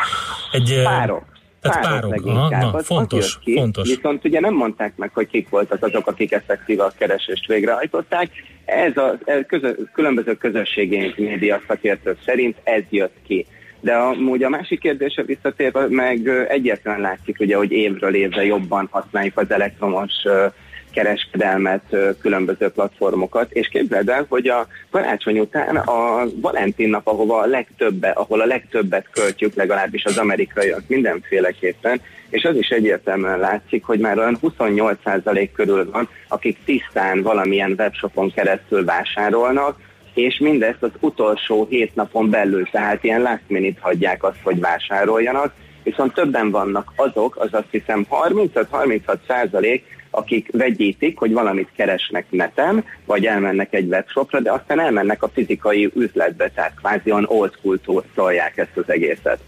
egy 0.52 0.82
Párok. 0.84 1.24
Tehát 1.62 1.82
párok, 1.82 2.04
aha, 2.04 2.10
leginkább. 2.10 2.62
na, 2.62 2.78
Az- 2.78 2.86
fontos, 2.86 3.40
ki. 3.44 3.54
fontos. 3.54 3.88
Viszont 3.96 4.26
ugye 4.26 4.40
nem 4.40 4.54
mondták 4.54 4.94
meg, 4.96 5.12
hogy 5.14 5.28
kik 5.28 5.50
voltak 5.50 5.84
azok, 5.84 6.08
akik 6.08 6.32
effektív 6.32 6.80
a 6.80 6.92
keresést 6.98 7.48
végrehajtották. 7.48 8.30
Ez 8.66 8.98
a 8.98 9.18
ez 9.26 9.40
közö, 9.48 9.72
különböző 9.94 10.34
közösségi 10.34 11.14
média 11.18 11.62
szakértők 11.68 12.18
szerint 12.26 12.58
ez 12.64 12.82
jött 12.90 13.16
ki. 13.28 13.46
De 13.80 13.94
amúgy 13.94 14.44
a 14.44 14.50
másik 14.50 14.80
kérdésre 14.80 15.24
visszatérve 15.24 15.86
meg 15.90 16.28
ö, 16.28 16.42
egyértelműen 16.48 17.04
látszik, 17.10 17.40
ugye, 17.40 17.56
hogy 17.56 17.72
évről 17.72 18.16
évre 18.16 18.46
jobban 18.46 18.88
használjuk 18.92 19.38
az 19.38 19.52
elektromos 19.52 20.12
ö, 20.24 20.46
kereskedelmet, 20.92 21.96
különböző 22.22 22.70
platformokat, 22.70 23.52
és 23.52 23.68
képzeld 23.68 24.10
el, 24.10 24.26
hogy 24.30 24.48
a 24.48 24.68
karácsony 24.90 25.40
után 25.40 25.76
a 25.76 26.24
Valentin 26.42 26.90
nap, 26.90 27.08
ahova 27.08 27.40
a 27.40 27.46
legtöbbe, 27.46 28.10
ahol 28.10 28.42
a 28.42 28.46
legtöbbet 28.46 29.08
költjük, 29.12 29.54
legalábbis 29.54 30.06
az 30.06 30.18
amerikaiak 30.18 30.84
mindenféleképpen, 30.88 32.02
és 32.30 32.44
az 32.44 32.56
is 32.56 32.70
egyértelműen 32.70 33.40
látszik, 33.40 33.84
hogy 33.84 34.00
már 34.00 34.18
olyan 34.18 34.38
28% 34.42 35.50
körül 35.54 35.92
van, 35.92 36.10
akik 36.28 36.58
tisztán 36.66 37.22
valamilyen 37.22 37.76
webshopon 37.78 38.32
keresztül 38.32 38.86
vásárolnak, 38.86 39.80
és 40.14 40.40
mindezt 40.40 40.84
az 40.84 40.92
utolsó 41.00 41.68
hét 41.70 41.96
napon 41.96 42.30
belül, 42.30 42.68
tehát 42.72 43.04
ilyen 43.04 43.22
last 43.22 43.44
minute 43.48 43.80
hagyják 43.82 44.24
azt, 44.24 44.40
hogy 44.44 44.60
vásároljanak, 44.60 45.54
viszont 45.84 46.14
többen 46.14 46.52
vannak 46.52 46.92
azok, 46.96 47.36
az 47.36 47.50
azt 47.52 47.68
hiszem 47.72 48.06
35-36 48.10 49.18
százalék, 49.28 50.01
akik 50.12 50.50
vegyítik, 50.52 51.18
hogy 51.18 51.34
valamit 51.34 51.70
keresnek 51.76 52.26
neten, 52.30 52.86
vagy 53.06 53.26
elmennek 53.26 53.74
egy 53.74 53.88
webshopra, 53.88 54.40
de 54.40 54.52
aztán 54.52 54.80
elmennek 54.80 55.24
a 55.24 55.30
fizikai 55.30 55.92
üzletbe, 55.96 56.50
tehát 56.50 56.74
kvázi 56.76 57.12
olyan 57.12 57.26
old 57.28 57.54
school 57.54 58.04
tolják 58.16 58.58
ezt 58.58 58.78
az 58.78 58.90
egészet. 58.90 59.40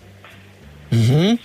Uh-huh. 0.93 1.39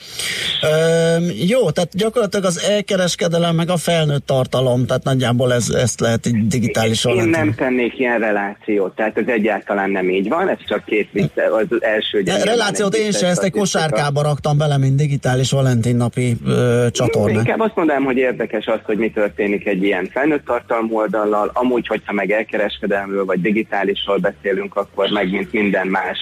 Üm, 1.16 1.30
jó, 1.48 1.70
tehát 1.70 1.96
gyakorlatilag 1.96 2.44
az 2.44 2.62
elkereskedelem 2.62 3.54
meg 3.54 3.70
a 3.70 3.76
felnőtt 3.76 4.26
tartalom, 4.26 4.86
tehát 4.86 5.04
nagyjából 5.04 5.52
ez, 5.52 5.68
ezt 5.68 6.00
lehet 6.00 6.26
így 6.26 6.46
digitálisan 6.46 7.16
Én 7.16 7.28
nem 7.28 7.54
tennék 7.54 7.98
ilyen 7.98 8.18
relációt, 8.18 8.94
tehát 8.94 9.16
ez 9.16 9.26
egyáltalán 9.26 9.90
nem 9.90 10.10
így 10.10 10.28
van, 10.28 10.48
ez 10.48 10.58
csak 10.66 10.84
két 10.84 11.08
az 11.34 11.82
első. 11.82 12.22
De 12.22 12.44
relációt 12.44 12.94
én 12.94 13.12
se, 13.12 13.18
vicces 13.18 13.30
ezt 13.30 13.42
egy 13.42 13.50
kosárkába 13.50 14.22
raktam 14.22 14.58
bele, 14.58 14.78
mint 14.78 14.96
digitális 14.96 15.50
Valentin 15.50 15.96
napi 15.96 16.36
ö, 16.46 16.86
csatorna. 16.90 17.38
Inkább 17.38 17.60
azt 17.60 17.76
mondanám, 17.76 18.04
hogy 18.04 18.16
érdekes 18.16 18.66
az, 18.66 18.78
hogy 18.82 18.98
mi 18.98 19.10
történik 19.10 19.66
egy 19.66 19.82
ilyen 19.82 20.08
felnőtt 20.12 20.44
tartalmú 20.44 20.96
oldallal. 20.96 21.50
Amúgy, 21.54 21.86
hogyha 21.86 22.12
meg 22.12 22.30
elkereskedelmről 22.30 23.24
vagy 23.24 23.40
digitálisról 23.40 24.16
beszélünk, 24.16 24.76
akkor 24.76 25.08
meg 25.10 25.30
mint 25.30 25.52
minden 25.52 25.86
más 25.86 26.18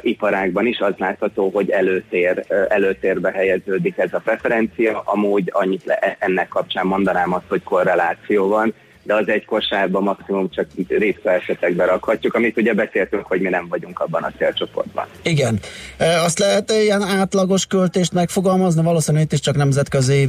iparágban 0.00 0.66
is 0.66 0.78
az 0.78 0.94
látható, 0.96 1.50
hogy 1.54 1.70
előtér, 1.70 2.44
előtérbe 2.68 3.30
helyeződik 3.30 3.98
ez 3.98 4.12
a 4.12 4.18
preferencia. 4.18 5.02
Amúgy 5.04 5.50
annyit 5.52 5.84
le, 5.84 6.16
ennek 6.18 6.48
kapcsán 6.48 6.86
mondanám 6.86 7.32
azt, 7.32 7.48
hogy 7.48 7.62
korreláció 7.62 8.48
van, 8.48 8.74
de 9.04 9.14
az 9.14 9.28
egy 9.28 9.44
kosárban 9.44 10.02
maximum 10.02 10.50
csak 10.50 10.66
ritka 10.88 11.32
esetekbe 11.32 11.84
rakhatjuk, 11.84 12.34
amit 12.34 12.56
ugye 12.56 12.74
beszéltünk, 12.74 13.26
hogy 13.26 13.40
mi 13.40 13.48
nem 13.48 13.66
vagyunk 13.68 14.00
abban 14.00 14.22
a 14.22 14.32
célcsoportban. 14.38 15.06
Igen. 15.22 15.58
E, 15.96 16.22
Azt 16.22 16.38
lehet 16.38 16.70
ilyen 16.70 17.02
átlagos 17.02 17.66
költést 17.66 18.12
megfogalmazni? 18.12 18.82
Valószínűleg 18.82 19.26
itt 19.26 19.32
is 19.32 19.40
csak 19.40 19.56
nemzetközi 19.56 20.28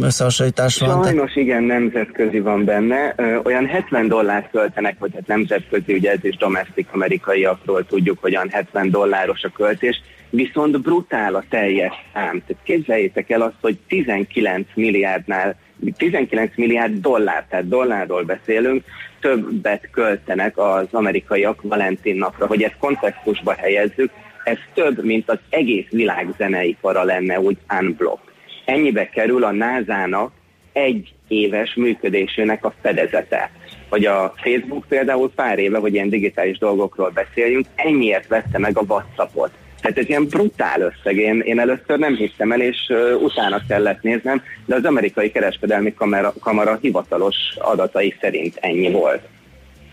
összehasonlítás 0.00 0.78
van. 0.78 1.02
Sajnos 1.02 1.36
igen, 1.36 1.62
nemzetközi 1.62 2.40
van 2.40 2.64
benne. 2.64 3.14
Olyan 3.44 3.66
70 3.66 4.08
dollárt 4.08 4.50
költenek, 4.50 4.96
vagy 4.98 5.10
hát 5.14 5.26
nemzetközi, 5.26 5.92
ugye 5.92 6.10
ez 6.10 6.24
is 6.24 6.36
domestik 6.36 6.88
amerikaiakról 6.92 7.86
tudjuk, 7.86 8.18
hogy 8.20 8.34
olyan 8.34 8.48
70 8.50 8.90
dolláros 8.90 9.42
a 9.42 9.50
költés, 9.56 10.00
viszont 10.32 10.80
brutál 10.80 11.34
a 11.34 11.44
teljes 11.48 11.94
szám. 12.12 12.42
Tehát 12.46 12.62
képzeljétek 12.62 13.30
el 13.30 13.42
azt, 13.42 13.56
hogy 13.60 13.78
19 13.88 14.66
milliárdnál 14.74 15.56
19 15.96 16.56
milliárd 16.56 17.00
dollár, 17.00 17.46
tehát 17.48 17.68
dollárról 17.68 18.22
beszélünk, 18.22 18.84
többet 19.20 19.88
költenek 19.90 20.58
az 20.58 20.86
amerikaiak 20.90 21.62
Valentin 21.62 22.16
napra, 22.16 22.46
hogy 22.46 22.62
ezt 22.62 22.76
kontextusba 22.78 23.52
helyezzük, 23.52 24.10
ez 24.44 24.58
több, 24.74 25.04
mint 25.04 25.30
az 25.30 25.38
egész 25.48 25.86
világ 25.90 26.28
zeneipara 26.38 27.04
lenne 27.04 27.40
úgy 27.40 27.56
unblock. 27.80 28.32
Ennyibe 28.64 29.08
kerül 29.08 29.44
a 29.44 29.50
NASA-nak 29.50 30.32
egy 30.72 31.14
éves 31.28 31.74
működésének 31.74 32.64
a 32.64 32.74
fedezete. 32.82 33.50
Vagy 33.88 34.04
a 34.04 34.32
Facebook 34.36 34.84
például 34.88 35.30
pár 35.34 35.58
éve, 35.58 35.78
hogy 35.78 35.94
ilyen 35.94 36.08
digitális 36.08 36.58
dolgokról 36.58 37.10
beszéljünk, 37.10 37.66
ennyiért 37.74 38.26
vette 38.26 38.58
meg 38.58 38.78
a 38.78 38.84
WhatsAppot. 38.88 39.50
Tehát 39.82 39.98
ez 39.98 40.08
ilyen 40.08 40.26
brutál 40.26 40.80
összeg. 40.80 41.16
Én, 41.16 41.40
én 41.40 41.58
először 41.58 41.98
nem 41.98 42.14
hittem 42.14 42.52
el, 42.52 42.60
és 42.60 42.76
uh, 42.88 43.22
utána 43.22 43.60
kellett 43.68 44.02
néznem, 44.02 44.42
de 44.66 44.74
az 44.74 44.84
amerikai 44.84 45.30
kereskedelmi 45.30 45.94
kamera, 45.94 46.32
kamara 46.40 46.78
hivatalos 46.80 47.36
adatai 47.58 48.16
szerint 48.20 48.56
ennyi 48.60 48.90
volt. 48.90 49.22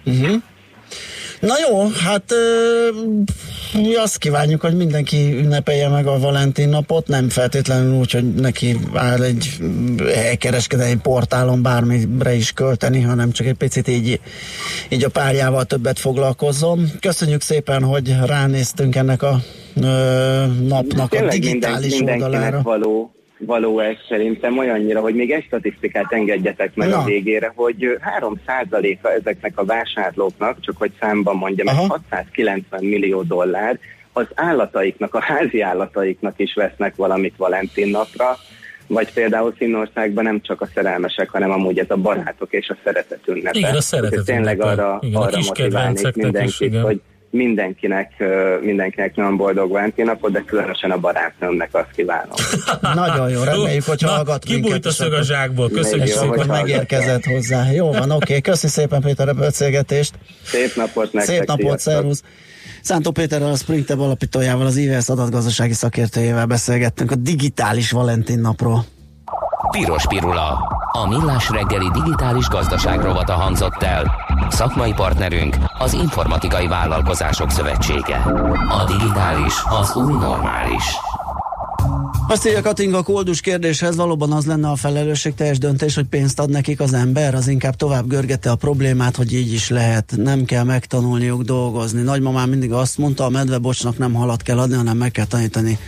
Uh-huh. 0.05 0.41
Na 1.39 1.53
jó, 1.69 1.87
hát 2.05 2.31
ö, 2.31 2.89
mi 3.73 3.95
azt 3.95 4.17
kívánjuk, 4.17 4.61
hogy 4.61 4.75
mindenki 4.75 5.33
ünnepelje 5.37 5.87
meg 5.87 6.07
a 6.07 6.19
Valentin 6.19 6.69
napot, 6.69 7.07
nem 7.07 7.29
feltétlenül 7.29 7.93
úgy, 7.99 8.11
hogy 8.11 8.33
neki 8.33 8.77
áll 8.93 9.21
egy 9.23 9.57
kereskedelmi 10.37 10.95
portálon 11.01 11.61
bármire 11.61 12.33
is 12.33 12.51
költeni, 12.51 13.01
hanem 13.01 13.31
csak 13.31 13.47
egy 13.47 13.55
picit 13.57 13.87
így, 13.87 14.19
így 14.89 15.03
a 15.03 15.09
párjával 15.09 15.65
többet 15.65 15.99
foglalkozzon. 15.99 16.91
Köszönjük 16.99 17.41
szépen, 17.41 17.83
hogy 17.83 18.15
ránéztünk 18.25 18.95
ennek 18.95 19.21
a 19.23 19.39
ö, 19.81 19.85
napnak 20.67 21.05
a 21.13 21.15
Tényleg 21.17 21.39
digitális 21.39 21.93
minden, 21.95 22.21
oldalára. 22.21 22.61
való, 22.61 23.13
való 23.39 23.79
ez 23.79 23.95
szerintem 24.07 24.57
olyannyira, 24.57 24.99
hogy 24.99 25.15
még 25.15 25.31
egy 25.31 25.43
statisztikát 25.43 26.13
engedjetek 26.13 26.75
meg 26.75 26.89
Na. 26.89 26.97
a 26.97 27.03
végére, 27.03 27.51
hogy 27.55 27.97
3%-a 28.19 29.07
ezeknek 29.07 29.51
a 29.55 29.65
vásárlóknak, 29.65 30.59
csak 30.59 30.77
hogy 30.77 30.91
számban 30.99 31.35
mondjam, 31.35 31.67
ez 31.67 31.87
690 31.87 32.83
millió 32.83 33.21
dollár, 33.21 33.79
az 34.13 34.27
állataiknak, 34.35 35.13
a 35.13 35.21
házi 35.21 35.61
állataiknak 35.61 36.33
is 36.39 36.53
vesznek 36.53 36.95
valamit 36.95 37.33
Valentin 37.37 37.89
napra, 37.89 38.37
vagy 38.87 39.13
például 39.13 39.53
Finnországban 39.57 40.23
nem 40.23 40.41
csak 40.41 40.61
a 40.61 40.67
szerelmesek, 40.73 41.29
hanem 41.29 41.51
amúgy 41.51 41.79
ez 41.79 41.89
a 41.89 41.95
barátok 41.95 42.53
és 42.53 42.69
a 42.69 42.77
szeretet 42.83 43.27
ünnepe. 43.27 43.57
Igen, 43.57 43.75
a 43.75 43.81
szeretet 43.81 44.25
Tényleg 44.25 44.61
arra, 44.61 44.99
Igen, 45.01 45.21
a 45.21 45.23
arra 45.23 45.37
kis 45.37 45.47
motiválnék 45.47 45.95
kedvenceknek 45.95 46.25
is, 46.25 46.31
mindenkit, 46.31 46.67
igen. 46.67 46.81
hogy 46.81 47.01
mindenkinek, 47.29 48.23
mindenkinek 48.61 49.15
nagyon 49.15 49.37
boldog 49.37 49.71
Valentin 49.71 50.05
napot, 50.05 50.31
de 50.31 50.43
különösen 50.45 50.91
a 50.91 50.97
barátnőmnek 50.97 51.69
azt 51.71 51.91
kívánom. 51.95 52.35
Nagyon 53.05 53.29
jó, 53.29 53.43
reméljük, 53.43 53.83
hogy 53.83 54.01
Na, 54.01 54.07
hallgat 54.07 54.43
kibújt 54.43 54.63
minket, 54.63 54.85
a 54.85 54.91
szög 54.91 55.13
a 55.13 55.23
zsákból. 55.23 55.69
Köszönjük 55.69 56.07
szépen. 56.07 56.37
hogy 56.37 56.47
megérkezett 56.47 57.23
hozzá. 57.23 57.71
Jó 57.71 57.91
van, 57.91 58.11
oké. 58.11 58.41
Köszi 58.41 58.67
szépen 58.67 59.01
Péter 59.01 59.27
a 59.29 59.33
beszélgetést. 59.33 60.13
Szép 60.43 60.75
napot 60.75 61.13
nektek! 61.13 61.35
Szép 61.35 61.47
napot, 61.47 61.79
szervusz! 61.79 62.23
Szántó 62.81 63.11
Péterrel, 63.11 63.51
a 63.51 63.55
Springteb 63.55 63.99
alapítójával, 63.99 64.65
az 64.65 64.75
IVS 64.75 65.09
adatgazdasági 65.09 65.73
szakértőjével 65.73 66.45
beszélgettünk 66.45 67.11
a 67.11 67.15
digitális 67.15 67.91
Valentin 67.91 68.39
napról. 68.39 68.85
Piros 69.71 70.07
Pirula. 70.07 70.77
A 70.91 71.07
millás 71.07 71.49
reggeli 71.49 71.89
digitális 71.93 72.47
gazdaság 72.47 73.01
rovata 73.01 73.33
hangzott 73.33 73.83
el. 73.83 74.28
Szakmai 74.49 74.93
partnerünk 74.93 75.55
az 75.77 75.93
Informatikai 75.93 76.67
Vállalkozások 76.67 77.51
Szövetsége. 77.51 78.15
A 78.69 78.83
digitális 78.87 79.53
az 79.69 79.95
új 79.95 80.13
normális. 80.13 80.83
Azt 82.27 82.47
írja 82.47 82.61
Katinga 82.61 83.03
koldus 83.03 83.41
kérdéshez, 83.41 83.95
valóban 83.95 84.31
az 84.31 84.45
lenne 84.45 84.69
a 84.69 84.75
felelősségteljes 84.75 85.57
döntés, 85.57 85.95
hogy 85.95 86.05
pénzt 86.05 86.39
ad 86.39 86.49
nekik 86.49 86.79
az 86.79 86.93
ember, 86.93 87.35
az 87.35 87.47
inkább 87.47 87.75
tovább 87.75 88.07
görgette 88.07 88.51
a 88.51 88.55
problémát, 88.55 89.15
hogy 89.15 89.33
így 89.33 89.53
is 89.53 89.69
lehet, 89.69 90.13
nem 90.15 90.45
kell 90.45 90.63
megtanulniuk 90.63 91.41
dolgozni. 91.41 92.01
Nagymamám 92.01 92.49
mindig 92.49 92.71
azt 92.71 92.97
mondta, 92.97 93.25
a 93.25 93.29
medvebocsnak 93.29 93.97
nem 93.97 94.13
halat 94.13 94.41
kell 94.41 94.59
adni, 94.59 94.75
hanem 94.75 94.97
meg 94.97 95.11
kell 95.11 95.25
tanítani 95.25 95.79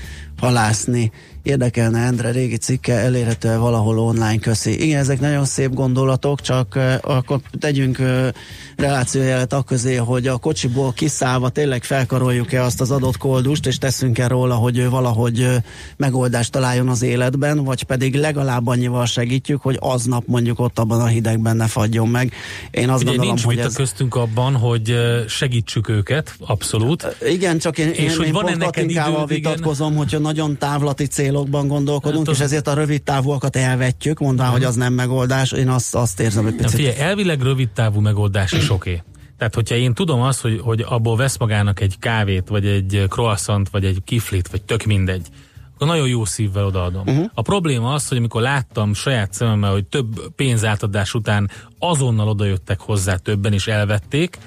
halászni. 0.41 1.11
Érdekelne 1.43 1.99
Endre 1.99 2.31
régi 2.31 2.57
cikke, 2.57 2.93
elérhető 2.93 3.57
valahol 3.57 3.99
online, 3.99 4.37
köszi. 4.37 4.85
Igen, 4.85 4.99
ezek 4.99 5.19
nagyon 5.19 5.45
szép 5.45 5.73
gondolatok, 5.73 6.41
csak 6.41 6.73
uh, 6.75 6.93
akkor 7.01 7.39
tegyünk 7.59 7.99
uh, 7.99 8.27
relációjelet 8.75 9.53
a 9.53 9.61
közé, 9.61 9.95
hogy 9.95 10.27
a 10.27 10.37
kocsiból 10.37 10.93
kiszállva 10.93 11.49
tényleg 11.49 11.83
felkaroljuk-e 11.83 12.63
azt 12.63 12.81
az 12.81 12.91
adott 12.91 13.17
koldust, 13.17 13.65
és 13.65 13.77
teszünk-e 13.77 14.27
róla, 14.27 14.55
hogy 14.55 14.77
ő 14.77 14.89
valahogy 14.89 15.39
uh, 15.39 15.55
megoldást 15.97 16.51
találjon 16.51 16.89
az 16.89 17.01
életben, 17.01 17.63
vagy 17.63 17.83
pedig 17.83 18.15
legalább 18.15 18.67
annyival 18.67 19.05
segítjük, 19.05 19.61
hogy 19.61 19.77
aznap 19.79 20.23
mondjuk 20.27 20.59
ott 20.59 20.79
abban 20.79 21.01
a 21.01 21.07
hidegben 21.07 21.55
ne 21.55 21.67
fagyjon 21.67 22.07
meg. 22.07 22.33
Én 22.71 22.89
azt 22.89 23.01
Ugye 23.01 23.09
gondolom, 23.11 23.33
nincs 23.33 23.45
hogy 23.45 23.59
ez... 23.59 23.73
köztünk 23.73 24.15
abban, 24.15 24.55
hogy 24.55 24.95
segítsük 25.27 25.89
őket, 25.89 26.35
abszolút. 26.39 27.15
Igen, 27.27 27.57
csak 27.57 27.77
én, 27.77 27.89
És 27.89 27.97
én, 27.97 28.17
hogy 28.17 28.25
én 28.25 28.33
van-e 28.33 28.49
pont 28.49 28.63
neked 28.63 28.89
időd, 28.89 29.05
igen? 29.05 29.25
vitatkozom, 29.25 29.95
hogyha 29.95 30.19
nagyon 30.34 30.57
távlati 30.57 31.05
célokban 31.05 31.67
gondolkodunk, 31.67 32.25
Hát 32.25 32.36
és 32.36 32.41
ezért 32.41 32.67
a 32.67 32.73
rövid 32.73 33.03
távúakat 33.03 33.55
elvetjük, 33.55 34.19
mondván, 34.19 34.49
hogy 34.49 34.63
az 34.63 34.75
nem 34.75 34.93
megoldás. 34.93 35.51
Én 35.51 35.69
azt, 35.69 35.95
azt 35.95 36.19
érzem 36.19 36.43
Na 36.43 36.51
picit. 36.51 36.69
figyelj, 36.69 36.99
elvileg 36.99 37.41
rövid 37.41 37.69
távú 37.69 37.99
megoldás 37.99 38.51
is 38.51 38.69
oké. 38.69 38.89
Okay. 38.89 39.03
Tehát, 39.38 39.55
hogyha 39.55 39.75
én 39.75 39.93
tudom 39.93 40.21
azt, 40.21 40.41
hogy, 40.41 40.59
hogy 40.63 40.86
abból 40.88 41.15
vesz 41.15 41.38
magának 41.38 41.79
egy 41.79 41.99
kávét, 41.99 42.47
vagy 42.47 42.65
egy 42.65 43.05
croissant, 43.09 43.69
vagy 43.69 43.86
egy 43.86 44.01
kiflit, 44.03 44.47
vagy 44.47 44.61
tök 44.61 44.84
mindegy, 44.84 45.27
akkor 45.73 45.88
nagyon 45.88 46.07
jó 46.07 46.25
szívvel 46.25 46.65
odaadom. 46.65 47.03
Uh-huh. 47.05 47.25
A 47.34 47.41
probléma 47.41 47.93
az, 47.93 48.07
hogy 48.07 48.17
amikor 48.17 48.41
láttam 48.41 48.93
saját 48.93 49.34
szememmel, 49.34 49.71
hogy 49.71 49.86
több 49.86 50.34
pénzátadás 50.36 51.13
után 51.13 51.49
azonnal 51.79 52.27
odajöttek 52.27 52.79
hozzá 52.79 53.15
többen, 53.15 53.53
és 53.53 53.67
elvették, 53.67 54.38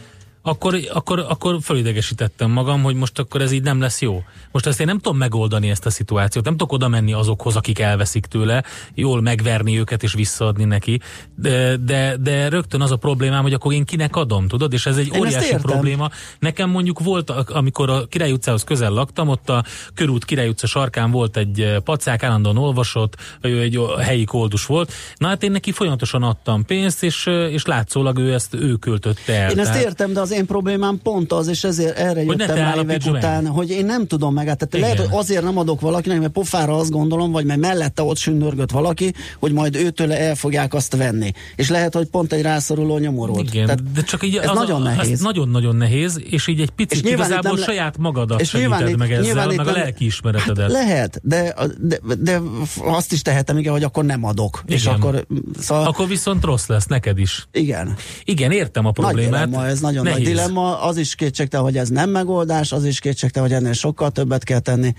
akkor, 0.46 0.78
akkor, 0.92 1.18
akkor 1.28 1.58
fölidegesítettem 1.62 2.50
magam, 2.50 2.82
hogy 2.82 2.94
most 2.94 3.18
akkor 3.18 3.42
ez 3.42 3.52
így 3.52 3.62
nem 3.62 3.80
lesz 3.80 4.00
jó. 4.00 4.22
Most 4.52 4.66
ezt 4.66 4.80
én 4.80 4.86
nem 4.86 4.98
tudom 4.98 5.18
megoldani 5.18 5.70
ezt 5.70 5.86
a 5.86 5.90
szituációt, 5.90 6.44
nem 6.44 6.56
tudok 6.56 6.72
oda 6.72 6.88
menni 6.88 7.12
azokhoz, 7.12 7.56
akik 7.56 7.78
elveszik 7.78 8.26
tőle, 8.26 8.64
jól 8.94 9.20
megverni 9.20 9.78
őket 9.78 10.02
és 10.02 10.12
visszaadni 10.12 10.64
neki, 10.64 11.00
de, 11.34 11.76
de, 11.76 12.16
de 12.16 12.48
rögtön 12.48 12.80
az 12.80 12.90
a 12.90 12.96
problémám, 12.96 13.42
hogy 13.42 13.52
akkor 13.52 13.72
én 13.72 13.84
kinek 13.84 14.16
adom, 14.16 14.48
tudod? 14.48 14.72
És 14.72 14.86
ez 14.86 14.96
egy 14.96 15.10
Én 15.14 15.20
óriási 15.20 15.54
probléma. 15.62 16.10
Nekem 16.38 16.70
mondjuk 16.70 17.00
volt, 17.00 17.30
amikor 17.30 17.90
a 17.90 18.06
Király 18.06 18.32
utcához 18.32 18.64
közel 18.64 18.90
laktam, 18.90 19.28
ott 19.28 19.48
a 19.48 19.64
körút 19.94 20.24
Király 20.24 20.48
utca 20.48 20.66
sarkán 20.66 21.10
volt 21.10 21.36
egy 21.36 21.60
eh, 21.60 21.78
pacák, 21.78 22.22
állandóan 22.22 22.56
olvasott, 22.58 23.16
ő 23.40 23.60
egy 23.60 23.80
helyi 24.00 24.24
koldus 24.24 24.66
volt. 24.66 24.92
Na 25.16 25.28
hát 25.28 25.42
én 25.42 25.50
neki 25.50 25.72
folyamatosan 25.72 26.22
adtam 26.22 26.64
pénzt, 26.64 27.02
és, 27.02 27.26
eh, 27.26 27.52
és 27.52 27.64
látszólag 27.64 28.18
ő 28.18 28.32
ezt 28.32 28.54
ő 28.54 28.74
költötte 28.74 29.34
el. 29.34 29.50
Én 29.50 29.58
ezt 29.58 29.70
Tehát- 29.70 29.84
értem, 29.84 30.12
de 30.12 30.20
az 30.20 30.32
én 30.34 30.46
problémám 30.46 31.00
pont 31.02 31.32
az, 31.32 31.48
és 31.48 31.64
ezért 31.64 31.98
erre 31.98 32.24
Hogy 32.24 32.38
jöttem 32.38 32.46
te 32.46 32.54
rá 32.62 32.74
évek 32.76 33.00
után, 33.06 33.46
hogy 33.46 33.70
én 33.70 33.84
nem 33.84 34.06
tudom 34.06 34.34
meg. 34.34 34.44
Tehát 34.44 34.66
Igen. 34.74 34.80
lehet, 34.80 34.98
hogy 34.98 35.08
azért 35.18 35.42
nem 35.44 35.58
adok 35.58 35.80
valakinek, 35.80 36.20
mert 36.20 36.32
pofára 36.32 36.76
azt 36.76 36.90
gondolom, 36.90 37.32
vagy 37.32 37.44
mert 37.44 37.60
mellette 37.60 38.02
ott 38.02 38.16
sündörgött 38.16 38.70
valaki, 38.70 39.12
hogy 39.38 39.52
majd 39.52 39.76
őtől 39.76 40.12
el 40.12 40.34
fogják 40.34 40.74
azt 40.74 40.96
venni. 40.96 41.30
És 41.56 41.68
lehet, 41.68 41.94
hogy 41.94 42.06
pont 42.06 42.32
egy 42.32 42.42
rászoruló 42.42 42.98
nyomorult. 42.98 43.54
Igen, 43.54 43.64
Tehát 43.66 43.92
de 43.92 44.02
csak 44.02 44.22
így 44.24 44.36
ez 44.36 44.48
az 44.48 44.56
nagyon 44.56 44.82
nehéz. 44.82 45.20
Nagyon-nagyon 45.20 45.76
nehéz, 45.76 46.20
és 46.30 46.46
így 46.46 46.60
egy 46.60 46.72
És 46.76 46.86
picit 46.86 47.04
itt 47.06 47.12
igazából 47.12 47.56
le- 47.58 47.64
saját 47.64 47.98
magadat 47.98 48.40
és 48.40 48.48
segíted 48.48 48.88
itt- 48.88 48.96
meg 48.96 49.10
ezzel, 49.12 49.22
nyilván 49.24 49.50
itt 49.50 49.56
meg 49.56 49.66
a 49.66 49.70
nem- 49.70 49.80
lelkiismeretedet. 49.80 50.70
Lehet, 50.70 51.20
de, 51.22 51.54
de, 51.80 51.98
de 52.18 52.40
azt 52.84 53.12
is 53.12 53.22
tehetem, 53.22 53.58
igen, 53.58 53.72
hogy 53.72 53.82
akkor 53.82 54.04
nem 54.04 54.24
adok. 54.24 54.62
És 54.66 54.82
Igen. 54.82 54.94
akkor, 54.94 55.26
szóval, 55.60 55.86
Akkor 55.86 56.08
viszont 56.08 56.44
rossz 56.44 56.66
lesz 56.66 56.86
neked 56.86 57.18
is. 57.18 57.46
igen. 57.52 57.94
Igen, 58.24 58.50
értem 58.50 58.84
a 58.86 58.92
Nagy 58.96 59.04
problémát. 59.04 59.44
dilemma, 59.48 59.66
ez 59.66 59.80
nagyon 59.80 60.02
Nehéz. 60.04 60.18
nagy 60.18 60.23
dilemma. 60.24 60.80
Az 60.80 60.96
is 60.96 61.14
kétségtelen, 61.14 61.66
hogy 61.66 61.76
ez 61.76 61.88
nem 61.88 62.10
megoldás, 62.10 62.72
az 62.72 62.84
is 62.84 62.98
kétségtelen, 62.98 63.48
hogy 63.48 63.58
ennél 63.58 63.72
sokkal 63.72 64.10
többet 64.10 64.44
kell 64.44 64.58
tenni. 64.58 64.94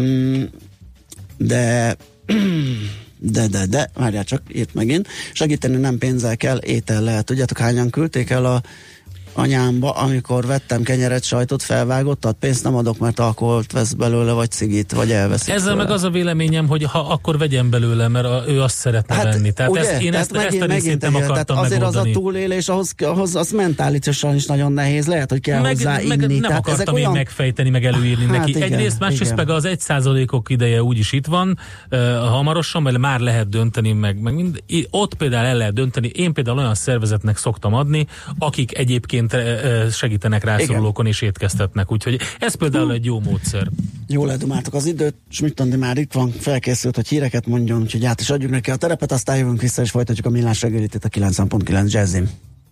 Mm, 0.00 0.42
de 1.36 1.96
de, 3.20 3.46
de, 3.46 3.66
de, 3.66 3.90
várjál 3.94 4.24
csak, 4.24 4.42
írt 4.52 4.74
megint. 4.74 5.08
Segíteni 5.32 5.76
nem 5.76 5.98
pénzzel 5.98 6.36
kell, 6.36 6.58
étel 6.58 7.02
lehet. 7.02 7.24
Tudjátok, 7.24 7.58
hányan 7.58 7.90
küldték 7.90 8.30
el 8.30 8.44
a 8.44 8.62
anyámba, 9.32 9.90
amikor 9.90 10.46
vettem 10.46 10.82
kenyeret, 10.82 11.24
sajtot, 11.24 11.62
felvágott, 11.62 12.20
tehát 12.20 12.36
pénzt 12.40 12.64
nem 12.64 12.74
adok, 12.76 12.98
mert 12.98 13.18
alkoholt 13.18 13.72
vesz 13.72 13.92
belőle, 13.92 14.32
vagy 14.32 14.50
cigit, 14.50 14.92
vagy 14.92 15.10
elveszik 15.10 15.54
Ezzel 15.54 15.72
tőle. 15.72 15.82
meg 15.82 15.92
az 15.92 16.02
a 16.02 16.10
véleményem, 16.10 16.66
hogy 16.68 16.82
ha 16.82 16.98
akkor 16.98 17.38
vegyen 17.38 17.70
belőle, 17.70 18.08
mert 18.08 18.26
a, 18.26 18.42
ő 18.48 18.60
azt 18.62 18.76
szeretne 18.76 19.14
hát, 19.14 19.24
venni. 19.24 19.52
Tehát 19.52 19.70
ugye? 19.72 19.80
ezt, 19.80 20.02
én 20.02 20.10
Tehát 20.10 20.36
ezt, 20.36 20.44
ezt 20.46 20.60
a 20.62 20.64
részét 20.64 21.00
nem 21.00 21.14
akartam 21.14 21.44
tehát 21.44 21.64
azért 21.64 21.80
megoldani. 21.80 22.10
az 22.10 22.16
a 22.16 22.20
túlélés, 22.20 22.68
ahhoz, 22.68 22.92
ahhoz 22.98 23.34
az 23.36 23.50
mentálisan 23.50 24.34
is 24.34 24.46
nagyon 24.46 24.72
nehéz, 24.72 25.06
lehet, 25.06 25.30
hogy 25.30 25.40
kell 25.40 25.60
meg, 25.60 25.76
hozzá 25.76 25.98
meg 26.08 26.22
inni. 26.22 26.32
nem 26.38 26.42
Tehát 26.50 26.58
akartam 26.68 26.96
én 26.96 27.00
olyan- 27.02 27.12
megfejteni, 27.16 27.70
meg 27.70 27.84
előírni 27.84 28.24
Hát 28.26 28.36
neki. 28.38 28.50
igen, 28.50 28.62
Egyrészt, 28.72 28.98
másrészt 28.98 29.36
meg 29.36 29.50
az 29.50 29.64
egy 29.64 29.80
százalékok 29.80 30.50
ideje 30.50 30.82
úgyis 30.82 31.12
itt 31.12 31.26
van, 31.26 31.58
uh, 31.90 31.98
hamarosan, 32.16 32.82
mert 32.82 32.98
már 32.98 33.20
lehet 33.20 33.48
dönteni, 33.48 33.92
meg, 33.92 34.20
meg 34.20 34.34
mind, 34.34 34.62
ott 34.90 35.14
például 35.14 35.46
el 35.46 35.56
lehet 35.56 35.72
dönteni. 35.74 36.08
Én 36.14 36.32
például 36.32 36.58
olyan 36.58 36.74
szervezetnek 36.74 37.36
szoktam 37.36 37.74
adni, 37.74 38.06
akik 38.38 38.78
egyébként 38.78 39.19
uh, 39.24 39.88
segítenek 39.90 40.44
rászorulókon 40.44 41.06
és 41.06 41.22
étkeztetnek. 41.22 41.92
Úgyhogy 41.92 42.20
ez 42.38 42.54
például 42.54 42.92
egy 42.92 43.04
jó 43.04 43.20
módszer. 43.20 43.68
Jól 44.08 44.30
eldumáltuk 44.30 44.74
az 44.74 44.86
időt, 44.86 45.14
Schmidt 45.28 45.60
Andi 45.60 45.76
már 45.76 45.98
itt 45.98 46.12
van, 46.12 46.30
felkészült, 46.30 46.94
hogy 46.96 47.08
híreket 47.08 47.46
mondjon, 47.46 47.80
úgyhogy 47.80 48.04
át 48.04 48.20
is 48.20 48.30
adjuk 48.30 48.50
neki 48.50 48.70
a 48.70 48.76
terepet, 48.76 49.12
aztán 49.12 49.36
jövünk 49.36 49.60
vissza, 49.60 49.82
és 49.82 49.90
folytatjuk 49.90 50.26
a 50.26 50.30
millás 50.30 50.62
reggelit 50.62 50.94
itt 50.94 51.04
a 51.04 51.08
90.9 51.08 51.90
Jazzin. 51.92 52.28